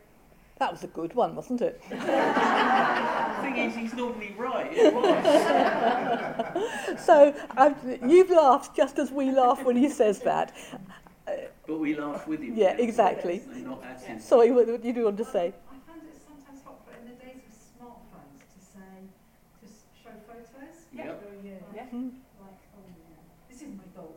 that 0.57 0.71
was 0.71 0.81
a 0.85 0.87
good 0.87 1.13
one, 1.15 1.35
wasn't 1.35 1.59
it? 1.61 1.81
The 1.91 3.41
thing 3.45 3.57
is, 3.57 3.75
he's 3.75 3.93
normally 3.93 4.33
right. 4.37 4.71
It 4.71 4.93
was. 4.93 5.25
So 7.05 7.33
I've, 7.57 7.75
you've 8.09 8.29
laughed 8.29 8.73
just 8.75 8.97
as 8.99 9.11
we 9.11 9.31
laugh 9.31 9.63
when 9.65 9.75
he 9.75 9.89
says 9.89 10.19
that. 10.21 10.53
But 11.67 11.77
we 11.79 11.93
laugh 11.95 12.25
with 12.27 12.41
him. 12.41 12.55
Yeah, 12.55 12.75
exactly. 12.77 13.41
And 13.53 13.65
not 13.65 13.83
at 13.83 14.01
him. 14.01 14.19
Sorry, 14.19 14.51
what, 14.51 14.65
what 14.67 14.81
did 14.81 14.95
you 14.95 15.03
want 15.03 15.17
to 15.17 15.25
say? 15.25 15.53
I 15.53 15.91
find 15.91 16.01
it 16.07 16.21
sometimes 16.25 16.61
helpful 16.63 16.93
in 17.01 17.05
the 17.09 17.15
days 17.23 17.43
of 17.47 17.53
smartphones 17.79 18.43
to 18.55 18.59
say, 18.63 19.07
to 19.61 19.65
s- 19.67 19.83
show 20.03 20.15
photos. 20.27 20.75
Yep. 20.93 21.23
Oh, 21.23 21.33
yeah. 21.45 21.51
Yeah. 21.75 21.83
Like, 21.93 22.59
oh 22.75 22.83
yeah, 22.87 23.19
this 23.49 23.61
is 23.61 23.69
my 23.77 23.87
dog. 23.95 24.15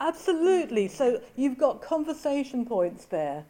Absolutely. 0.00 0.88
So 0.88 1.20
you've 1.36 1.58
got 1.58 1.82
conversation 1.82 2.64
points 2.64 3.04
there. 3.06 3.44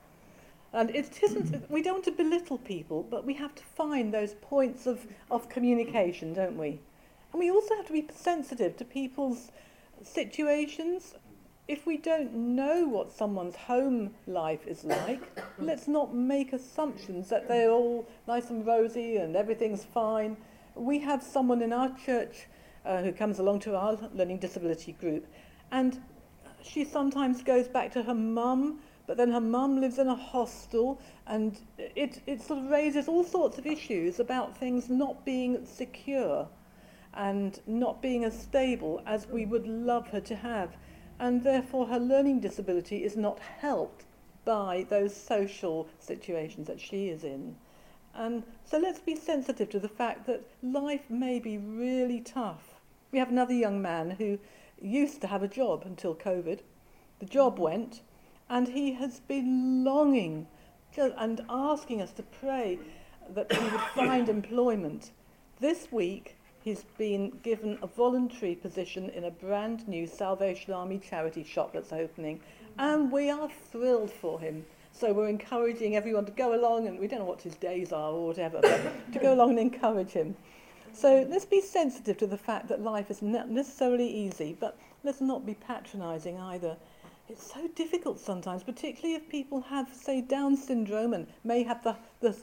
And 0.73 0.91
it 0.91 1.23
isn't, 1.23 1.71
we 1.71 1.83
don't 1.83 1.95
want 1.95 2.05
to 2.05 2.13
belittle 2.13 2.59
people, 2.59 3.03
but 3.03 3.25
we 3.25 3.35
have 3.35 3.55
to 3.55 3.63
find 3.63 4.13
those 4.13 4.35
points 4.35 4.87
of, 4.87 5.07
of 5.31 5.49
communication, 5.49 6.35
don't 6.35 6.59
we? 6.59 6.81
And 7.33 7.41
we 7.41 7.51
also 7.51 7.75
have 7.77 7.87
to 7.87 7.93
be 7.93 8.07
sensitive 8.15 8.77
to 8.77 8.85
people's 8.85 9.51
situations. 10.03 11.15
If 11.69 11.87
we 11.87 11.97
don't 11.97 12.35
know 12.35 12.87
what 12.87 13.13
someone's 13.13 13.57
home 13.57 14.15
life 14.27 14.67
is 14.67 14.85
like, 14.85 15.23
let's 15.59 15.89
not 15.89 16.15
make 16.15 16.53
assumptions 16.53 17.29
that 17.29 17.49
they're 17.49 17.71
all 17.71 18.07
nice 18.27 18.51
and 18.51 18.67
rosy 18.67 19.17
and 19.17 19.37
everything's 19.37 19.85
fine. 19.85 20.37
We 20.75 20.99
have 21.01 21.23
someone 21.23 21.63
in 21.63 21.73
our 21.73 21.95
church 21.97 22.47
uh, 22.85 23.03
who 23.03 23.13
comes 23.13 23.39
along 23.39 23.61
to 23.61 23.77
our 23.77 23.99
learning 24.15 24.39
disability 24.39 24.93
group, 24.93 25.27
and 25.71 26.01
she 26.63 26.85
sometimes 26.85 27.43
goes 27.43 27.69
back 27.69 27.93
to 27.93 28.03
her 28.03 28.15
mum, 28.15 28.81
but 29.07 29.17
then 29.17 29.31
her 29.33 29.41
mum 29.41 29.81
lives 29.81 29.99
in 29.99 30.09
a 30.09 30.15
hostel, 30.15 31.01
and 31.27 31.59
it, 31.79 32.21
it 32.27 32.43
sort 32.43 32.61
of 32.61 32.71
raises 32.71 33.09
all 33.09 33.25
sorts 33.25 33.59
of 33.59 33.67
issues 33.67 34.21
about 34.21 34.57
things 34.57 34.89
not 34.89 35.25
being 35.25 35.65
secure 35.65 36.49
and 37.15 37.61
not 37.67 38.03
being 38.03 38.25
as 38.25 38.39
stable 38.39 39.03
as 39.07 39.27
we 39.27 39.47
would 39.47 39.67
love 39.67 40.09
her 40.09 40.21
to 40.21 40.37
have. 40.37 40.77
And 41.19 41.43
therefore, 41.43 41.87
her 41.87 41.99
learning 41.99 42.41
disability 42.41 43.03
is 43.03 43.17
not 43.17 43.39
helped 43.39 44.05
by 44.45 44.87
those 44.89 45.15
social 45.15 45.89
situations 45.99 46.67
that 46.69 46.81
she 46.81 47.09
is 47.09 47.25
in. 47.25 47.57
And 48.15 48.43
so 48.65 48.79
let's 48.79 49.01
be 49.01 49.15
sensitive 49.17 49.69
to 49.71 49.79
the 49.79 49.89
fact 49.89 50.27
that 50.27 50.43
life 50.63 51.09
may 51.11 51.39
be 51.39 51.59
really 51.59 52.21
tough. 52.21 52.81
We 53.11 53.19
have 53.19 53.31
another 53.31 53.55
young 53.55 53.81
man 53.81 54.11
who 54.11 54.39
used 54.81 55.21
to 55.21 55.27
have 55.27 55.43
a 55.43 55.49
job 55.49 55.83
until 55.85 56.15
COVID. 56.15 56.61
The 57.21 57.27
job 57.27 57.55
mm-hmm. 57.55 57.63
went, 57.63 58.03
and 58.49 58.69
he 58.69 58.95
has 58.95 59.21
been 59.21 59.85
longing 59.85 60.47
to, 60.95 61.15
and 61.21 61.41
asking 61.49 62.03
us 62.03 62.13
to 62.13 62.23
pray 62.23 62.79
that 63.35 63.53
he 63.53 63.65
would 63.65 63.81
find 63.95 64.29
employment. 64.29 65.11
This 65.61 65.89
week, 65.91 66.37
he's 66.63 66.85
been 66.97 67.39
given 67.43 67.79
a 67.83 67.87
voluntary 67.87 68.55
position 68.55 69.11
in 69.11 69.25
a 69.25 69.31
brand 69.31 69.87
new 69.89 70.07
Salvation 70.07 70.73
Army 70.73 70.99
charity 70.99 71.45
shop 71.45 71.73
that's 71.73 71.93
opening, 71.93 72.39
mm-hmm. 72.39 72.81
and 72.81 73.13
we 73.13 73.31
are 73.31 73.49
thrilled 73.71 74.11
for 74.11 74.41
him. 74.41 74.65
So 74.93 75.13
we're 75.13 75.29
encouraging 75.29 75.95
everyone 75.95 76.25
to 76.25 76.33
go 76.33 76.55
along, 76.55 76.89
and 76.89 76.99
we 76.99 77.07
don't 77.07 77.21
know 77.21 77.25
what 77.25 77.43
his 77.43 77.55
days 77.57 77.93
are 77.93 78.11
or 78.11 78.27
whatever, 78.27 78.61
but 78.61 79.13
to 79.13 79.19
go 79.19 79.33
along 79.37 79.51
and 79.51 79.59
encourage 79.61 80.11
him. 80.11 80.37
So 80.99 81.25
let's 81.31 81.45
be 81.45 81.61
sensitive 81.61 82.17
to 82.17 82.27
the 82.27 82.37
fact 82.37 82.67
that 82.67 82.83
life 82.83 83.09
is 83.09 83.23
not 83.23 83.49
necessarily 83.49 84.11
easy, 84.11 84.57
but 84.59 84.77
let's 85.05 85.21
not 85.21 85.47
be 85.47 85.55
patronising 85.55 86.41
either. 86.41 86.77
It's 87.29 87.53
so 87.53 87.69
difficult 87.77 88.19
sometimes, 88.19 88.65
particularly 88.65 89.15
if 89.15 89.29
people 89.29 89.61
have, 89.61 89.95
say, 89.95 90.21
Down 90.21 90.57
syndrome 90.57 91.15
and 91.15 91.29
may 91.45 91.63
have 91.63 91.85
the, 91.85 91.95
the, 92.19 92.37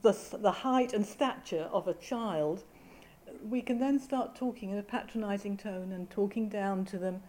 the, 0.00 0.16
the 0.38 0.50
height 0.50 0.94
and 0.94 1.04
stature 1.04 1.68
of 1.74 1.86
a 1.86 1.92
child. 1.92 2.64
We 3.50 3.60
can 3.60 3.78
then 3.78 4.00
start 4.00 4.34
talking 4.34 4.70
in 4.70 4.78
a 4.78 4.82
patronising 4.82 5.58
tone 5.58 5.92
and 5.92 6.08
talking 6.08 6.48
down 6.48 6.86
to 6.86 6.96
them. 6.96 7.22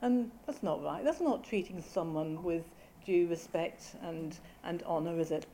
And 0.00 0.30
that's 0.46 0.62
not 0.62 0.82
right. 0.82 1.04
That's 1.04 1.20
not 1.20 1.44
treating 1.44 1.82
someone 1.82 2.42
with 2.42 2.64
due 3.04 3.28
respect 3.28 3.96
and, 4.02 4.34
and 4.64 4.82
honour, 4.84 5.20
is 5.20 5.30
it? 5.30 5.44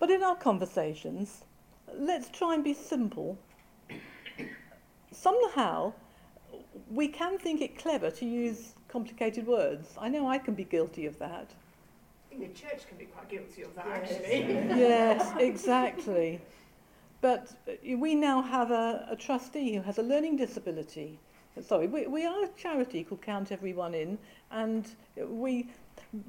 But 0.00 0.10
in 0.10 0.24
our 0.24 0.34
conversations, 0.34 1.44
let's 1.98 2.28
try 2.30 2.54
and 2.54 2.64
be 2.64 2.74
simple. 2.74 3.38
Somehow, 5.12 5.92
we 6.90 7.08
can 7.08 7.38
think 7.38 7.60
it 7.60 7.78
clever 7.78 8.10
to 8.10 8.24
use 8.24 8.74
complicated 8.88 9.46
words. 9.46 9.94
I 9.98 10.08
know 10.08 10.28
I 10.28 10.38
can 10.38 10.54
be 10.54 10.64
guilty 10.64 11.06
of 11.06 11.18
that. 11.18 11.50
I 12.30 12.34
think 12.34 12.54
the 12.54 12.60
church 12.60 12.86
can 12.88 12.96
be 12.96 13.04
quite 13.04 13.28
guilty 13.28 13.62
of 13.62 13.74
that, 13.74 13.86
Yes. 13.86 14.12
actually. 14.12 14.38
yes, 14.78 15.32
exactly. 15.38 16.40
But 17.20 17.52
we 17.84 18.14
now 18.14 18.42
have 18.42 18.70
a, 18.70 19.06
a 19.10 19.16
trustee 19.16 19.74
who 19.74 19.82
has 19.82 19.98
a 19.98 20.02
learning 20.02 20.36
disability. 20.36 21.18
Sorry, 21.60 21.86
we, 21.86 22.06
we 22.06 22.24
are 22.24 22.44
a 22.44 22.48
charity 22.56 23.04
called 23.04 23.20
Count 23.22 23.52
Everyone 23.52 23.94
In, 23.94 24.18
and 24.50 24.88
we, 25.16 25.68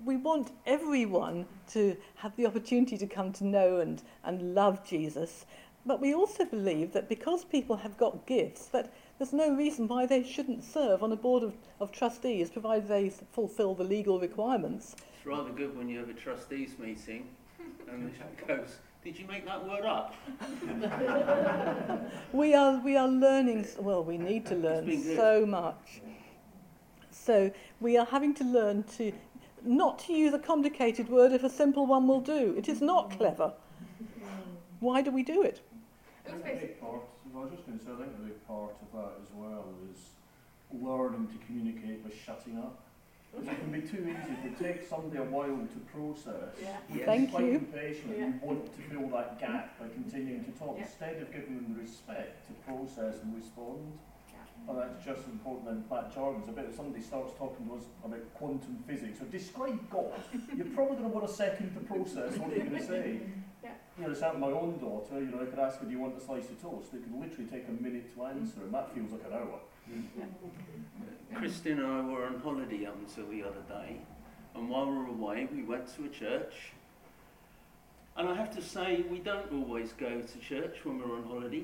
we 0.05 0.15
want 0.17 0.51
everyone 0.65 1.45
to 1.71 1.97
have 2.15 2.35
the 2.35 2.45
opportunity 2.45 2.97
to 2.97 3.07
come 3.07 3.33
to 3.33 3.45
know 3.45 3.77
and, 3.77 4.01
and 4.23 4.55
love 4.55 4.85
Jesus. 4.85 5.45
But 5.85 5.99
we 5.99 6.13
also 6.13 6.45
believe 6.45 6.93
that 6.93 7.09
because 7.09 7.43
people 7.43 7.75
have 7.77 7.97
got 7.97 8.25
gifts, 8.25 8.67
that 8.67 8.93
there's 9.17 9.33
no 9.33 9.53
reason 9.53 9.87
why 9.87 10.05
they 10.05 10.23
shouldn't 10.23 10.63
serve 10.63 11.03
on 11.03 11.11
a 11.11 11.15
board 11.15 11.43
of, 11.43 11.53
of 11.81 11.91
trustees, 11.91 12.49
provided 12.49 12.87
they 12.87 13.09
fulfil 13.09 13.75
the 13.75 13.83
legal 13.83 14.19
requirements. 14.19 14.95
It's 15.17 15.25
rather 15.25 15.51
good 15.51 15.77
when 15.77 15.89
you 15.89 15.99
have 15.99 16.09
a 16.09 16.13
trustees 16.13 16.75
meeting 16.79 17.27
and 17.91 18.07
the 18.07 18.17
chap 18.17 18.47
goes, 18.47 18.77
Did 19.03 19.19
you 19.19 19.27
make 19.27 19.45
that 19.45 19.67
word 19.67 19.83
up? 19.83 20.15
We 22.33 22.53
are 22.53 22.81
we 22.83 22.95
are 22.95 23.07
learning. 23.07 23.67
Well, 23.77 24.03
we 24.03 24.17
need 24.17 24.45
to 24.47 24.55
learn 24.55 25.15
so 25.15 25.45
much. 25.45 26.01
So 27.11 27.51
we 27.79 27.97
are 27.97 28.05
having 28.05 28.33
to 28.35 28.43
learn 28.43 28.83
to 28.97 29.11
not 29.65 29.99
to 29.99 30.13
use 30.13 30.33
a 30.33 30.39
complicated 30.39 31.09
word 31.09 31.31
if 31.31 31.43
a 31.43 31.49
simple 31.49 31.85
one 31.85 32.07
will 32.07 32.21
do. 32.21 32.53
It 32.57 32.67
is 32.69 32.81
not 32.81 33.11
clever. 33.11 33.53
Why 34.79 35.01
do 35.01 35.11
we 35.11 35.23
do 35.23 35.41
it? 35.43 35.61
It 36.25 36.31
I 36.31 36.33
was 36.35 36.43
think 36.43 36.55
a 36.55 36.59
basic. 36.59 36.69
big 36.69 36.81
part, 36.81 37.01
I 37.35 37.39
was 37.39 37.51
just 37.51 37.65
going 37.65 37.79
to 37.79 37.85
say, 37.85 37.91
I 37.91 37.95
think 37.95 38.09
a 38.19 38.21
big 38.27 38.47
part 38.47 38.71
of 38.81 38.99
that 38.99 39.11
as 39.21 39.29
well 39.33 39.65
is 39.91 39.99
learning 40.81 41.27
to 41.27 41.45
communicate 41.45 42.03
with 42.03 42.13
shutting 42.25 42.57
up. 42.57 42.79
Because 43.31 43.47
it 43.47 43.59
can 43.61 43.71
be 43.71 43.81
too 43.81 43.97
easy. 44.05 44.33
If 44.43 44.45
it 44.45 44.59
takes 44.63 44.87
somebody 44.87 45.17
a 45.17 45.23
while 45.23 45.47
to 45.65 45.79
process, 45.91 46.53
Yeah. 46.61 46.77
Yes. 46.93 47.05
Thank 47.05 47.31
quite 47.31 47.45
you. 47.45 47.51
impatient, 47.53 48.15
Yeah. 48.17 48.27
you 48.27 48.33
want 48.43 48.65
to 48.75 48.81
fill 48.83 49.07
that 49.09 49.39
gap 49.39 49.79
by 49.79 49.87
continuing 49.87 50.43
to 50.45 50.51
talk 50.51 50.75
Yeah. 50.77 50.83
instead 50.83 51.17
of 51.21 51.31
giving 51.31 51.55
them 51.55 51.73
the 51.73 51.81
respect 51.81 52.45
to 52.47 52.53
process 52.71 53.23
and 53.23 53.35
respond. 53.35 53.97
Yeah. 54.65 54.71
And 54.71 54.81
that's 54.81 55.05
just 55.05 55.19
as 55.21 55.25
important 55.27 55.69
in 55.69 55.83
Pat 55.83 56.13
Jargon's. 56.13 56.47
I 56.49 56.51
bet 56.51 56.65
if 56.69 56.75
somebody 56.75 57.03
starts 57.03 57.33
talking 57.37 57.67
to 57.67 57.75
us 57.75 57.83
about 58.03 58.33
quantum 58.35 58.83
physics 58.87 59.21
or 59.21 59.25
describe 59.25 59.89
God, 59.89 60.13
you're 60.55 60.65
probably 60.67 60.97
going 60.97 61.09
to 61.09 61.15
want 61.15 61.29
a 61.29 61.33
second 61.33 61.73
to 61.73 61.79
process 61.81 62.37
what 62.37 62.51
are 62.51 62.55
you're 62.55 62.65
going 62.65 62.79
to 62.79 62.87
say. 62.87 63.19
Yeah. 63.63 63.69
You 63.97 64.03
know, 64.03 64.11
it's 64.11 64.19
happened 64.19 64.43
to 64.43 64.49
my 64.49 64.53
own 64.53 64.77
daughter, 64.77 65.21
you 65.21 65.31
know, 65.31 65.41
I 65.41 65.45
could 65.45 65.57
ask 65.57 65.79
her, 65.79 65.85
do 65.85 65.91
you 65.91 65.99
want 65.99 66.17
a 66.17 66.19
slice 66.19 66.49
of 66.49 66.61
toast? 66.61 66.93
It 66.93 67.03
could 67.03 67.17
literally 67.17 67.49
take 67.49 67.65
a 67.69 67.71
minute 67.71 68.13
to 68.13 68.25
answer, 68.25 68.59
and 68.61 68.73
that 68.73 68.93
feels 68.93 69.13
like 69.13 69.21
an 69.25 69.31
hour. 69.31 69.59
Christine 71.33 71.79
and 71.79 71.87
I 71.87 72.01
were 72.01 72.25
on 72.25 72.41
holiday 72.41 72.85
up 72.85 72.97
until 72.97 73.29
the 73.29 73.41
other 73.43 73.61
day, 73.69 74.01
and 74.53 74.69
while 74.69 74.85
we 74.85 74.97
were 74.97 75.07
away, 75.07 75.47
we 75.49 75.63
went 75.63 75.87
to 75.95 76.03
a 76.03 76.09
church. 76.09 76.73
And 78.17 78.27
I 78.27 78.35
have 78.35 78.53
to 78.55 78.61
say, 78.61 79.05
we 79.09 79.19
don't 79.19 79.49
always 79.53 79.93
go 79.93 80.21
to 80.21 80.39
church 80.39 80.83
when 80.83 80.99
we're 80.99 81.15
on 81.15 81.23
holiday, 81.23 81.63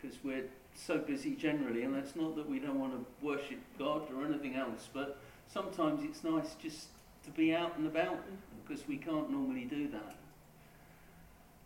because 0.00 0.16
we're 0.24 0.46
so 0.78 0.98
busy 0.98 1.34
generally, 1.34 1.82
and 1.82 1.96
it's 1.96 2.16
not 2.16 2.36
that 2.36 2.48
we 2.48 2.58
don't 2.58 2.78
want 2.78 2.92
to 2.92 3.26
worship 3.26 3.58
God 3.78 4.02
or 4.14 4.24
anything 4.24 4.54
else, 4.54 4.88
but 4.92 5.18
sometimes 5.52 6.02
it's 6.04 6.24
nice 6.24 6.54
just 6.62 6.88
to 7.24 7.30
be 7.30 7.54
out 7.54 7.76
and 7.76 7.86
about 7.86 8.18
because 8.66 8.86
we 8.86 8.96
can't 8.96 9.30
normally 9.30 9.64
do 9.64 9.88
that. 9.88 10.16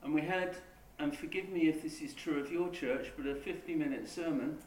And 0.03 0.15
we 0.15 0.23
had, 0.23 0.57
and 0.99 1.17
forgive 1.17 1.49
me 1.49 1.69
if 1.69 1.83
this 1.83 2.01
is 2.01 2.15
true 2.15 2.41
of 2.41 2.51
your 2.51 2.71
church, 2.71 3.13
but 3.17 3.27
a 3.27 3.35
50 3.35 3.75
minute 3.75 4.09
sermon. 4.09 4.59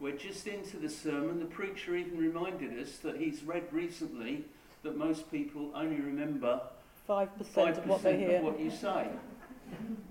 We're 0.00 0.16
just 0.16 0.48
into 0.48 0.78
the 0.78 0.88
sermon. 0.88 1.38
The 1.38 1.44
preacher 1.44 1.94
even 1.94 2.18
reminded 2.18 2.76
us 2.78 2.96
that 2.98 3.18
he's 3.18 3.44
read 3.44 3.62
recently 3.70 4.44
that 4.82 4.96
most 4.96 5.30
people 5.30 5.70
only 5.74 6.00
remember 6.00 6.60
Five 7.06 7.36
percent 7.38 7.78
of 7.78 7.86
what 7.86 8.02
they 8.02 8.18
hear. 8.18 8.38
of 8.38 8.44
what 8.44 8.60
you 8.60 8.70
say. 8.70 9.08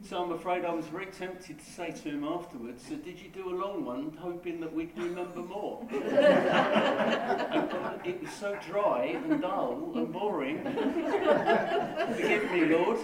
So 0.04 0.22
I'm 0.22 0.32
afraid 0.32 0.66
I 0.66 0.74
was 0.74 0.88
very 0.88 1.06
tempted 1.06 1.60
to 1.60 1.66
say 1.66 1.92
to 1.92 2.10
him 2.10 2.24
afterwards, 2.24 2.84
so 2.90 2.96
did 2.96 3.20
you 3.20 3.30
do 3.30 3.50
a 3.50 3.56
long 3.56 3.86
one 3.86 4.12
hoping 4.20 4.60
that 4.60 4.74
we'd 4.74 4.92
remember 4.98 5.42
more? 5.42 5.86
And 5.92 6.02
it 8.06 8.22
was 8.22 8.32
so 8.32 8.58
dry 8.68 9.16
and 9.24 9.42
dull 9.42 9.92
and 9.96 10.12
boring. 10.12 10.64
Forgive 10.64 12.52
me, 12.52 12.66
Lord. 12.66 12.98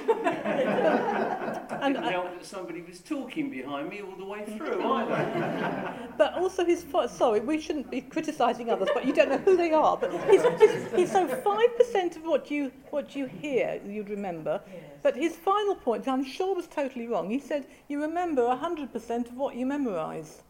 And, 1.69 1.95
Didn't 1.95 2.11
help 2.11 2.37
that 2.37 2.45
somebody 2.45 2.81
was 2.81 2.99
talking 2.99 3.49
behind 3.51 3.89
me 3.89 4.01
all 4.01 4.15
the 4.15 4.25
way 4.25 4.43
through 4.45 4.81
either. 4.83 5.93
but 6.17 6.33
also 6.33 6.65
his 6.65 6.83
fi- 6.83 7.07
sorry, 7.07 7.39
we 7.39 7.61
shouldn't 7.61 7.89
be 7.91 8.01
criticising 8.01 8.69
others, 8.69 8.89
but 8.93 9.05
you 9.05 9.13
don't 9.13 9.29
know 9.29 9.37
who 9.37 9.55
they 9.55 9.71
are. 9.71 9.95
But 9.97 10.11
his, 10.29 10.41
his, 10.59 10.91
his, 10.91 11.11
so 11.11 11.27
five 11.27 11.77
percent 11.77 12.17
of 12.17 12.23
what 12.23 12.49
you 12.51 12.71
what 12.89 13.15
you 13.15 13.27
hear 13.27 13.79
you'd 13.85 14.09
remember. 14.09 14.61
Yes. 14.67 14.81
But 15.03 15.15
his 15.15 15.35
final 15.35 15.75
point, 15.75 16.07
I'm 16.07 16.25
sure 16.25 16.46
was 16.55 16.67
totally 16.67 17.07
wrong, 17.07 17.29
he 17.29 17.39
said 17.39 17.65
you 17.87 18.01
remember 18.01 18.55
hundred 18.55 18.91
percent 18.93 19.27
of 19.29 19.35
what 19.37 19.55
you 19.55 19.65
memorise. 19.65 20.43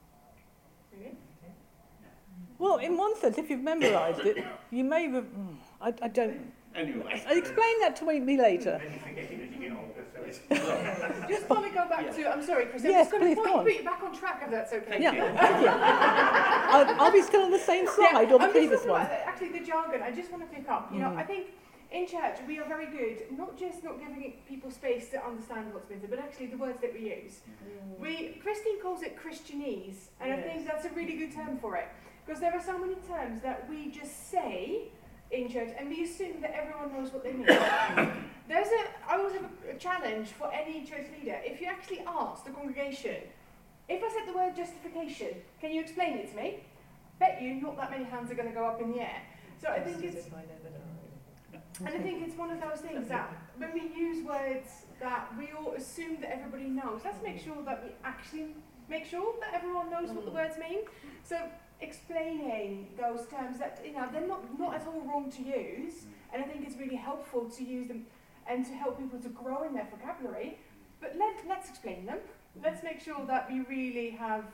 Really? 0.98 1.16
Well, 2.60 2.78
in 2.78 2.98
one 2.98 3.16
sense, 3.20 3.38
if 3.38 3.50
you've 3.50 3.62
memorised 3.64 4.22
it, 4.22 4.44
you 4.72 4.84
may. 4.84 5.08
Re- 5.08 5.22
mm, 5.22 5.56
I, 5.82 5.94
I 6.02 6.08
don't. 6.08 6.52
Anyway. 6.76 7.24
Explain 7.30 7.80
that 7.82 7.96
to 7.98 8.06
me 8.06 8.38
later. 8.38 8.80
Just 11.30 11.50
while 11.50 11.62
we 11.62 11.70
go 11.70 11.88
back 11.88 12.06
Yeah. 12.06 12.12
to, 12.12 12.32
I'm 12.34 12.44
sorry, 12.44 12.66
Chris, 12.66 12.84
I'm 12.84 12.90
Yes, 12.92 13.08
just 13.08 13.12
going 13.12 13.24
please, 13.24 13.38
to 13.38 13.44
go 13.50 13.58
on. 13.60 13.64
put 13.66 13.74
you 13.76 13.84
back 13.84 14.04
on 14.04 14.16
track 14.18 14.42
if 14.44 14.52
that's 14.52 14.74
okay. 14.74 14.86
Thank 14.90 15.04
Yeah, 15.04 15.14
you. 15.14 15.38
thank 15.38 15.62
you. 15.62 15.68
I'll, 15.72 17.02
I'll 17.02 17.12
be 17.12 17.22
still 17.22 17.44
on 17.44 17.52
the 17.52 17.60
same 17.60 17.88
slide 17.88 18.32
or 18.32 18.40
the 18.40 18.46
I'm 18.46 18.52
previous 18.52 18.82
one. 18.86 19.02
about, 19.02 19.12
actually, 19.26 19.50
the 19.60 19.66
jargon, 19.66 20.02
I 20.02 20.12
just 20.12 20.30
want 20.32 20.50
to 20.50 20.56
pick 20.56 20.70
up. 20.70 20.92
You 20.94 21.00
know, 21.00 21.08
Mm. 21.10 21.18
I 21.18 21.24
think 21.24 21.48
in 21.92 22.06
church 22.08 22.38
we 22.48 22.60
are 22.60 22.68
very 22.68 22.88
good, 22.88 23.24
not 23.38 23.58
just 23.58 23.84
not 23.84 24.00
giving 24.00 24.34
people 24.48 24.70
space 24.72 25.10
to 25.10 25.26
understand 25.26 25.74
what's 25.74 25.86
been 25.86 26.02
said, 26.02 26.10
but 26.10 26.20
actually 26.20 26.48
the 26.48 26.58
words 26.58 26.80
that 26.82 26.94
we 26.94 27.10
use. 27.10 27.40
We 28.00 28.40
Christine 28.44 28.82
calls 28.82 29.02
it 29.02 29.18
Christianese, 29.18 30.10
and 30.20 30.34
I 30.34 30.42
think 30.42 30.68
that's 30.68 30.86
a 30.86 30.90
really 30.90 31.18
good 31.18 31.34
term 31.34 31.58
for 31.60 31.76
it 31.78 31.88
because 32.26 32.42
there 32.42 32.54
are 32.54 32.62
so 32.62 32.78
many 32.78 32.96
terms 33.08 33.42
that 33.42 33.70
we 33.70 33.90
just 33.90 34.30
say 34.30 34.90
in 35.32 35.50
church 35.50 35.70
and 35.78 35.90
we 35.90 36.04
assume 36.04 36.42
that 36.42 36.54
everyone 36.56 36.94
knows 36.94 37.12
what 37.14 37.24
they 37.24 37.34
mean. 37.34 37.46
There's 38.48 38.68
a 38.68 39.10
I 39.10 39.18
always 39.18 39.34
have 39.34 39.46
a, 39.46 39.76
a 39.76 39.80
challenge 39.80 40.30
for 40.30 40.52
any 40.54 40.86
church 40.86 41.08
leader. 41.20 41.40
If 41.44 41.62
you 41.62 41.68
actually 41.68 42.04
ask 42.08 42.46
the 42.46 42.52
congregation, 42.52 43.16
if 43.90 44.04
I 44.04 44.10
said 44.10 44.34
the 44.34 44.38
word 44.38 44.56
justification, 44.56 45.30
can 45.62 45.72
you 45.72 45.82
explain 45.82 46.18
it 46.18 46.30
to 46.32 46.36
me? 46.36 46.64
Bet 47.20 47.42
you 47.42 47.56
not 47.56 47.78
that 47.78 47.92
many 47.92 48.04
hands 48.04 48.30
are 48.32 48.36
going 48.36 48.50
to 48.50 48.54
go 48.54 48.66
up 48.66 48.82
in 48.82 48.92
the 48.92 49.00
air. 49.00 49.22
So 49.62 49.70
I 49.70 49.80
think 49.80 50.04
it's 50.04 50.28
If 50.28 50.34
I 50.34 50.42
know 50.42 50.48
that 50.64 50.74
I- 50.74 50.98
and 51.80 51.90
I 51.90 52.00
think 52.00 52.26
it's 52.26 52.38
one 52.38 52.52
of 52.52 52.60
those 52.60 52.82
things 52.82 53.08
that 53.10 53.32
when 53.58 53.74
we 53.74 53.82
use 53.96 54.26
words 54.26 54.86
that 55.00 55.32
we 55.38 55.50
all 55.58 55.74
assume 55.74 56.18
that 56.22 56.32
everybody 56.32 56.70
knows, 56.70 57.02
let's 57.04 57.22
make 57.24 57.40
sure 57.40 57.62
that 57.66 57.84
we 57.84 57.92
actually 58.04 58.56
make 58.90 59.06
sure 59.06 59.36
that 59.42 59.54
everyone 59.54 59.92
knows 59.92 60.10
what 60.10 60.26
the 60.26 60.32
words 60.32 60.56
mean. 60.58 60.80
So 61.24 61.38
explaining 61.82 62.88
those 63.00 63.28
terms 63.28 63.60
that 63.60 63.82
you 63.86 63.94
know 63.94 64.08
they're 64.12 64.28
not 64.28 64.60
not 64.60 64.76
at 64.76 64.88
all 64.88 65.02
wrong 65.02 65.32
to 65.32 65.44
use, 65.44 66.06
and 66.34 66.44
I 66.44 66.46
think 66.48 66.66
it's 66.66 66.78
really 66.78 66.96
helpful 66.96 67.50
to 67.50 67.64
use 67.64 67.88
them 67.88 68.06
and 68.50 68.66
to 68.66 68.74
help 68.74 68.98
people 68.98 69.20
to 69.20 69.30
grow 69.30 69.64
in 69.64 69.74
their 69.74 69.88
vocabulary. 69.92 70.60
But 71.00 71.16
let 71.18 71.36
let's 71.48 71.70
explain 71.70 72.06
them. 72.06 72.20
Let's 72.64 72.84
make 72.84 73.00
sure 73.00 73.24
that 73.28 73.52
we 73.52 73.60
really 73.62 74.10
have 74.12 74.46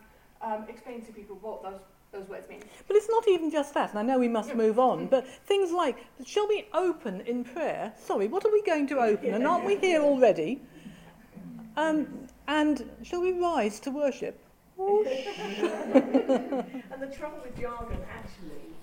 um, 0.42 0.66
explained 0.68 1.06
to 1.06 1.14
people 1.14 1.38
what 1.42 1.64
those 1.64 1.80
those 2.14 2.30
words 2.30 2.48
mean. 2.48 2.62
But 2.88 2.96
it's 2.96 3.10
not 3.10 3.28
even 3.28 3.52
just 3.52 3.74
that, 3.74 3.90
and 3.90 4.00
I 4.00 4.04
know 4.04 4.18
we 4.20 4.30
must 4.30 4.56
move 4.56 4.80
on, 4.80 5.08
but 5.08 5.28
things 5.28 5.72
like, 5.72 6.06
shall 6.26 6.48
we 6.48 6.68
open 6.74 7.22
in 7.22 7.44
prayer? 7.44 7.92
Sorry, 7.98 8.28
what 8.28 8.46
are 8.46 8.52
we 8.52 8.62
going 8.64 8.88
to 8.88 9.00
open? 9.00 9.34
And 9.34 9.46
aren't 9.46 9.66
we 9.66 9.76
here 9.78 10.02
already? 10.02 10.62
Um, 11.76 12.28
and 12.48 12.90
shall 13.04 13.22
we 13.22 13.34
rise 13.34 13.80
to 13.82 13.92
worship? 13.92 14.40
And 14.78 15.06
the 17.02 17.08
trouble 17.16 17.40
with 17.44 17.60
jargon 17.60 18.00
actually 18.12 18.74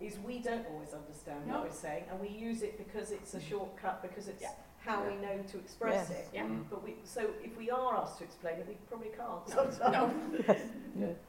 is 0.00 0.16
we 0.24 0.38
don't 0.38 0.64
always 0.72 0.92
understand 0.94 1.46
No. 1.46 1.54
what 1.54 1.64
we're 1.68 1.74
saying, 1.74 2.04
and 2.10 2.20
we 2.20 2.28
use 2.28 2.62
it 2.62 2.78
because 2.78 3.10
it's 3.10 3.34
a 3.34 3.40
shortcut, 3.40 4.00
because 4.02 4.28
it's 4.28 4.42
Yeah. 4.42 4.50
how 4.84 5.02
we 5.04 5.16
know 5.16 5.42
to 5.50 5.58
express 5.58 6.08
Yes. 6.08 6.18
it. 6.18 6.28
Yeah. 6.34 6.44
Mm. 6.44 6.64
But 6.70 6.84
we, 6.84 6.94
so 7.04 7.30
if 7.42 7.56
we 7.56 7.70
are 7.70 7.96
asked 7.96 8.18
to 8.18 8.24
explain 8.24 8.58
it, 8.58 8.66
we 8.68 8.74
probably 8.88 9.08
can't. 9.08 9.48
No, 9.48 9.70
sometimes. 9.70 10.14
no. 10.94 11.16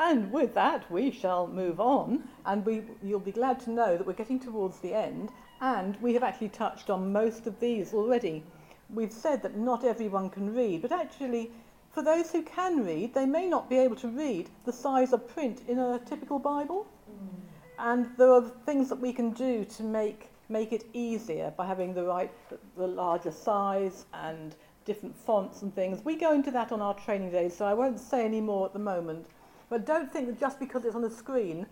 And 0.00 0.32
with 0.32 0.54
that, 0.54 0.90
we 0.90 1.10
shall 1.10 1.46
move 1.46 1.78
on, 1.78 2.26
and 2.46 2.64
we, 2.64 2.84
you'll 3.02 3.20
be 3.20 3.32
glad 3.32 3.60
to 3.60 3.70
know 3.70 3.98
that 3.98 4.06
we're 4.06 4.14
getting 4.14 4.40
towards 4.40 4.78
the 4.78 4.94
end, 4.94 5.28
and 5.60 5.94
we 6.00 6.14
have 6.14 6.22
actually 6.22 6.48
touched 6.48 6.88
on 6.88 7.12
most 7.12 7.46
of 7.46 7.60
these 7.60 7.92
already. 7.92 8.42
We've 8.88 9.12
said 9.12 9.42
that 9.42 9.58
not 9.58 9.84
everyone 9.84 10.30
can 10.30 10.54
read, 10.54 10.80
but 10.80 10.90
actually, 10.90 11.50
for 11.92 12.02
those 12.02 12.32
who 12.32 12.42
can 12.42 12.82
read, 12.82 13.12
they 13.12 13.26
may 13.26 13.46
not 13.46 13.68
be 13.68 13.76
able 13.76 13.96
to 13.96 14.08
read 14.08 14.48
the 14.64 14.72
size 14.72 15.12
of 15.12 15.28
print 15.28 15.60
in 15.68 15.78
a 15.78 15.98
typical 15.98 16.38
Bible. 16.38 16.86
Mm. 17.10 17.40
And 17.78 18.08
there 18.16 18.32
are 18.32 18.50
things 18.64 18.88
that 18.88 19.00
we 19.00 19.12
can 19.12 19.32
do 19.32 19.66
to 19.66 19.82
make, 19.82 20.30
make 20.48 20.72
it 20.72 20.86
easier 20.94 21.52
by 21.58 21.66
having 21.66 21.92
the 21.92 22.04
right, 22.04 22.32
the 22.78 22.86
larger 22.86 23.32
size 23.32 24.06
and 24.14 24.56
different 24.86 25.14
fonts 25.14 25.60
and 25.60 25.74
things. 25.74 26.02
We 26.06 26.16
go 26.16 26.32
into 26.32 26.50
that 26.52 26.72
on 26.72 26.80
our 26.80 26.94
training 26.94 27.32
days, 27.32 27.54
so 27.54 27.66
I 27.66 27.74
won't 27.74 28.00
say 28.00 28.24
any 28.24 28.40
more 28.40 28.64
at 28.64 28.72
the 28.72 28.78
moment. 28.78 29.26
But 29.70 29.86
don't 29.86 30.12
think 30.12 30.26
that 30.26 30.38
just 30.40 30.58
because 30.58 30.84
it's 30.84 30.96
on 30.96 31.04
a 31.04 31.10
screen 31.10 31.64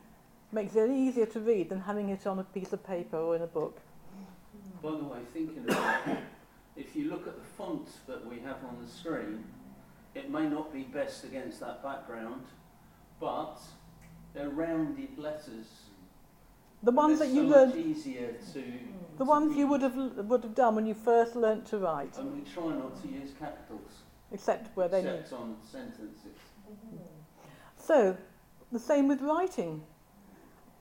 makes 0.53 0.77
it 0.77 0.89
any 0.89 1.09
easier 1.09 1.27
to 1.27 1.41
read 1.41 1.69
than 1.69 1.81
having 1.81 2.09
it 2.09 2.27
on 2.27 2.39
a 2.39 2.45
piece 2.45 2.73
of 2.73 2.87
paper 2.87 3.19
or 3.19 3.37
in 3.37 3.43
a 3.43 3.47
book. 3.47 3.81
By 4.83 4.93
the 4.93 5.05
way, 5.05 5.19
thinking 5.33 5.65
about 5.69 6.07
it, 6.07 6.19
if 6.77 6.95
you 6.95 7.11
look 7.11 7.27
at 7.27 7.35
the 7.37 7.45
font 7.57 7.89
that 8.07 8.25
we 8.25 8.39
have 8.39 8.57
on 8.65 8.79
the 8.81 8.89
screen, 8.89 9.45
it 10.15 10.31
may 10.31 10.49
not 10.49 10.73
be 10.73 10.83
best 10.83 11.25
against 11.25 11.59
that 11.61 11.83
background, 11.83 12.45
but 13.19 13.59
they're 14.33 14.49
rounded 14.49 15.19
letters. 15.19 15.67
The 16.85 16.93
ones 16.93 17.19
that 17.19 17.29
you 17.29 17.51
so 17.51 17.57
learned, 17.57 17.75
easier 17.75 18.35
to. 18.53 18.63
the 19.19 19.25
to 19.25 19.29
ones 19.29 19.57
you 19.57 19.67
would 19.67 19.83
have 19.83 19.97
would 19.97 20.45
have 20.45 20.55
done 20.55 20.77
when 20.77 20.87
you 20.87 20.95
first 20.95 21.35
learnt 21.35 21.67
to 21.67 21.79
write, 21.79 22.17
And 22.17 22.33
we 22.33 22.49
try 22.49 22.69
not 22.69 23.03
to 23.03 23.09
use 23.09 23.33
capitals, 23.37 23.91
except 24.31 24.77
where 24.77 24.87
they 24.87 25.03
need. 25.03 25.09
except 25.11 25.33
on 25.33 25.57
sentences. 25.69 26.39
Mm-hmm. 26.71 27.18
So, 27.89 28.18
the 28.70 28.78
same 28.78 29.09
with 29.09 29.22
writing. 29.22 29.82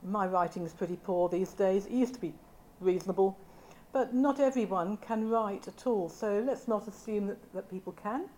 My 0.02 0.26
writing 0.26 0.66
is 0.66 0.74
pretty 0.74 0.96
poor 0.96 1.30
these 1.30 1.54
days. 1.54 1.86
It 1.86 1.92
used 1.92 2.12
to 2.12 2.20
be 2.20 2.34
reasonable, 2.80 3.38
but 3.94 4.12
not 4.12 4.40
everyone 4.40 4.98
can 4.98 5.30
write 5.30 5.68
at 5.68 5.86
all. 5.86 6.10
So 6.10 6.44
let's 6.46 6.68
not 6.68 6.86
assume 6.86 7.28
that, 7.28 7.38
that 7.54 7.70
people 7.70 7.94
can. 7.94 8.28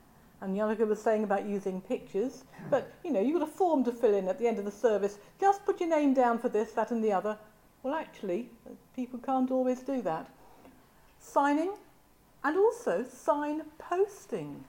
And 0.40 0.56
Janneke 0.56 0.86
was 0.86 1.02
saying 1.02 1.24
about 1.24 1.46
using 1.46 1.80
pictures, 1.80 2.44
but 2.70 2.92
you 3.02 3.12
know, 3.12 3.20
you've 3.20 3.40
got 3.40 3.48
a 3.48 3.50
form 3.50 3.82
to 3.86 3.90
fill 3.90 4.14
in 4.14 4.28
at 4.28 4.38
the 4.38 4.46
end 4.46 4.60
of 4.60 4.64
the 4.64 4.70
service. 4.70 5.18
Just 5.40 5.66
put 5.66 5.80
your 5.80 5.88
name 5.88 6.14
down 6.14 6.38
for 6.38 6.48
this, 6.48 6.70
that, 6.74 6.92
and 6.92 7.02
the 7.02 7.12
other. 7.12 7.36
Well, 7.82 7.94
actually, 7.94 8.50
people 8.94 9.18
can't 9.18 9.50
always 9.50 9.80
do 9.80 10.00
that. 10.02 10.30
Signing, 11.18 11.72
and 12.44 12.56
also 12.56 13.02
sign 13.02 13.62
posting. 13.78 14.64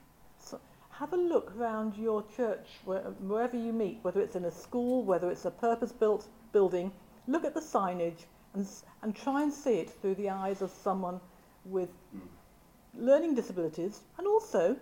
Have 1.01 1.13
a 1.13 1.17
look 1.17 1.51
around 1.57 1.97
your 1.97 2.23
church, 2.37 2.67
wherever 2.85 3.57
you 3.57 3.73
meet, 3.73 3.97
whether 4.03 4.21
it's 4.21 4.35
in 4.35 4.45
a 4.45 4.51
school, 4.51 5.03
whether 5.03 5.31
it's 5.31 5.45
a 5.45 5.49
purpose-built 5.49 6.27
building. 6.51 6.91
Look 7.25 7.43
at 7.43 7.55
the 7.55 7.59
signage 7.59 8.25
and, 8.53 8.67
and 9.01 9.15
try 9.15 9.41
and 9.41 9.51
see 9.51 9.79
it 9.79 9.89
through 9.89 10.13
the 10.13 10.29
eyes 10.29 10.61
of 10.61 10.69
someone 10.69 11.19
with 11.65 11.89
learning 12.95 13.33
disabilities 13.33 14.01
and 14.19 14.27
also 14.27 14.77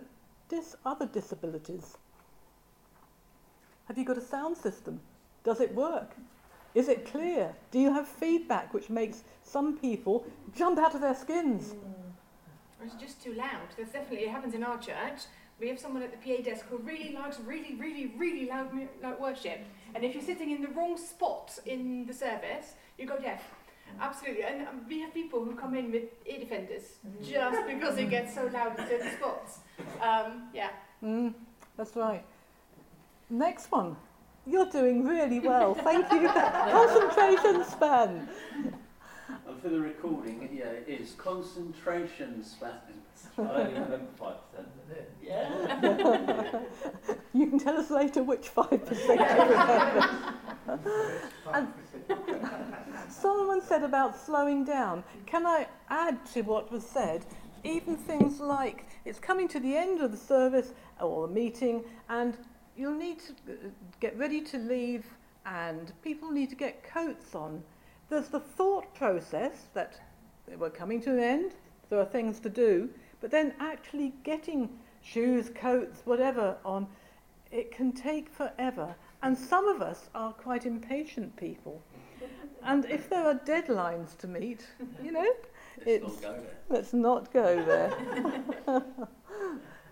dis- 0.50 0.76
other 0.84 1.06
disabilities. 1.06 1.96
Have 3.86 3.96
you 3.96 4.04
got 4.04 4.18
a 4.18 4.20
sound 4.20 4.58
system? 4.58 5.00
Does 5.42 5.62
it 5.62 5.74
work? 5.74 6.10
Is 6.74 6.90
it 6.90 7.06
clear? 7.06 7.54
Do 7.70 7.78
you 7.78 7.94
have 7.94 8.06
feedback 8.06 8.74
which 8.74 8.90
makes 8.90 9.24
some 9.42 9.78
people 9.78 10.26
jump 10.54 10.78
out 10.78 10.94
of 10.94 11.00
their 11.00 11.14
skins? 11.14 11.72
Or 12.78 12.84
it's 12.84 12.94
just 12.96 13.22
too 13.22 13.32
loud. 13.32 13.68
That's 13.78 13.92
definitely, 13.92 14.26
it 14.26 14.30
happens 14.30 14.52
in 14.52 14.62
our 14.62 14.76
church. 14.78 15.22
We 15.60 15.68
have 15.68 15.78
someone 15.78 16.02
at 16.02 16.10
the 16.10 16.16
PA 16.36 16.42
desk 16.42 16.64
who 16.70 16.78
really 16.78 17.12
likes 17.12 17.38
really, 17.40 17.74
really, 17.78 18.14
really 18.16 18.48
loud, 18.48 18.72
mu- 18.72 18.88
loud 19.02 19.20
worship. 19.20 19.60
And 19.94 20.02
if 20.02 20.14
you're 20.14 20.24
sitting 20.24 20.50
in 20.50 20.62
the 20.62 20.68
wrong 20.68 20.96
spot 20.96 21.58
in 21.66 22.06
the 22.06 22.14
service, 22.14 22.74
you 22.96 23.06
go 23.06 23.18
deaf. 23.18 23.42
Absolutely. 24.00 24.44
And 24.44 24.66
um, 24.66 24.80
we 24.88 25.00
have 25.00 25.12
people 25.12 25.44
who 25.44 25.54
come 25.54 25.74
in 25.74 25.92
with 25.92 26.04
ear 26.24 26.38
defenders 26.38 26.84
just 27.22 27.66
because 27.66 27.98
it 27.98 28.08
gets 28.08 28.34
so 28.34 28.48
loud 28.52 28.78
in 28.78 28.86
certain 28.88 29.12
spots. 29.18 29.58
Um, 30.00 30.44
yeah. 30.54 30.70
Mm, 31.04 31.34
that's 31.76 31.94
right. 31.96 32.24
Next 33.28 33.70
one. 33.70 33.96
You're 34.46 34.70
doing 34.70 35.04
really 35.04 35.40
well. 35.40 35.74
Thank 35.74 36.10
you. 36.10 36.28
Concentration 36.34 37.64
span. 37.64 38.28
And 39.46 39.60
for 39.60 39.68
the 39.68 39.80
recording, 39.80 40.48
yeah, 40.52 40.66
it 40.66 40.88
is 40.88 41.12
concentration 41.18 42.42
span. 42.42 42.78
I 43.38 43.42
only 43.42 43.72
remember 43.74 44.06
5%. 44.20 44.34
Yeah. 45.22 46.60
you 47.32 47.46
can 47.48 47.58
tell 47.58 47.76
us 47.76 47.90
later 47.90 48.22
which 48.22 48.52
5% 48.54 48.90
you 49.08 49.24
remember. 50.66 51.08
and 51.52 51.68
Solomon 53.08 53.60
said 53.62 53.82
about 53.82 54.18
slowing 54.18 54.64
down. 54.64 55.04
Can 55.26 55.46
I 55.46 55.66
add 55.88 56.24
to 56.34 56.42
what 56.42 56.70
was 56.72 56.84
said? 56.84 57.24
Even 57.64 57.96
things 57.96 58.40
like 58.40 58.86
it's 59.04 59.18
coming 59.18 59.48
to 59.48 59.60
the 59.60 59.76
end 59.76 60.00
of 60.00 60.10
the 60.10 60.16
service 60.16 60.72
or 61.00 61.26
the 61.26 61.32
meeting, 61.32 61.84
and 62.08 62.36
you'll 62.76 62.94
need 62.94 63.18
to 63.20 63.32
uh, 63.52 63.68
get 64.00 64.16
ready 64.18 64.40
to 64.40 64.58
leave, 64.58 65.04
and 65.46 65.92
people 66.02 66.30
need 66.30 66.48
to 66.50 66.56
get 66.56 66.82
coats 66.82 67.34
on. 67.34 67.62
There's 68.08 68.28
the 68.28 68.40
thought 68.40 68.94
process 68.94 69.66
that 69.74 70.00
we're 70.58 70.70
coming 70.70 71.00
to 71.02 71.12
an 71.12 71.20
end, 71.20 71.52
there 71.90 72.00
are 72.00 72.04
things 72.04 72.40
to 72.40 72.48
do, 72.48 72.88
but 73.20 73.30
then 73.30 73.54
actually 73.60 74.14
getting 74.22 74.68
shoes, 75.02 75.50
coats, 75.54 76.02
whatever 76.04 76.56
on, 76.64 76.86
it 77.50 77.70
can 77.70 77.92
take 77.92 78.28
forever. 78.28 78.94
And 79.22 79.36
some 79.36 79.68
of 79.68 79.82
us 79.82 80.08
are 80.14 80.32
quite 80.32 80.66
impatient 80.66 81.36
people. 81.36 81.82
And 82.62 82.84
if 82.86 83.08
there 83.08 83.24
are 83.26 83.34
deadlines 83.34 84.16
to 84.18 84.28
meet, 84.28 84.66
you 85.02 85.12
know, 85.12 85.26
Let's 85.86 86.12
not 86.12 86.20
go 86.22 86.32
there. 86.32 86.56
let's 86.68 86.92
not 86.92 87.32
go 87.32 87.64
there. 87.64 88.82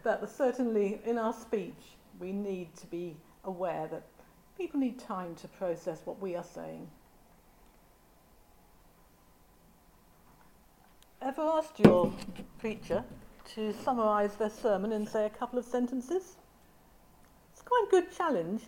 but 0.03 0.31
certainly 0.31 1.01
in 1.05 1.19
our 1.19 1.33
speech, 1.33 1.97
we 2.19 2.33
need 2.33 2.75
to 2.77 2.87
be 2.87 3.17
aware 3.45 3.87
that 3.89 4.03
people 4.57 4.81
need 4.81 4.99
time 4.99 5.35
to 5.37 5.49
process 5.49 6.03
what 6.05 6.21
we 6.21 6.37
are 6.37 6.45
saying. 6.45 6.89
Ever 11.21 11.43
asked 11.43 11.81
your 11.81 12.13
preacher 12.59 13.03
to 13.55 13.73
summarise 13.83 14.37
their 14.37 14.51
sermon 14.51 14.93
in, 14.93 15.05
say, 15.05 15.27
a 15.27 15.31
couple 15.31 15.59
of 15.59 15.65
sentences? 15.65 16.37
It's 17.53 17.63
quite 17.63 17.87
a 17.89 17.91
good 17.91 18.17
challenge. 18.17 18.63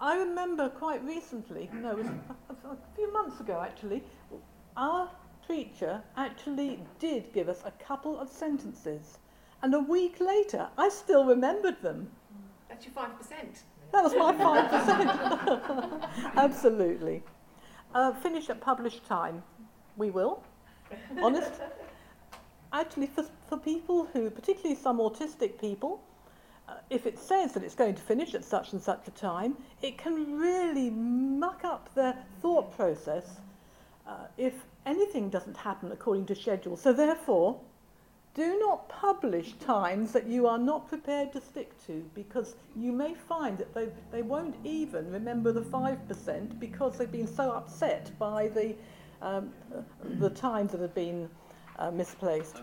I 0.00 0.16
remember 0.16 0.70
quite 0.70 1.04
recently, 1.04 1.68
no, 1.74 1.90
it 1.90 1.98
was 1.98 2.06
a, 2.06 2.76
few 2.96 3.12
months 3.12 3.38
ago 3.40 3.60
actually, 3.60 4.02
our 4.78 5.10
preacher 5.46 6.02
actually 6.16 6.82
did 6.98 7.30
give 7.34 7.50
us 7.50 7.62
a 7.66 7.70
couple 7.72 8.18
of 8.18 8.30
sentences. 8.30 9.18
And 9.62 9.74
a 9.74 9.78
week 9.78 10.20
later, 10.20 10.68
I 10.78 10.88
still 10.88 11.26
remembered 11.26 11.82
them. 11.82 12.10
That's 12.70 12.86
your 12.86 12.94
5%. 12.94 13.08
That 13.92 14.02
was 14.02 14.14
my 14.14 14.32
5%. 14.32 16.10
Absolutely. 16.36 17.22
Uh, 17.94 18.14
finish 18.14 18.48
at 18.48 18.62
published 18.62 19.04
time. 19.04 19.42
We 19.98 20.10
will. 20.10 20.42
Honest. 21.22 21.52
Actually, 22.72 23.06
for, 23.06 23.24
for 23.48 23.58
people 23.58 24.08
who, 24.12 24.30
particularly 24.30 24.74
some 24.74 24.98
autistic 24.98 25.60
people, 25.60 26.02
uh, 26.68 26.74
if 26.90 27.06
it 27.06 27.18
says 27.18 27.52
that 27.52 27.62
it's 27.62 27.74
going 27.74 27.94
to 27.94 28.02
finish 28.02 28.34
at 28.34 28.44
such 28.44 28.72
and 28.72 28.80
such 28.80 29.06
a 29.08 29.10
time, 29.10 29.56
it 29.82 29.98
can 29.98 30.38
really 30.38 30.88
muck 30.90 31.64
up 31.64 31.94
their 31.94 32.16
thought 32.40 32.74
process 32.76 33.40
uh, 34.06 34.26
if 34.38 34.54
anything 34.86 35.28
doesn't 35.28 35.56
happen 35.56 35.92
according 35.92 36.24
to 36.26 36.34
schedule. 36.34 36.76
So, 36.76 36.92
therefore, 36.92 37.60
do 38.34 38.58
not 38.58 38.88
publish 38.88 39.52
times 39.54 40.12
that 40.12 40.26
you 40.26 40.46
are 40.46 40.58
not 40.58 40.88
prepared 40.88 41.32
to 41.32 41.40
stick 41.40 41.70
to 41.86 42.02
because 42.14 42.56
you 42.74 42.90
may 42.90 43.14
find 43.14 43.58
that 43.58 43.74
they, 43.74 43.88
they 44.10 44.22
won't 44.22 44.56
even 44.64 45.10
remember 45.12 45.52
the 45.52 45.60
5% 45.60 46.58
because 46.58 46.96
they've 46.96 47.12
been 47.12 47.26
so 47.26 47.52
upset 47.52 48.10
by 48.18 48.48
the, 48.48 48.74
um, 49.22 49.50
the 50.18 50.30
times 50.30 50.72
that 50.72 50.80
have 50.80 50.94
been 50.94 51.28
uh, 51.78 51.90
misplaced. 51.90 52.60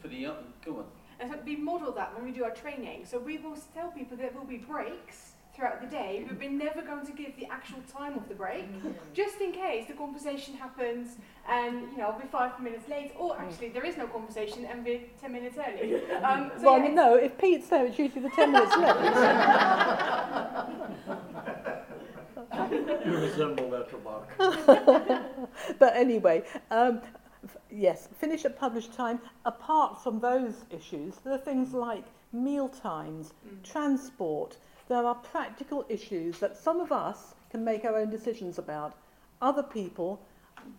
For 0.00 0.08
the 0.08 0.16
young, 0.16 0.36
go 0.64 0.78
on. 0.78 0.84
And 1.20 1.30
so 1.30 1.38
we 1.44 1.56
model 1.56 1.92
that 1.92 2.14
when 2.14 2.24
we 2.24 2.32
do 2.32 2.44
our 2.44 2.50
training. 2.50 3.06
So 3.06 3.18
we 3.18 3.38
will 3.38 3.56
tell 3.74 3.90
people 3.90 4.16
there 4.16 4.30
will 4.34 4.44
be 4.44 4.58
breaks 4.58 5.32
throughout 5.54 5.80
the 5.80 5.86
day, 5.86 6.24
but 6.26 6.36
we're 6.38 6.50
never 6.50 6.82
going 6.82 7.06
to 7.06 7.12
give 7.12 7.36
the 7.36 7.46
actual 7.46 7.78
time 7.90 8.18
of 8.18 8.28
the 8.28 8.34
break, 8.34 8.64
just 9.12 9.40
in 9.40 9.52
case 9.52 9.86
the 9.86 9.92
conversation 9.92 10.54
happens 10.54 11.16
and 11.48 11.92
you 11.92 11.98
know 11.98 12.12
we're 12.20 12.26
five 12.28 12.58
minutes 12.60 12.88
late, 12.88 13.12
or 13.16 13.38
actually 13.38 13.68
there 13.68 13.84
is 13.84 13.96
no 13.96 14.08
conversation 14.08 14.64
and 14.64 14.84
we're 14.84 15.02
ten 15.20 15.32
minutes 15.32 15.56
early. 15.56 15.94
Um, 16.24 16.50
so 16.58 16.64
Well, 16.64 16.78
yeah, 16.82 16.92
no, 16.92 17.14
if 17.14 17.38
Pete's 17.38 17.68
there, 17.68 17.86
it's 17.86 17.96
usually 17.98 18.22
the 18.22 18.30
10 18.30 18.50
minutes 18.52 18.76
late. 18.76 18.96
you 23.04 23.16
resemble 23.16 23.70
that 23.70 23.92
remark. 23.92 24.28
but 25.78 25.96
anyway, 25.96 26.42
um, 26.70 27.00
yes, 27.70 28.08
finish 28.18 28.44
at 28.44 28.58
published 28.58 28.92
time. 28.92 29.20
Apart 29.44 30.02
from 30.02 30.20
those 30.20 30.64
issues, 30.70 31.16
there 31.24 31.32
are 31.32 31.38
things 31.38 31.72
like 31.72 32.04
meal 32.32 32.68
times, 32.68 33.32
mm. 33.46 33.62
transport. 33.62 34.58
There 34.88 35.04
are 35.04 35.14
practical 35.14 35.84
issues 35.88 36.38
that 36.38 36.56
some 36.56 36.80
of 36.80 36.92
us 36.92 37.34
can 37.50 37.64
make 37.64 37.84
our 37.84 37.96
own 37.96 38.10
decisions 38.10 38.58
about. 38.58 38.94
Other 39.40 39.62
people, 39.62 40.20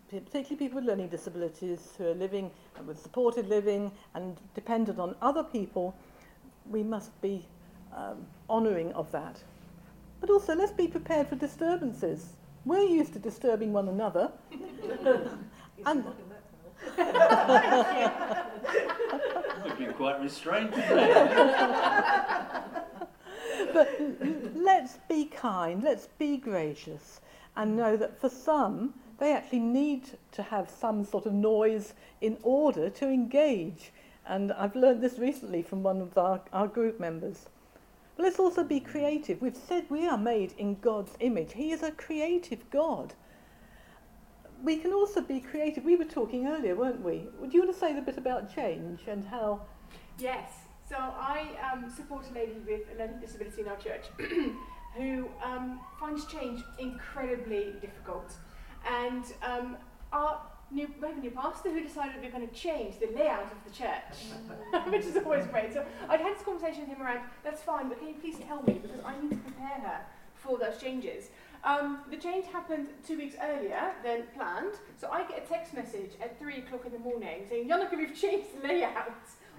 particularly 0.10 0.56
people 0.56 0.76
with 0.80 0.86
learning 0.86 1.10
disabilities 1.10 1.94
who 1.98 2.08
are 2.08 2.16
living 2.16 2.52
with 2.86 3.00
supported 3.02 3.48
living 3.48 3.92
and 4.14 4.38
dependent 4.54 5.00
on 5.00 5.16
other 5.22 5.44
people, 5.44 5.96
we 6.70 6.84
must 6.84 7.20
be 7.22 7.46
um, 7.96 8.26
honouring 8.50 8.92
of 8.94 9.12
that. 9.12 9.42
But 10.22 10.30
also, 10.30 10.56
let's 10.56 10.72
be 10.72 10.88
prepared 10.88 11.28
for 11.28 11.36
disturbances. 11.36 12.34
We're 12.66 12.82
used 12.82 13.14
to 13.14 13.20
disturbing 13.20 13.74
one 13.74 13.90
another. 13.90 14.32
and 15.86 16.06
We've 19.64 19.78
been 19.78 19.94
quite 19.94 20.22
restrained 20.22 20.74
today. 20.74 21.14
but 23.74 23.90
let's 24.54 24.98
be 25.10 25.26
kind, 25.26 25.84
let's 25.84 26.08
be 26.18 26.38
gracious, 26.38 27.22
and 27.56 27.76
know 27.76 27.98
that 27.98 28.20
for 28.20 28.30
some, 28.30 28.94
they 29.18 29.34
actually 29.34 29.60
need 29.60 30.18
to 30.34 30.44
have 30.44 30.70
some 30.70 31.06
sort 31.06 31.26
of 31.26 31.34
noise 31.34 31.94
in 32.22 32.38
order 32.44 32.90
to 32.90 33.08
engage. 33.08 33.92
And 34.28 34.52
I've 34.54 34.76
learned 34.76 35.02
this 35.02 35.20
recently 35.20 35.62
from 35.62 35.84
one 35.84 36.02
of 36.02 36.18
our, 36.18 36.42
our 36.52 36.68
group 36.68 37.00
members. 37.00 37.46
But 38.16 38.24
let's 38.24 38.40
also 38.40 38.64
be 38.64 38.80
creative. 38.80 39.42
We've 39.42 39.56
said 39.56 39.86
we 39.90 40.08
are 40.08 40.18
made 40.18 40.54
in 40.58 40.80
God's 40.80 41.12
image. 41.20 41.54
He 41.54 41.72
is 41.72 41.84
a 41.84 41.92
creative 41.92 42.70
God. 42.70 43.14
We 44.64 44.78
can 44.78 44.94
also 44.94 45.22
be 45.22 45.42
creative. 45.42 45.84
We 45.84 45.96
were 45.96 46.06
talking 46.06 46.48
earlier, 46.48 46.76
weren't 46.76 47.04
we? 47.04 47.28
Would 47.40 47.54
you 47.54 47.62
want 47.62 47.74
to 47.74 47.80
say 47.80 47.98
a 47.98 48.02
bit 48.02 48.18
about 48.18 48.54
change 48.54 49.02
and 49.08 49.26
how 49.26 49.62
Yes. 50.18 50.52
So 50.88 50.96
I 50.96 51.50
um, 51.72 51.90
support 51.90 52.26
a 52.30 52.34
lady 52.34 52.54
with 52.66 52.82
a 52.94 53.00
learning 53.00 53.20
disability 53.20 53.62
in 53.62 53.68
our 53.68 53.78
church 53.78 54.06
who 54.96 55.28
um, 55.44 55.82
finds 56.00 56.26
change 56.28 56.62
incredibly 56.80 57.74
difficult. 57.82 58.34
And 58.88 59.26
um, 59.42 59.78
our 60.14 60.42
new, 60.72 60.90
we 61.02 61.08
a 61.08 61.14
new 61.14 61.32
pastor 61.32 61.72
who 61.72 61.82
decided 61.82 62.22
we're 62.22 62.32
going 62.32 62.48
to 62.48 62.54
change 62.54 63.00
the 63.00 63.08
layout 63.16 63.52
of 63.52 63.64
the 63.66 63.72
church, 63.72 64.86
which 64.88 65.06
is 65.06 65.18
always 65.18 65.46
great. 65.48 65.74
So 65.74 65.86
I'd 66.10 66.22
had 66.22 66.36
this 66.36 66.44
conversation 66.44 66.82
with 66.82 66.98
him 66.98 67.02
around, 67.02 67.22
that's 67.44 67.62
fine, 67.62 67.90
but 67.90 68.00
can 68.00 68.10
you 68.10 68.16
please 68.16 68.38
tell 68.48 68.64
me 68.64 68.80
because 68.82 69.00
I 69.06 69.20
need 69.22 69.32
to 69.32 69.38
prepare 69.38 69.80
her 69.80 70.02
for 70.36 70.58
those 70.58 70.78
changes. 70.80 71.30
Um, 71.64 72.02
the 72.12 72.18
change 72.18 72.46
happened 72.46 72.90
two 73.08 73.18
weeks 73.18 73.36
earlier 73.42 73.94
than 74.04 74.24
planned, 74.36 74.76
so 74.98 75.10
I 75.10 75.24
get 75.28 75.44
a 75.44 75.48
text 75.48 75.74
message 75.74 76.12
at 76.22 76.38
three 76.38 76.60
o'clock 76.60 76.86
in 76.86 76.92
the 76.92 77.00
morning 77.00 77.46
saying, 77.50 77.68
Janneke, 77.68 77.98
we've 77.98 78.16
changed 78.16 78.62
the 78.62 78.68
layout 78.68 79.12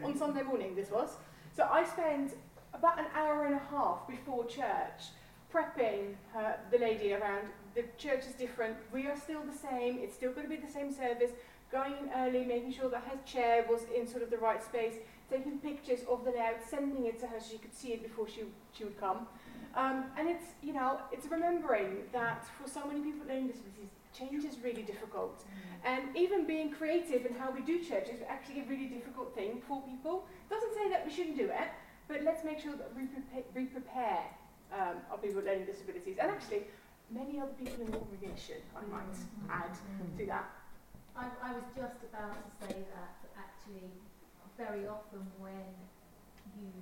on 0.04 0.16
Sunday 0.16 0.42
morning, 0.42 0.76
this 0.76 0.90
was. 0.90 1.16
So 1.56 1.68
I 1.68 1.84
spent 1.84 2.34
about 2.72 3.00
an 3.00 3.06
hour 3.14 3.46
and 3.46 3.54
a 3.54 3.62
half 3.70 4.06
before 4.06 4.44
church 4.44 5.10
prepping 5.52 6.14
her, 6.32 6.56
the 6.70 6.78
lady 6.78 7.12
around 7.12 7.48
the 7.76 7.84
church 7.98 8.24
is 8.26 8.34
different, 8.34 8.76
we 8.92 9.06
are 9.06 9.16
still 9.16 9.42
the 9.42 9.56
same, 9.56 9.98
it's 10.00 10.14
still 10.14 10.32
going 10.32 10.48
to 10.48 10.54
be 10.56 10.56
the 10.56 10.72
same 10.72 10.90
service, 10.90 11.30
going 11.70 11.92
in 11.92 12.10
early, 12.16 12.44
making 12.44 12.72
sure 12.72 12.88
that 12.88 13.02
her 13.02 13.18
chair 13.24 13.64
was 13.68 13.82
in 13.94 14.06
sort 14.06 14.22
of 14.22 14.30
the 14.30 14.38
right 14.38 14.62
space, 14.64 14.94
taking 15.30 15.58
pictures 15.58 16.00
of 16.08 16.24
the 16.24 16.30
layout, 16.30 16.56
sending 16.68 17.04
it 17.06 17.20
to 17.20 17.26
her 17.26 17.38
so 17.38 17.46
she 17.52 17.58
could 17.58 17.74
see 17.74 17.88
it 17.88 18.02
before 18.02 18.26
she, 18.26 18.44
she 18.72 18.84
would 18.84 18.98
come. 18.98 19.26
Um, 19.74 20.04
and 20.18 20.28
it's, 20.28 20.46
you 20.62 20.72
know, 20.72 21.00
it's 21.12 21.26
remembering 21.26 22.04
that 22.12 22.46
for 22.58 22.68
so 22.68 22.86
many 22.86 23.00
people 23.00 23.20
with 23.20 23.28
learning 23.28 23.48
disabilities, 23.48 23.90
change 24.16 24.44
is 24.44 24.56
really 24.64 24.82
difficult. 24.82 25.44
And 25.84 26.16
even 26.16 26.46
being 26.46 26.70
creative 26.72 27.26
in 27.26 27.34
how 27.34 27.50
we 27.50 27.60
do 27.60 27.84
church 27.84 28.08
is 28.08 28.20
actually 28.26 28.60
a 28.60 28.64
really 28.64 28.86
difficult 28.86 29.34
thing 29.34 29.60
for 29.68 29.82
people. 29.82 30.24
Doesn't 30.48 30.74
say 30.74 30.88
that 30.88 31.04
we 31.04 31.12
shouldn't 31.12 31.36
do 31.36 31.44
it, 31.44 31.68
but 32.08 32.22
let's 32.24 32.42
make 32.42 32.58
sure 32.58 32.74
that 32.76 32.90
we 32.96 33.04
prepare, 33.06 33.42
we 33.54 33.64
prepare 33.66 34.24
um, 34.72 34.96
our 35.10 35.18
people 35.18 35.36
with 35.36 35.44
learning 35.44 35.66
disabilities. 35.66 36.16
And 36.18 36.30
actually, 36.30 36.62
many 37.10 37.38
other 37.40 37.54
people 37.58 37.84
in 37.84 37.90
the 37.90 37.98
congregation, 37.98 38.60
I 38.74 38.82
might 38.90 39.16
add 39.50 39.72
to 40.18 40.26
that. 40.26 40.50
I, 41.16 41.30
I 41.42 41.50
was 41.56 41.64
just 41.72 42.02
about 42.12 42.36
to 42.36 42.50
say 42.60 42.84
that 42.92 43.12
actually, 43.38 43.88
very 44.58 44.86
often 44.88 45.24
when 45.40 45.64
you 46.56 46.72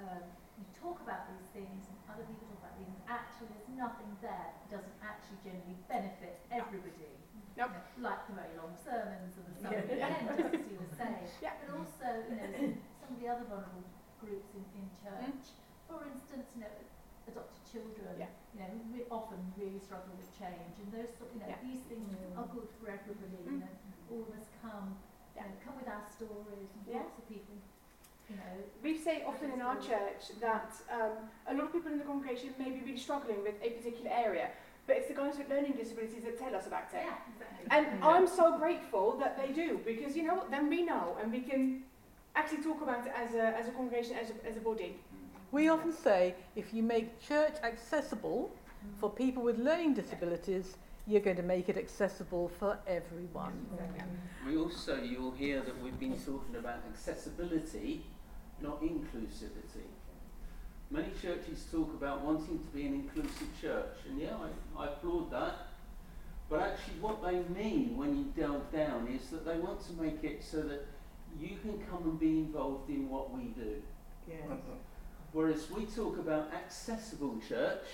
um, 0.00 0.24
you 0.58 0.64
talk 0.76 1.00
about 1.04 1.28
these 1.32 1.48
things 1.56 1.88
and 1.88 1.96
other 2.08 2.24
people 2.28 2.48
talk 2.52 2.68
about 2.68 2.76
these 2.76 2.88
things, 2.88 3.04
actually 3.08 3.48
there's 3.56 3.72
nothing 3.76 4.10
there 4.20 4.52
that 4.52 4.68
doesn't 4.68 4.98
actually 5.00 5.40
generally 5.44 5.76
benefit 5.88 6.36
everybody. 6.52 7.08
Nope. 7.56 7.68
You 7.96 8.00
know, 8.00 8.08
like 8.08 8.20
the 8.28 8.34
very 8.36 8.54
long 8.56 8.72
sermons 8.80 9.32
and 9.36 9.44
the 9.48 9.54
stuff 9.60 9.72
Yeah. 9.72 9.84
at 9.84 9.88
the 9.88 10.00
end, 10.00 10.24
just 10.40 10.54
as 10.56 10.64
you 10.72 10.78
were 10.80 10.92
saying. 10.96 11.28
Yeah. 11.44 11.52
But 11.60 11.68
also, 11.76 12.08
you 12.28 12.36
know, 12.36 12.52
some 13.00 13.10
of 13.12 13.18
the 13.20 13.28
other 13.28 13.44
vulnerable 13.48 13.84
groups 14.20 14.48
in, 14.56 14.64
in 14.76 14.84
church, 15.04 15.52
for 15.88 16.00
instance, 16.08 16.48
you 16.56 16.64
know, 16.64 16.72
adopted 17.28 17.61
children, 17.72 18.12
Yeah. 18.18 18.26
you 18.54 18.60
know, 18.60 18.70
we 18.92 19.00
often 19.10 19.40
really 19.56 19.78
struggle 19.80 20.12
with 20.20 20.28
change, 20.38 20.74
and 20.78 20.92
those, 20.92 21.08
you 21.34 21.40
know, 21.40 21.48
Yeah. 21.48 21.56
these 21.64 21.80
things 21.88 22.12
are 22.36 22.46
good 22.46 22.68
for 22.78 22.90
everybody. 22.90 23.38
You 23.44 23.50
Mm. 23.52 23.60
know, 23.60 23.68
all 24.12 24.22
of 24.28 24.30
us 24.38 24.46
come, 24.60 24.96
you 25.36 25.40
know, 25.42 25.48
come 25.64 25.76
with 25.80 25.88
our 25.88 26.04
stories, 26.16 26.68
and 26.76 26.82
Yeah. 26.86 26.98
lots 27.02 27.18
of 27.18 27.28
people, 27.28 27.56
you 28.28 28.36
know, 28.36 28.42
We 28.82 28.96
say 28.98 29.24
often 29.24 29.50
in 29.52 29.60
our 29.62 29.78
church 29.80 30.22
that 30.40 30.70
um, 30.90 31.30
a 31.46 31.54
lot 31.54 31.64
of 31.66 31.72
people 31.72 31.90
in 31.92 31.98
the 31.98 32.04
congregation 32.04 32.54
may 32.58 32.70
be 32.70 32.80
really 32.80 32.96
struggling 32.98 33.42
with 33.42 33.56
a 33.62 33.70
particular 33.70 34.10
area, 34.10 34.50
but 34.86 34.96
it's 34.96 35.08
the 35.08 35.14
guys 35.14 35.36
with 35.38 35.48
learning 35.48 35.72
disabilities 35.72 36.24
that 36.24 36.38
tell 36.38 36.54
us 36.54 36.66
about 36.66 36.92
it. 36.94 37.04
yeah, 37.06 37.16
exactly. 37.32 37.66
And 37.70 37.86
Yeah. 37.86 38.08
I'm 38.08 38.26
so 38.26 38.58
grateful 38.58 39.16
that 39.18 39.36
they 39.36 39.52
do 39.52 39.78
because 39.78 40.16
you 40.16 40.22
know 40.24 40.34
what? 40.34 40.50
Then 40.50 40.68
we 40.68 40.82
know 40.82 41.16
and 41.20 41.30
we 41.32 41.42
can 41.42 41.84
actually 42.34 42.62
talk 42.62 42.80
about 42.80 43.06
it 43.06 43.12
as 43.14 43.34
a, 43.34 43.46
as 43.60 43.68
a 43.68 43.72
congregation, 43.72 44.16
as 44.16 44.30
a, 44.30 44.46
as 44.46 44.56
a 44.56 44.60
body. 44.60 44.98
We 45.52 45.68
often 45.68 45.92
say 45.92 46.34
if 46.56 46.72
you 46.72 46.82
make 46.82 47.20
church 47.20 47.56
accessible 47.62 48.50
for 48.98 49.10
people 49.10 49.42
with 49.42 49.58
learning 49.58 49.92
disabilities, 49.92 50.78
you're 51.06 51.20
going 51.20 51.36
to 51.36 51.42
make 51.42 51.68
it 51.68 51.76
accessible 51.76 52.48
for 52.58 52.78
everyone. 52.86 53.66
We 54.46 54.56
also, 54.56 55.02
you'll 55.02 55.32
hear 55.32 55.60
that 55.60 55.82
we've 55.82 56.00
been 56.00 56.18
talking 56.18 56.56
about 56.58 56.78
accessibility, 56.90 58.02
not 58.62 58.82
inclusivity. 58.82 59.84
Many 60.90 61.08
churches 61.20 61.66
talk 61.70 61.92
about 61.92 62.22
wanting 62.22 62.58
to 62.58 62.66
be 62.74 62.86
an 62.86 62.94
inclusive 62.94 63.48
church, 63.60 63.96
and 64.08 64.18
yeah, 64.18 64.34
I, 64.76 64.84
I 64.84 64.86
applaud 64.86 65.30
that. 65.32 65.68
But 66.48 66.60
actually, 66.60 66.98
what 67.00 67.22
they 67.22 67.42
mean 67.54 67.98
when 67.98 68.16
you 68.16 68.24
delve 68.36 68.72
down 68.72 69.06
is 69.08 69.28
that 69.30 69.44
they 69.44 69.58
want 69.58 69.84
to 69.86 69.92
make 70.02 70.24
it 70.24 70.42
so 70.42 70.62
that 70.62 70.86
you 71.38 71.56
can 71.60 71.78
come 71.90 72.04
and 72.04 72.18
be 72.18 72.38
involved 72.38 72.88
in 72.88 73.10
what 73.10 73.34
we 73.36 73.44
do. 73.48 73.82
Whereas 75.32 75.70
we 75.70 75.86
talk 75.86 76.18
about 76.18 76.52
accessible 76.52 77.40
church, 77.48 77.86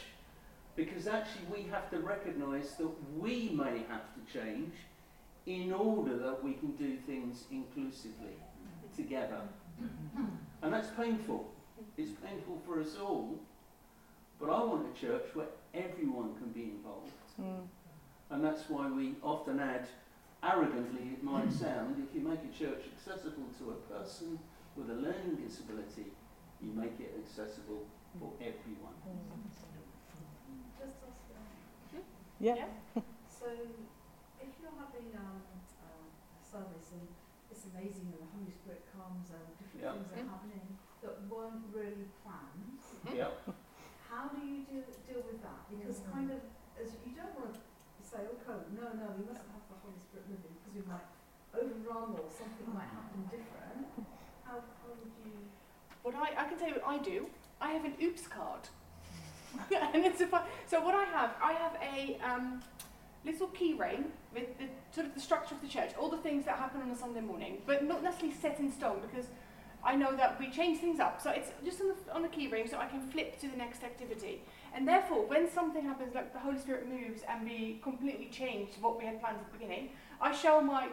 because 0.74 1.06
actually 1.06 1.46
we 1.52 1.68
have 1.70 1.90
to 1.90 1.98
recognise 1.98 2.74
that 2.76 2.90
we 3.16 3.50
may 3.50 3.82
have 3.88 4.06
to 4.14 4.32
change 4.32 4.74
in 5.46 5.72
order 5.72 6.16
that 6.18 6.42
we 6.42 6.54
can 6.54 6.72
do 6.72 6.96
things 7.06 7.44
inclusively 7.50 8.36
together. 8.96 9.40
And 10.62 10.72
that's 10.72 10.88
painful. 10.90 11.50
It's 11.96 12.12
painful 12.24 12.60
for 12.66 12.80
us 12.80 12.96
all. 13.00 13.38
But 14.40 14.50
I 14.50 14.62
want 14.64 14.86
a 14.94 15.00
church 15.00 15.24
where 15.34 15.46
everyone 15.74 16.34
can 16.36 16.50
be 16.50 16.64
involved. 16.64 17.12
Mm. 17.40 17.66
And 18.30 18.44
that's 18.44 18.68
why 18.68 18.88
we 18.90 19.14
often 19.22 19.58
add, 19.58 19.86
arrogantly 20.42 21.12
it 21.12 21.22
might 21.22 21.52
sound, 21.64 22.04
if 22.08 22.14
you 22.14 22.28
make 22.28 22.40
a 22.40 22.56
church 22.56 22.82
accessible 22.96 23.48
to 23.58 23.70
a 23.70 23.98
person 23.98 24.38
with 24.76 24.90
a 24.90 24.94
learning 24.94 25.38
disability, 25.44 26.12
you 26.62 26.72
make 26.74 26.98
it 27.00 27.14
accessible 27.22 27.86
for 28.18 28.32
everyone. 28.40 28.96
Just 30.78 30.98
ask 31.06 31.22
them. 31.30 32.02
Yeah. 32.40 32.66
So, 33.26 33.46
if 34.38 34.50
you're 34.62 34.74
having 34.78 35.10
um, 35.14 35.42
um, 35.82 36.04
a 36.10 36.42
service 36.42 36.90
and 36.94 37.06
it's 37.50 37.66
amazing 37.70 38.10
and 38.14 38.22
the 38.22 38.30
Holy 38.34 38.50
Spirit 38.54 38.82
comes 38.94 39.30
and 39.34 39.46
different 39.58 39.82
Yeah. 39.82 39.94
things 39.94 40.10
are 40.14 40.22
Mhm. 40.22 40.30
happening 40.30 40.66
that 41.02 41.14
weren't 41.30 41.64
really 41.74 42.06
planned, 42.22 42.78
Yep. 43.06 43.32
how 44.10 44.28
do 44.28 44.38
you 44.42 44.64
deal, 44.66 44.84
deal 45.06 45.22
with 45.22 45.42
that? 45.42 45.60
Because 45.70 46.00
kind 46.10 46.30
of, 46.30 46.40
as 46.78 46.94
you 47.06 47.14
don't 47.14 47.34
want 47.38 47.54
to 47.54 48.02
say, 48.02 48.26
okay, 48.26 48.58
no, 48.74 48.84
no, 48.94 49.06
you 49.18 49.24
mustn't 49.26 49.50
have 49.54 49.66
the 49.70 49.78
Holy 49.82 49.98
Spirit 49.98 50.26
living 50.30 50.54
because 50.58 50.74
we 50.74 50.82
might 50.86 51.06
overrun 51.54 52.14
or 52.18 52.26
something 52.30 52.68
might 52.74 52.90
happen 52.90 53.22
different. 53.30 53.86
How, 54.44 54.58
how 54.62 54.88
would 54.94 55.12
you? 55.26 55.50
What 56.08 56.16
I, 56.16 56.42
I 56.42 56.48
can 56.48 56.58
tell 56.58 56.68
you 56.68 56.76
what 56.76 56.86
I 56.86 56.96
do. 57.04 57.26
I 57.60 57.72
have 57.72 57.84
an 57.84 57.92
oops 58.00 58.26
card. 58.26 58.62
and 59.94 60.06
it's 60.06 60.22
a 60.22 60.26
fun, 60.26 60.42
so 60.66 60.80
what 60.80 60.94
I 60.94 61.04
have, 61.04 61.34
I 61.42 61.52
have 61.52 61.76
a 61.82 62.18
um, 62.26 62.62
little 63.26 63.48
key 63.48 63.74
ring 63.74 64.06
with 64.32 64.56
the 64.56 64.64
sort 64.90 65.06
of 65.06 65.12
the 65.12 65.20
structure 65.20 65.54
of 65.54 65.60
the 65.60 65.68
church, 65.68 65.90
all 65.98 66.08
the 66.08 66.16
things 66.16 66.46
that 66.46 66.56
happen 66.56 66.80
on 66.80 66.90
a 66.90 66.96
Sunday 66.96 67.20
morning, 67.20 67.58
but 67.66 67.84
not 67.84 68.02
necessarily 68.02 68.34
set 68.34 68.58
in 68.58 68.72
stone 68.72 69.00
because 69.02 69.26
I 69.84 69.96
know 69.96 70.16
that 70.16 70.40
we 70.40 70.48
change 70.48 70.78
things 70.78 70.98
up. 70.98 71.20
So 71.20 71.28
it's 71.28 71.50
just 71.62 71.82
on 71.82 71.88
the, 71.88 72.14
on 72.14 72.22
the 72.22 72.28
key 72.28 72.48
ring 72.48 72.66
so 72.66 72.78
I 72.78 72.86
can 72.86 73.02
flip 73.10 73.38
to 73.40 73.48
the 73.48 73.58
next 73.58 73.82
activity. 73.82 74.40
And 74.74 74.88
therefore, 74.88 75.26
when 75.26 75.50
something 75.50 75.84
happens, 75.84 76.14
like 76.14 76.32
the 76.32 76.38
Holy 76.38 76.58
Spirit 76.58 76.88
moves 76.88 77.20
and 77.28 77.46
we 77.46 77.80
completely 77.82 78.30
change 78.32 78.70
what 78.80 78.98
we 78.98 79.04
had 79.04 79.20
planned 79.20 79.36
at 79.36 79.52
the 79.52 79.58
beginning, 79.58 79.90
I 80.22 80.34
show 80.34 80.62
my, 80.62 80.88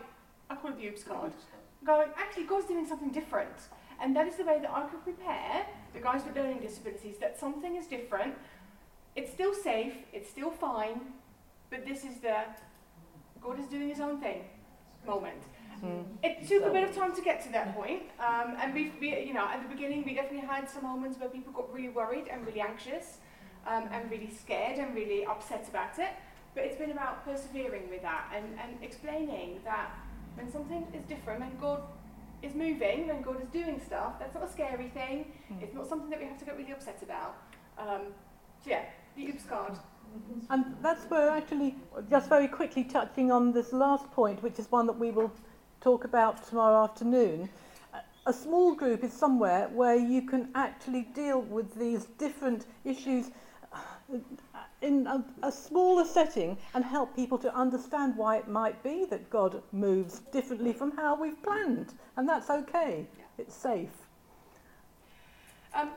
I 0.50 0.56
call 0.56 0.72
it 0.72 0.78
the 0.78 0.88
oops 0.88 1.06
card 1.06 1.32
going, 1.86 2.10
actually, 2.18 2.44
God's 2.44 2.66
doing 2.66 2.86
something 2.86 3.12
different. 3.12 3.56
And 4.02 4.16
that 4.16 4.28
is 4.28 4.36
the 4.36 4.46
way 4.46 4.60
that 4.62 4.72
I 4.72 4.88
can 4.88 5.00
prepare 5.00 5.66
the 5.94 6.00
guys 6.00 6.24
with 6.26 6.36
learning 6.36 6.60
disabilities 6.60 7.16
that 7.20 7.40
something 7.40 7.76
is 7.76 7.88
different. 7.88 8.36
It's 9.16 9.32
still 9.32 9.54
safe, 9.54 9.94
it's 10.12 10.30
still 10.30 10.52
fine, 10.52 11.00
but 11.70 11.86
this 11.86 12.04
is 12.04 12.18
the 12.22 12.38
God 13.42 13.60
is 13.60 13.68
doing 13.68 13.90
his 13.90 14.00
own 14.00 14.20
thing 14.20 14.44
moment. 15.06 15.42
Mm. 15.84 16.04
It 16.24 16.48
took 16.48 16.64
a 16.64 16.72
bit 16.72 16.84
of 16.90 16.96
time 16.96 17.16
to 17.16 17.22
get 17.22 17.44
to 17.44 17.52
that 17.52 17.76
point, 17.76 18.04
um, 18.20 18.56
and 18.60 18.74
we, 18.74 18.92
we, 19.00 19.20
you 19.20 19.34
know, 19.34 19.46
at 19.46 19.62
the 19.62 19.70
beginning 19.74 20.04
we 20.06 20.16
definitely 20.16 20.48
had 20.48 20.70
some 20.70 20.84
moments 20.84 21.20
where 21.20 21.30
people 21.30 21.54
got 21.54 21.72
really 21.74 21.90
worried 21.90 22.28
and 22.32 22.46
really 22.46 22.62
anxious, 22.62 23.18
um, 23.68 23.88
and 23.92 24.10
really 24.10 24.30
scared 24.30 24.80
and 24.80 24.96
really 24.96 25.26
upset 25.26 25.68
about 25.70 26.00
it. 26.00 26.12
But 26.54 26.64
it's 26.64 26.78
been 26.78 26.92
about 26.92 27.26
persevering 27.26 27.90
with 27.90 28.02
that 28.02 28.32
and, 28.34 28.46
and 28.64 28.82
explaining 28.82 29.60
that 29.66 29.92
when 30.36 30.52
something 30.52 30.88
is 30.94 31.04
different, 31.04 31.42
when 31.42 31.58
God 31.60 31.82
is 32.46 32.56
moving 32.56 33.10
and 33.10 33.24
God 33.24 33.42
is 33.42 33.50
doing 33.50 33.82
stuff, 33.86 34.20
that's 34.20 34.34
not 34.34 34.44
a 34.44 34.52
scary 34.52 34.90
thing. 34.90 35.32
Mm. 35.52 35.64
It's 35.64 35.74
not 35.74 35.88
something 35.88 36.10
that 36.10 36.20
we 36.20 36.26
have 36.26 36.38
to 36.40 36.46
get 36.46 36.58
really 36.58 36.72
upset 36.72 37.02
about. 37.02 37.36
Um, 37.78 38.14
so 38.64 38.70
yeah, 38.70 38.86
the 39.16 39.28
oops 39.28 39.44
card. 39.44 39.78
And 40.50 40.76
that's 40.82 41.06
where 41.10 41.30
actually, 41.30 41.76
just 42.10 42.30
very 42.30 42.48
quickly 42.48 42.84
touching 42.84 43.32
on 43.32 43.52
this 43.52 43.74
last 43.74 44.10
point, 44.12 44.42
which 44.44 44.60
is 44.60 44.72
one 44.72 44.86
that 44.88 44.98
we 44.98 45.12
will 45.12 45.32
talk 45.82 46.06
about 46.06 46.48
tomorrow 46.48 46.84
afternoon. 46.84 47.50
A 48.28 48.34
small 48.34 48.74
group 48.74 49.04
is 49.04 49.14
somewhere 49.14 49.68
where 49.74 49.96
you 49.96 50.22
can 50.22 50.50
actually 50.56 51.04
deal 51.14 51.42
with 51.42 51.76
these 51.76 52.06
different 52.18 52.66
issues 52.84 53.30
in 54.86 55.08
a, 55.08 55.24
a 55.44 55.52
smaller 55.52 56.06
setting 56.06 56.58
and 56.76 56.84
help 56.84 57.16
people 57.16 57.38
to 57.40 57.54
understand 57.56 58.16
why 58.16 58.38
it 58.38 58.48
might 58.48 58.82
be 58.84 59.06
that 59.06 59.30
God 59.30 59.62
moves 59.72 60.20
differently 60.32 60.74
from 60.74 60.96
how 60.96 61.20
we've 61.20 61.42
planned. 61.44 61.94
And 62.18 62.30
that's 62.30 62.50
okay. 62.50 63.08
It's 63.38 63.56
safe. 63.56 63.90
Um, 65.74 65.90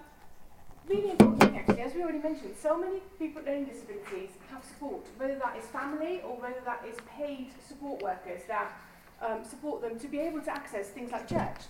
really 0.89 1.11
important 1.11 1.41
thing 1.43 1.59
actually, 1.59 1.82
as 1.82 1.95
we 1.95 2.03
already 2.03 2.18
mentioned, 2.18 2.55
so 2.61 2.78
many 2.78 3.01
people 3.18 3.43
with 3.43 3.47
learning 3.47 3.66
disabilities 3.66 4.30
have 4.51 4.64
support, 4.64 5.07
whether 5.18 5.39
that 5.39 5.57
is 5.57 5.64
family 5.66 6.22
or 6.22 6.34
whether 6.41 6.61
that 6.64 6.84
is 6.91 6.97
paid 7.16 7.51
support 7.68 8.03
workers 8.03 8.43
that 8.49 8.72
um, 9.20 9.45
support 9.45 9.82
them 9.82 9.99
to 9.99 10.09
be 10.09 10.18
able 10.20 10.41
to 10.41 10.51
access 10.51 10.89
things 10.89 11.11
like 11.12 11.28
church. 11.28 11.61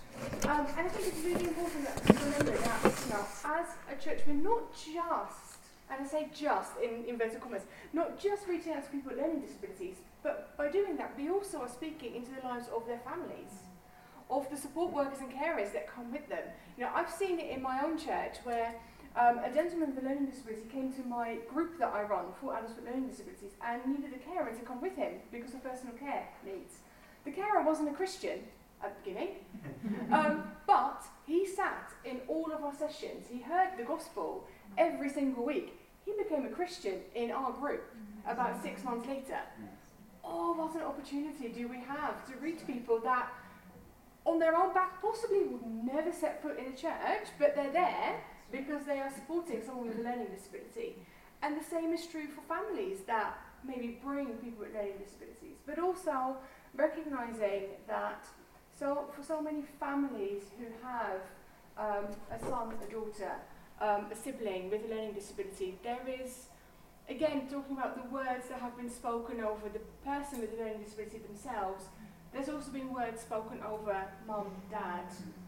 Um, 0.43 0.65
and 0.77 0.85
I 0.85 0.89
think 0.89 1.07
it's 1.07 1.23
really 1.25 1.45
important 1.45 1.83
that 1.85 1.97
we 2.07 2.15
remember 2.23 2.57
that, 2.57 2.83
you 2.83 3.13
know, 3.13 3.25
as 3.45 3.67
a 3.91 4.03
church, 4.03 4.21
we're 4.27 4.33
not 4.33 4.71
just, 4.73 5.48
and 5.91 6.05
I 6.05 6.07
say 6.07 6.29
just 6.33 6.73
in 6.83 7.05
inverted 7.07 7.41
commas, 7.41 7.63
not 7.93 8.19
just 8.19 8.47
reaching 8.47 8.73
out 8.73 8.83
to 8.83 8.89
people 8.89 9.11
with 9.11 9.19
learning 9.19 9.41
disabilities, 9.41 9.97
but 10.23 10.55
by 10.57 10.69
doing 10.69 10.97
that, 10.97 11.13
we 11.17 11.29
also 11.29 11.59
are 11.59 11.69
speaking 11.69 12.15
into 12.15 12.31
the 12.31 12.47
lives 12.47 12.67
of 12.75 12.85
their 12.85 12.99
families, 12.99 13.63
of 14.29 14.49
the 14.49 14.57
support 14.57 14.93
workers 14.93 15.19
and 15.19 15.31
carers 15.31 15.73
that 15.73 15.87
come 15.87 16.11
with 16.11 16.27
them. 16.29 16.43
You 16.77 16.85
know, 16.85 16.91
I've 16.93 17.09
seen 17.09 17.39
it 17.39 17.49
in 17.49 17.61
my 17.61 17.83
own 17.83 17.97
church 17.97 18.37
where 18.43 18.75
um, 19.15 19.39
a 19.39 19.51
gentleman 19.53 19.95
with 19.95 20.03
a 20.03 20.07
learning 20.07 20.27
disability 20.27 20.63
came 20.71 20.93
to 20.93 21.03
my 21.03 21.37
group 21.51 21.79
that 21.79 21.91
I 21.93 22.03
run 22.03 22.25
for 22.39 22.55
adults 22.55 22.75
with 22.75 22.85
learning 22.85 23.09
disabilities 23.09 23.51
and 23.65 23.81
needed 23.85 24.13
a 24.13 24.19
carer 24.19 24.51
to 24.51 24.61
come 24.65 24.81
with 24.81 24.95
him 24.95 25.13
because 25.31 25.53
of 25.53 25.63
personal 25.63 25.95
care 25.95 26.27
needs. 26.45 26.75
The 27.25 27.31
carer 27.31 27.63
wasn't 27.63 27.89
a 27.89 27.93
Christian 27.93 28.39
at 28.83 28.95
the 28.95 29.09
beginning, 29.09 29.35
um, 30.11 30.43
but 30.67 31.03
he 31.25 31.45
sat 31.45 31.91
in 32.05 32.21
all 32.27 32.51
of 32.53 32.63
our 32.63 32.73
sessions. 32.73 33.27
He 33.29 33.41
heard 33.41 33.71
the 33.77 33.83
gospel 33.83 34.45
every 34.77 35.09
single 35.09 35.45
week. 35.45 35.78
He 36.05 36.13
became 36.17 36.45
a 36.45 36.49
Christian 36.49 36.99
in 37.15 37.31
our 37.31 37.51
group 37.51 37.83
about 38.27 38.61
six 38.61 38.83
months 38.83 39.07
later. 39.07 39.39
Oh, 40.23 40.53
what 40.53 40.75
an 40.75 40.81
opportunity 40.81 41.49
do 41.49 41.67
we 41.67 41.77
have 41.77 42.25
to 42.27 42.37
reach 42.37 42.65
people 42.67 42.99
that 42.99 43.29
on 44.25 44.37
their 44.39 44.55
own 44.55 44.73
back 44.73 45.01
possibly 45.01 45.43
would 45.43 45.65
never 45.65 46.11
set 46.11 46.41
foot 46.41 46.59
in 46.59 46.65
a 46.73 46.75
church, 46.75 47.27
but 47.39 47.55
they're 47.55 47.71
there 47.71 48.21
because 48.51 48.85
they 48.85 48.99
are 48.99 49.11
supporting 49.11 49.61
someone 49.65 49.87
with 49.87 49.99
a 49.99 50.03
learning 50.03 50.27
disability. 50.35 50.95
And 51.41 51.59
the 51.59 51.63
same 51.63 51.93
is 51.93 52.05
true 52.05 52.27
for 52.27 52.41
families 52.41 52.99
that 53.07 53.37
maybe 53.65 53.99
bring 54.03 54.27
people 54.37 54.65
with 54.65 54.73
learning 54.73 54.99
disabilities, 55.03 55.57
but 55.65 55.79
also 55.79 56.37
recognizing 56.75 57.69
that 57.87 58.25
so 58.77 59.05
for 59.15 59.23
so 59.23 59.41
many 59.41 59.63
families 59.79 60.43
who 60.57 60.65
have 60.85 61.21
um, 61.77 62.05
a 62.31 62.39
son, 62.39 62.73
a 62.87 62.91
daughter, 62.91 63.35
um, 63.81 64.07
a 64.11 64.15
sibling 64.15 64.69
with 64.69 64.85
a 64.85 64.93
learning 64.93 65.13
disability, 65.13 65.77
there 65.83 66.01
is, 66.07 66.47
again, 67.09 67.47
talking 67.49 67.77
about 67.77 67.95
the 67.95 68.09
words 68.13 68.47
that 68.49 68.59
have 68.59 68.75
been 68.77 68.89
spoken 68.89 69.41
over 69.41 69.69
the 69.69 69.79
person 70.05 70.41
with 70.41 70.53
a 70.53 70.63
learning 70.63 70.83
disability 70.83 71.19
themselves, 71.19 71.85
there's 72.33 72.49
also 72.49 72.71
been 72.71 72.93
words 72.93 73.21
spoken 73.21 73.59
over 73.63 74.05
mum, 74.27 74.47
dad, 74.69 75.05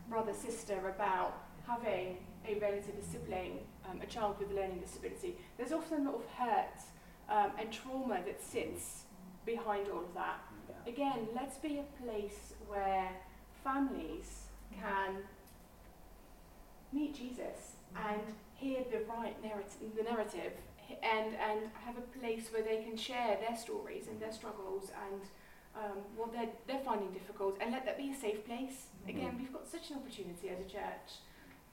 brother, 0.10 0.34
sister 0.34 0.90
about 0.90 1.38
having 1.68 2.18
a 2.48 2.56
relative, 2.56 2.96
a 3.00 3.04
sibling, 3.04 3.60
um, 3.90 4.00
a 4.02 4.06
child 4.06 4.40
with 4.40 4.52
a 4.52 4.54
learning 4.56 4.80
disability. 4.80 5.38
There's 5.58 5.72
often 5.72 6.08
a 6.08 6.12
lot 6.12 6.16
of 6.16 6.26
hurt 6.38 6.80
um, 7.30 7.52
and 7.60 7.72
trauma 7.72 8.20
that 8.26 8.42
sits 8.42 9.04
behind 9.46 9.88
all 9.90 10.00
of 10.00 10.14
that. 10.16 10.40
Again, 10.88 11.28
let's 11.36 11.58
be 11.58 11.80
a 11.80 12.04
place 12.04 12.54
where 12.68 13.10
families 13.64 14.48
can 14.80 15.18
meet 16.92 17.16
Jesus 17.16 17.71
and 17.96 18.22
hear 18.56 18.84
the 18.92 19.00
right 19.06 19.36
narrative, 19.44 19.96
the 19.96 20.04
narrative, 20.04 20.54
and 21.02 21.36
and 21.36 21.70
have 21.86 21.98
a 21.98 22.20
place 22.20 22.50
where 22.52 22.64
they 22.64 22.84
can 22.84 22.98
share 22.98 23.38
their 23.46 23.58
stories 23.58 24.08
and 24.08 24.20
their 24.20 24.32
struggles 24.32 24.92
and 25.10 25.22
um, 25.76 26.00
what 26.16 26.32
they're 26.32 26.50
they're 26.68 26.84
finding 26.84 27.12
difficult, 27.12 27.58
and 27.62 27.72
let 27.72 27.86
that 27.86 27.98
be 27.98 28.12
a 28.12 28.16
safe 28.16 28.46
place. 28.46 28.88
Again, 29.08 29.36
we've 29.40 29.54
got 29.54 29.68
such 29.68 29.90
an 29.90 29.98
opportunity 29.98 30.50
as 30.50 30.60
a 30.60 30.70
church 30.70 31.22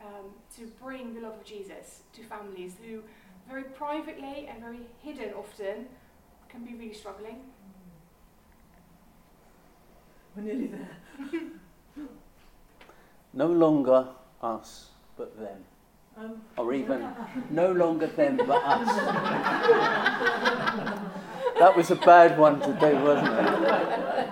um, 0.00 0.30
to 0.56 0.66
bring 0.82 1.14
the 1.14 1.20
love 1.20 1.34
of 1.34 1.44
Jesus 1.44 2.02
to 2.14 2.22
families 2.22 2.74
who, 2.82 3.02
very 3.48 3.64
privately 3.64 4.48
and 4.50 4.62
very 4.62 4.80
hidden 5.02 5.32
often, 5.34 5.86
can 6.48 6.64
be 6.64 6.74
really 6.74 6.94
struggling. 6.94 7.40
We're 10.36 10.42
nearly 10.42 10.68
there. 10.68 11.30
No 13.32 13.46
longer 13.46 14.08
us, 14.42 14.88
but 15.16 15.38
them. 15.38 15.64
Um, 16.18 16.42
Or 16.56 16.74
even 16.74 17.08
no 17.48 17.70
longer 17.70 18.08
them, 18.08 18.38
but 18.38 18.60
us. 18.64 18.96
that 21.58 21.76
was 21.76 21.92
a 21.92 21.96
bad 21.96 22.36
one 22.36 22.58
to 22.60 22.72
do, 22.80 22.96
wasn't 23.04 23.28
it? 23.28 24.28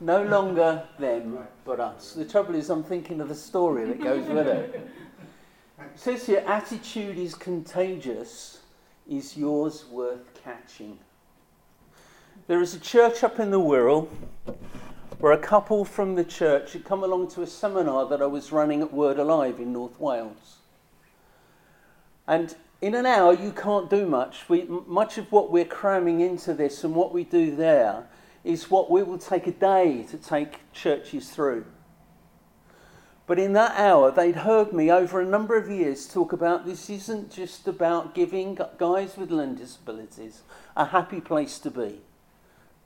No 0.00 0.22
longer 0.22 0.84
them, 0.98 1.38
but 1.66 1.80
us. 1.80 2.14
The 2.14 2.24
trouble 2.24 2.54
is, 2.54 2.70
I'm 2.70 2.82
thinking 2.82 3.20
of 3.20 3.28
the 3.28 3.34
story 3.34 3.84
that 3.84 4.00
goes 4.02 4.26
with 4.26 4.46
it. 4.46 4.88
It 5.78 5.86
says 5.96 6.24
here, 6.24 6.42
attitude 6.46 7.18
is 7.18 7.34
contagious, 7.34 8.60
is 9.06 9.36
yours 9.36 9.84
worth 9.90 10.32
catching? 10.42 10.98
There 12.46 12.62
is 12.62 12.74
a 12.74 12.80
church 12.80 13.22
up 13.22 13.38
in 13.38 13.50
the 13.50 13.60
Wirral 13.60 14.08
where 15.18 15.32
a 15.32 15.38
couple 15.38 15.84
from 15.84 16.14
the 16.14 16.24
church 16.24 16.72
had 16.72 16.84
come 16.84 17.04
along 17.04 17.28
to 17.32 17.42
a 17.42 17.46
seminar 17.46 18.06
that 18.06 18.22
I 18.22 18.26
was 18.26 18.50
running 18.50 18.80
at 18.80 18.94
Word 18.94 19.18
Alive 19.18 19.58
in 19.60 19.74
North 19.74 20.00
Wales. 20.00 20.57
And 22.28 22.54
in 22.82 22.94
an 22.94 23.06
hour, 23.06 23.32
you 23.32 23.50
can't 23.50 23.88
do 23.90 24.06
much. 24.06 24.48
We, 24.48 24.64
much 24.86 25.16
of 25.16 25.32
what 25.32 25.50
we're 25.50 25.64
cramming 25.64 26.20
into 26.20 26.52
this 26.52 26.84
and 26.84 26.94
what 26.94 27.12
we 27.12 27.24
do 27.24 27.56
there 27.56 28.06
is 28.44 28.70
what 28.70 28.90
we 28.90 29.02
will 29.02 29.18
take 29.18 29.46
a 29.46 29.52
day 29.52 30.04
to 30.10 30.18
take 30.18 30.72
churches 30.72 31.30
through. 31.30 31.64
But 33.26 33.38
in 33.38 33.54
that 33.54 33.76
hour, 33.76 34.10
they'd 34.10 34.36
heard 34.36 34.72
me 34.72 34.90
over 34.90 35.20
a 35.20 35.26
number 35.26 35.56
of 35.56 35.68
years 35.68 36.06
talk 36.06 36.32
about 36.32 36.64
this 36.64 36.88
isn't 36.88 37.32
just 37.32 37.66
about 37.66 38.14
giving 38.14 38.58
guys 38.78 39.16
with 39.16 39.30
learning 39.30 39.56
disabilities 39.56 40.42
a 40.76 40.86
happy 40.86 41.20
place 41.20 41.58
to 41.60 41.70
be. 41.70 42.00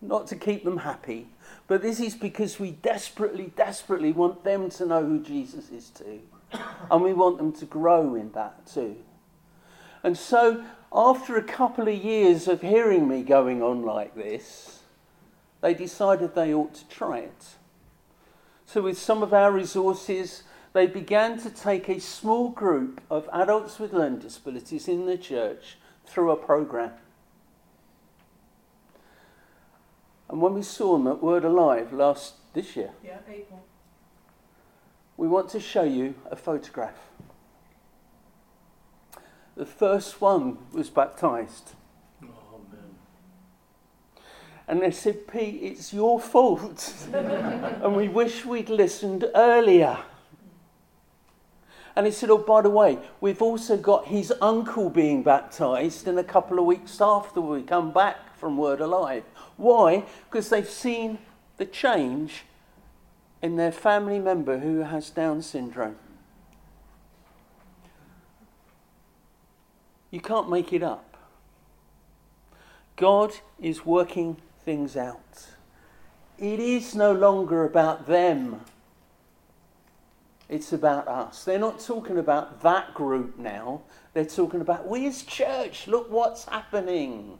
Not 0.01 0.26
to 0.28 0.36
keep 0.36 0.64
them 0.64 0.78
happy, 0.78 1.28
but 1.68 1.82
this 1.82 2.01
is 2.01 2.14
because 2.14 2.59
we 2.59 2.72
desperately, 2.72 3.53
desperately 3.57 4.11
want 4.11 4.43
them 4.43 4.70
to 4.70 4.86
know 4.86 5.05
who 5.05 5.20
Jesus 5.20 5.70
is 5.70 5.90
too. 5.90 6.20
And 6.90 7.03
we 7.03 7.12
want 7.12 7.38
them 7.38 7.53
to 7.53 7.64
grow 7.64 8.14
in 8.14 8.32
that 8.32 8.66
too. 8.66 8.97
And 10.03 10.16
so, 10.16 10.64
after 10.92 11.36
a 11.36 11.42
couple 11.42 11.88
of 11.88 11.94
years 11.94 12.48
of 12.48 12.61
hearing 12.61 13.09
me 13.09 13.22
going 13.22 13.62
on 13.62 13.82
like 13.82 14.14
this, 14.14 14.80
they 15.61 15.74
decided 15.74 16.34
they 16.34 16.53
ought 16.53 16.74
to 16.74 16.88
try 16.88 17.18
it. 17.18 17.44
So, 18.66 18.82
with 18.82 18.98
some 18.98 19.22
of 19.22 19.32
our 19.32 19.53
resources, 19.53 20.42
they 20.72 20.86
began 20.86 21.38
to 21.40 21.50
take 21.50 21.88
a 21.88 22.00
small 22.00 22.48
group 22.48 23.00
of 23.11 23.28
adults 23.32 23.78
with 23.78 23.92
learning 23.92 24.20
disabilities 24.20 24.88
in 24.88 25.07
the 25.07 25.18
church 25.18 25.76
through 26.07 26.30
a 26.30 26.36
program. 26.36 26.92
And 30.28 30.40
when 30.40 30.55
we 30.55 30.62
saw 30.62 30.96
them 30.96 31.07
at 31.07 31.22
Word 31.22 31.44
Alive 31.44 31.92
last 31.92 32.34
this 32.55 32.74
year, 32.74 32.90
yeah, 33.05 33.18
April. 33.28 33.62
we 35.18 35.28
want 35.28 35.50
to 35.50 35.61
show 35.61 35.82
you 35.82 36.14
a 36.30 36.36
photograph. 36.36 36.96
The 39.57 39.66
first 39.66 40.20
one 40.20 40.59
was 40.72 40.88
baptized. 40.88 41.72
Man. 42.20 42.30
And 44.66 44.80
they 44.80 44.90
said, 44.90 45.28
Pete, 45.28 45.61
it's 45.62 45.92
your 45.92 46.18
fault. 46.18 46.94
and 47.12 47.96
we 47.96 48.09
wish 48.09 48.44
we'd 48.44 48.70
listened 48.70 49.26
earlier. 49.34 49.98
And 51.94 52.07
he 52.07 52.12
said, 52.12 52.30
Oh, 52.30 52.38
by 52.38 52.62
the 52.62 52.70
way, 52.70 52.98
we've 53.20 53.42
also 53.42 53.76
got 53.76 54.07
his 54.07 54.32
uncle 54.40 54.88
being 54.88 55.22
baptized 55.22 56.09
in 56.09 56.16
a 56.16 56.24
couple 56.24 56.59
of 56.59 56.64
weeks 56.64 57.00
after 57.00 57.40
we 57.40 57.62
come 57.62 57.92
back 57.92 58.38
from 58.38 58.57
Word 58.57 58.80
Alive. 58.80 59.24
Why? 59.57 60.05
Because 60.30 60.48
they've 60.48 60.68
seen 60.68 61.18
the 61.59 61.66
change 61.66 62.44
in 63.42 63.57
their 63.57 63.72
family 63.72 64.18
member 64.18 64.59
who 64.59 64.80
has 64.80 65.11
Down 65.11 65.42
syndrome. 65.42 65.96
You 70.12 70.20
can't 70.20 70.48
make 70.48 70.72
it 70.72 70.82
up. 70.82 71.16
God 72.96 73.32
is 73.58 73.84
working 73.84 74.36
things 74.64 74.96
out. 74.96 75.48
It 76.38 76.60
is 76.60 76.94
no 76.94 77.12
longer 77.12 77.64
about 77.64 78.06
them. 78.06 78.60
It's 80.48 80.72
about 80.72 81.08
us. 81.08 81.44
They're 81.44 81.58
not 81.58 81.80
talking 81.80 82.18
about 82.18 82.60
that 82.62 82.92
group 82.92 83.38
now. 83.38 83.80
They're 84.12 84.26
talking 84.26 84.60
about 84.60 84.86
we 84.86 85.06
as 85.06 85.22
church. 85.22 85.88
Look 85.88 86.10
what's 86.10 86.44
happening. 86.44 87.38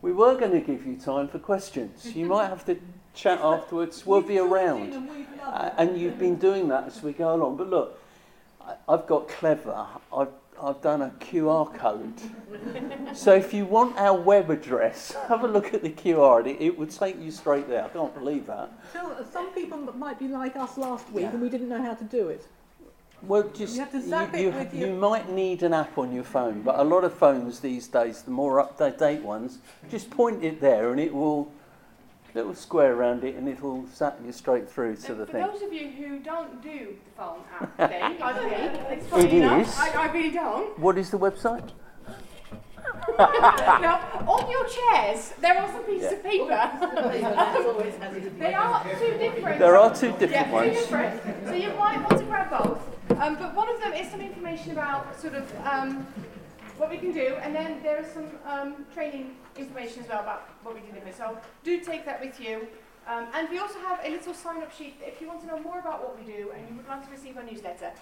We 0.00 0.12
were 0.12 0.36
going 0.36 0.52
to 0.52 0.60
give 0.60 0.86
you 0.86 0.96
time 0.96 1.28
for 1.28 1.38
questions. 1.38 2.16
You 2.16 2.24
might 2.26 2.46
have 2.48 2.64
to 2.64 2.78
chat 3.12 3.40
afterwards. 3.42 4.06
We'll 4.06 4.22
be 4.22 4.38
around. 4.38 4.94
and 4.94 5.10
we've 5.10 5.26
loved 5.38 5.66
it. 5.66 5.74
and 5.76 6.00
you've 6.00 6.18
been 6.18 6.36
doing 6.36 6.68
that 6.68 6.86
as 6.86 7.02
we 7.02 7.12
go 7.12 7.34
along. 7.34 7.58
But 7.58 7.68
look, 7.68 8.00
I've 8.88 9.06
got 9.06 9.28
clever. 9.28 9.86
I've, 10.16 10.28
I've 10.62 10.80
done 10.80 11.02
a 11.02 11.10
QR 11.20 11.72
code. 11.74 12.12
so 13.16 13.34
if 13.34 13.52
you 13.52 13.66
want 13.66 13.96
our 13.98 14.18
web 14.18 14.50
address, 14.50 15.12
have 15.28 15.44
a 15.44 15.48
look 15.48 15.74
at 15.74 15.82
the 15.82 15.90
QR. 15.90 16.38
and 16.40 16.48
It, 16.48 16.60
it 16.60 16.78
would 16.78 16.90
take 16.90 17.20
you 17.20 17.30
straight 17.30 17.68
there. 17.68 17.84
I 17.84 17.88
can't 17.88 18.14
believe 18.14 18.46
that. 18.46 18.70
So, 18.92 19.24
some 19.32 19.52
people 19.52 19.78
might 19.78 20.18
be 20.18 20.28
like 20.28 20.56
us 20.56 20.78
last 20.78 21.10
week 21.12 21.24
Yeah. 21.24 21.30
and 21.30 21.42
we 21.42 21.48
didn't 21.48 21.68
know 21.68 21.82
how 21.82 21.94
to 21.94 22.04
do 22.04 22.28
it. 22.28 22.46
Well, 23.22 23.44
just 23.54 23.74
You 23.74 23.80
have 23.80 23.92
to 23.92 24.02
zap 24.02 24.34
it 24.34 24.40
you, 24.42 24.78
you 24.80 24.86
your- 24.88 24.96
might 24.96 25.30
need 25.30 25.62
an 25.62 25.72
app 25.72 25.96
on 25.98 26.12
your 26.12 26.24
phone, 26.24 26.60
but 26.62 26.78
a 26.78 26.84
lot 26.84 27.04
of 27.04 27.12
phones 27.14 27.60
these 27.60 27.88
days, 27.88 28.22
the 28.22 28.30
more 28.30 28.60
up-to-date 28.60 29.22
ones, 29.22 29.58
just 29.90 30.10
point 30.10 30.44
it 30.44 30.60
there 30.60 30.90
and 30.90 31.00
it 31.00 31.12
will 31.14 31.50
little 32.34 32.54
square 32.54 32.94
around 32.94 33.22
it 33.22 33.36
and 33.36 33.48
it'll 33.48 33.86
zap 33.94 34.18
you 34.24 34.32
straight 34.32 34.68
through 34.68 34.96
to 34.96 35.00
So 35.00 35.14
the 35.14 35.26
for 35.26 35.32
thing. 35.32 35.46
those 35.46 35.62
of 35.62 35.72
you 35.72 35.88
who 35.90 36.18
don't 36.18 36.60
do 36.62 36.96
the 37.04 37.10
phone 37.16 37.38
app 37.60 37.76
thing, 37.90 38.18
like 38.18 38.44
me, 38.44 38.50
it's 38.96 39.06
It 39.06 39.10
funny 39.10 39.36
enough, 39.38 39.68
is. 39.68 39.78
I, 39.78 39.88
I 39.90 40.12
really 40.12 40.30
don't. 40.30 40.78
What 40.78 40.98
is 40.98 41.10
the 41.10 41.18
website? 41.18 41.70
now, 43.18 44.00
on 44.26 44.50
your 44.50 44.66
chairs, 44.66 45.32
there 45.40 45.58
are 45.58 45.70
some 45.70 45.82
pieces 45.84 46.12
of 46.12 46.22
paper. 46.22 46.46
they 48.38 48.54
are 48.54 48.82
two 48.98 49.18
different. 49.18 49.58
There 49.58 49.76
are 49.76 49.94
two 49.94 50.12
different 50.12 50.30
yeah, 50.32 50.50
ones. 50.50 50.74
two 50.74 50.80
different. 50.80 51.46
So 51.46 51.54
you 51.54 51.68
might 51.74 51.98
want 51.98 52.18
to 52.18 52.24
grab 52.24 52.50
both. 52.50 52.80
Um, 53.20 53.36
but 53.36 53.54
one 53.54 53.68
of 53.68 53.80
them 53.80 53.92
is 53.92 54.10
some 54.10 54.20
information 54.20 54.72
about 54.72 55.20
sort 55.20 55.34
of 55.34 55.50
um, 55.64 56.06
what 56.78 56.90
we 56.90 56.98
can 56.98 57.12
do, 57.12 57.36
and 57.42 57.54
then 57.54 57.82
there 57.82 58.00
is 58.00 58.10
some 58.12 58.26
um, 58.46 58.86
training 58.92 59.36
information 59.56 60.02
as 60.02 60.08
well 60.08 60.20
about 60.20 60.48
what 60.62 60.74
we 60.74 60.80
deliver. 60.80 61.12
So 61.12 61.38
do 61.62 61.80
take 61.80 62.04
that 62.06 62.20
with 62.20 62.40
you. 62.40 62.66
Um, 63.06 63.26
and 63.34 63.48
we 63.50 63.58
also 63.58 63.78
have 63.80 64.00
a 64.02 64.10
little 64.10 64.32
sign-up 64.32 64.72
sheet 64.72 64.96
if 65.00 65.20
you 65.20 65.28
want 65.28 65.40
to 65.42 65.46
know 65.46 65.58
more 65.58 65.78
about 65.78 66.02
what 66.02 66.18
we 66.18 66.24
do 66.24 66.50
and 66.56 66.68
you 66.68 66.76
would 66.76 66.88
like 66.88 67.04
to 67.04 67.10
receive 67.10 67.36
our 67.36 67.42
newsletter. 67.42 67.92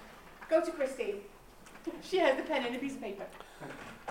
Go 0.49 0.65
to 0.65 0.71
Christy. 0.71 1.17
She 2.01 2.19
has 2.19 2.37
the 2.37 2.45
pen 2.45 2.65
and 2.65 2.77
a 2.77 2.79
piece 2.79 2.95
of 2.95 3.01
paper. 3.01 3.25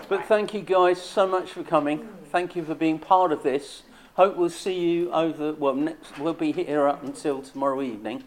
But 0.06 0.26
thank 0.26 0.52
you 0.52 0.60
guys 0.60 1.00
so 1.00 1.26
much 1.26 1.52
for 1.52 1.62
coming. 1.62 2.06
Thank 2.30 2.54
you 2.54 2.62
for 2.62 2.74
being 2.74 2.98
part 2.98 3.32
of 3.32 3.42
this. 3.42 3.84
Hope 4.14 4.36
we'll 4.36 4.50
see 4.50 4.78
you 4.78 5.10
over. 5.10 5.54
Well, 5.54 5.74
next 5.74 6.18
we'll 6.18 6.34
be 6.34 6.52
here 6.52 6.86
up 6.86 7.02
until 7.02 7.40
tomorrow 7.40 7.80
evening. 7.80 8.24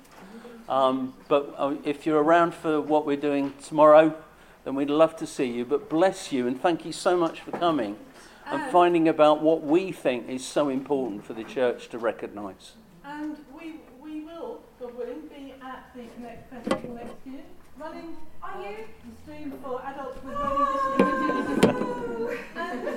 Um, 0.68 1.14
but 1.28 1.54
uh, 1.58 1.76
if 1.84 2.08
you're 2.08 2.24
around 2.24 2.56
for 2.56 2.82
what 2.82 3.06
we're 3.06 3.18
doing 3.18 3.54
tomorrow, 3.64 4.16
then 4.64 4.74
we'd 4.74 4.90
love 4.90 5.16
to 5.18 5.28
see 5.28 5.46
you. 5.46 5.64
But 5.64 5.90
bless 5.90 6.32
you 6.32 6.48
and 6.48 6.60
thank 6.60 6.86
you 6.86 6.92
so 6.92 7.16
much 7.16 7.42
for 7.42 7.52
coming 7.52 7.98
and 8.46 8.62
And- 8.62 8.72
finding 8.72 9.08
about 9.08 9.42
what 9.42 9.64
we 9.64 9.92
think 9.92 10.30
is 10.30 10.46
so 10.46 10.70
important 10.70 11.26
for 11.26 11.34
the 11.34 11.44
church 11.44 11.90
to 11.90 11.98
recognise. 11.98 12.74
And 13.04 13.38
we, 13.58 13.76
we 14.02 14.22
will, 14.22 14.62
God 14.80 14.96
willing, 14.96 15.22
be 15.28 15.54
at 15.62 15.92
the 15.96 16.04
next 16.22 16.50
festival 16.50 16.96
next 16.96 17.16
year. 17.26 17.42
Running 17.78 18.16
Are 18.42 18.62
you? 18.62 18.78
the 19.04 19.22
stream 19.24 19.52
for 19.64 19.82
adults 19.84 20.24
with 20.24 20.34
learning 20.38 21.46
disabilities. 21.56 22.40
and, 22.56 22.88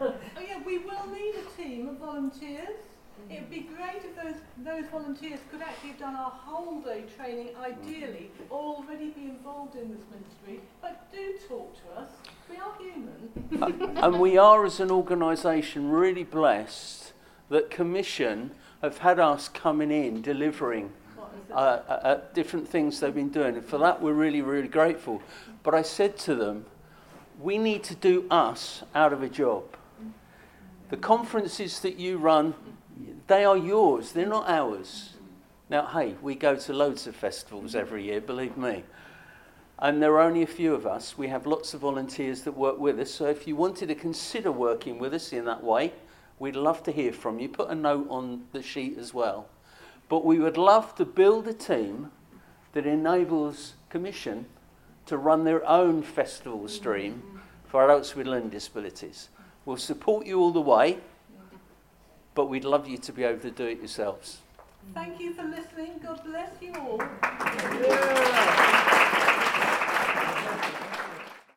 oh 0.00 0.14
yeah, 0.44 0.58
we 0.66 0.78
will 0.78 1.06
need 1.12 1.34
a 1.36 1.62
team 1.62 1.88
of 1.88 1.98
volunteers. 1.98 2.78
It 3.30 3.40
would 3.40 3.50
be 3.50 3.68
great 3.76 4.02
if 4.04 4.16
those, 4.16 4.40
those 4.64 4.90
volunteers 4.90 5.40
could 5.50 5.60
actually 5.60 5.90
have 5.90 5.98
done 5.98 6.14
our 6.14 6.30
whole 6.30 6.80
day 6.80 7.04
training, 7.16 7.50
ideally, 7.60 8.30
or 8.48 8.76
already 8.76 9.10
be 9.10 9.24
involved 9.24 9.76
in 9.76 9.90
this 9.90 10.00
ministry. 10.10 10.60
But 10.80 11.12
do 11.12 11.34
talk 11.46 11.74
to 11.82 12.00
us. 12.00 12.10
We 12.48 12.56
are 12.56 12.72
human. 12.80 13.96
and 14.02 14.20
we 14.20 14.38
are, 14.38 14.64
as 14.64 14.80
an 14.80 14.90
organisation, 14.90 15.90
really 15.90 16.24
blessed 16.24 17.12
that 17.50 17.70
Commission 17.70 18.52
have 18.82 18.98
had 18.98 19.18
us 19.18 19.48
coming 19.48 19.90
in 19.90 20.22
delivering 20.22 20.92
uh, 21.50 21.54
uh, 21.54 21.92
uh, 21.92 22.20
different 22.34 22.68
things 22.68 23.00
they've 23.00 23.14
been 23.14 23.30
doing. 23.30 23.56
And 23.56 23.64
for 23.64 23.78
that, 23.78 24.00
we're 24.00 24.12
really, 24.12 24.42
really 24.42 24.68
grateful. 24.68 25.22
But 25.62 25.74
I 25.74 25.82
said 25.82 26.16
to 26.18 26.34
them, 26.34 26.66
we 27.40 27.58
need 27.58 27.82
to 27.84 27.94
do 27.94 28.26
us 28.30 28.82
out 28.94 29.12
of 29.12 29.22
a 29.22 29.28
job. 29.28 29.64
The 30.90 30.96
conferences 30.96 31.80
that 31.80 31.98
you 31.98 32.18
run, 32.18 32.54
they 33.26 33.44
are 33.44 33.56
yours, 33.56 34.12
they're 34.12 34.26
not 34.26 34.48
ours. 34.48 35.14
Now, 35.70 35.86
hey, 35.86 36.14
we 36.22 36.34
go 36.34 36.56
to 36.56 36.72
loads 36.72 37.06
of 37.06 37.14
festivals 37.14 37.74
every 37.74 38.04
year, 38.04 38.20
believe 38.20 38.56
me. 38.56 38.84
And 39.78 40.02
there 40.02 40.14
are 40.14 40.22
only 40.22 40.42
a 40.42 40.46
few 40.46 40.74
of 40.74 40.86
us. 40.86 41.16
We 41.16 41.28
have 41.28 41.46
lots 41.46 41.74
of 41.74 41.80
volunteers 41.80 42.42
that 42.42 42.56
work 42.56 42.78
with 42.78 42.98
us. 42.98 43.12
So 43.12 43.26
if 43.26 43.46
you 43.46 43.54
wanted 43.54 43.86
to 43.88 43.94
consider 43.94 44.50
working 44.50 44.98
with 44.98 45.14
us 45.14 45.32
in 45.32 45.44
that 45.44 45.62
way, 45.62 45.92
we'd 46.38 46.56
love 46.56 46.82
to 46.84 46.90
hear 46.90 47.12
from 47.12 47.38
you. 47.38 47.48
Put 47.48 47.70
a 47.70 47.74
note 47.74 48.06
on 48.10 48.44
the 48.52 48.62
sheet 48.62 48.98
as 48.98 49.14
well. 49.14 49.48
But 50.08 50.24
we 50.24 50.38
would 50.38 50.56
love 50.56 50.94
to 50.96 51.04
build 51.04 51.46
a 51.46 51.54
team 51.54 52.10
that 52.72 52.86
enables 52.86 53.74
Commission 53.88 54.46
to 55.06 55.16
run 55.16 55.44
their 55.44 55.66
own 55.66 56.02
festival 56.02 56.68
stream 56.68 57.40
for 57.66 57.84
adults 57.84 58.14
with 58.14 58.26
learning 58.26 58.50
disabilities. 58.50 59.28
We'll 59.64 59.76
support 59.76 60.26
you 60.26 60.40
all 60.40 60.50
the 60.50 60.60
way. 60.60 60.98
but 62.34 62.46
we'd 62.46 62.64
love 62.64 62.88
you 62.88 62.98
to 62.98 63.12
be 63.12 63.24
able 63.24 63.40
to 63.40 63.50
do 63.50 63.64
it 63.66 63.78
yourselves. 63.78 64.38
Thank 64.94 65.20
you 65.20 65.34
for 65.34 65.44
listening. 65.44 66.00
God 66.02 66.22
bless 66.24 66.50
you 66.60 66.72
all. 66.74 66.98
Yeah. 67.22 69.14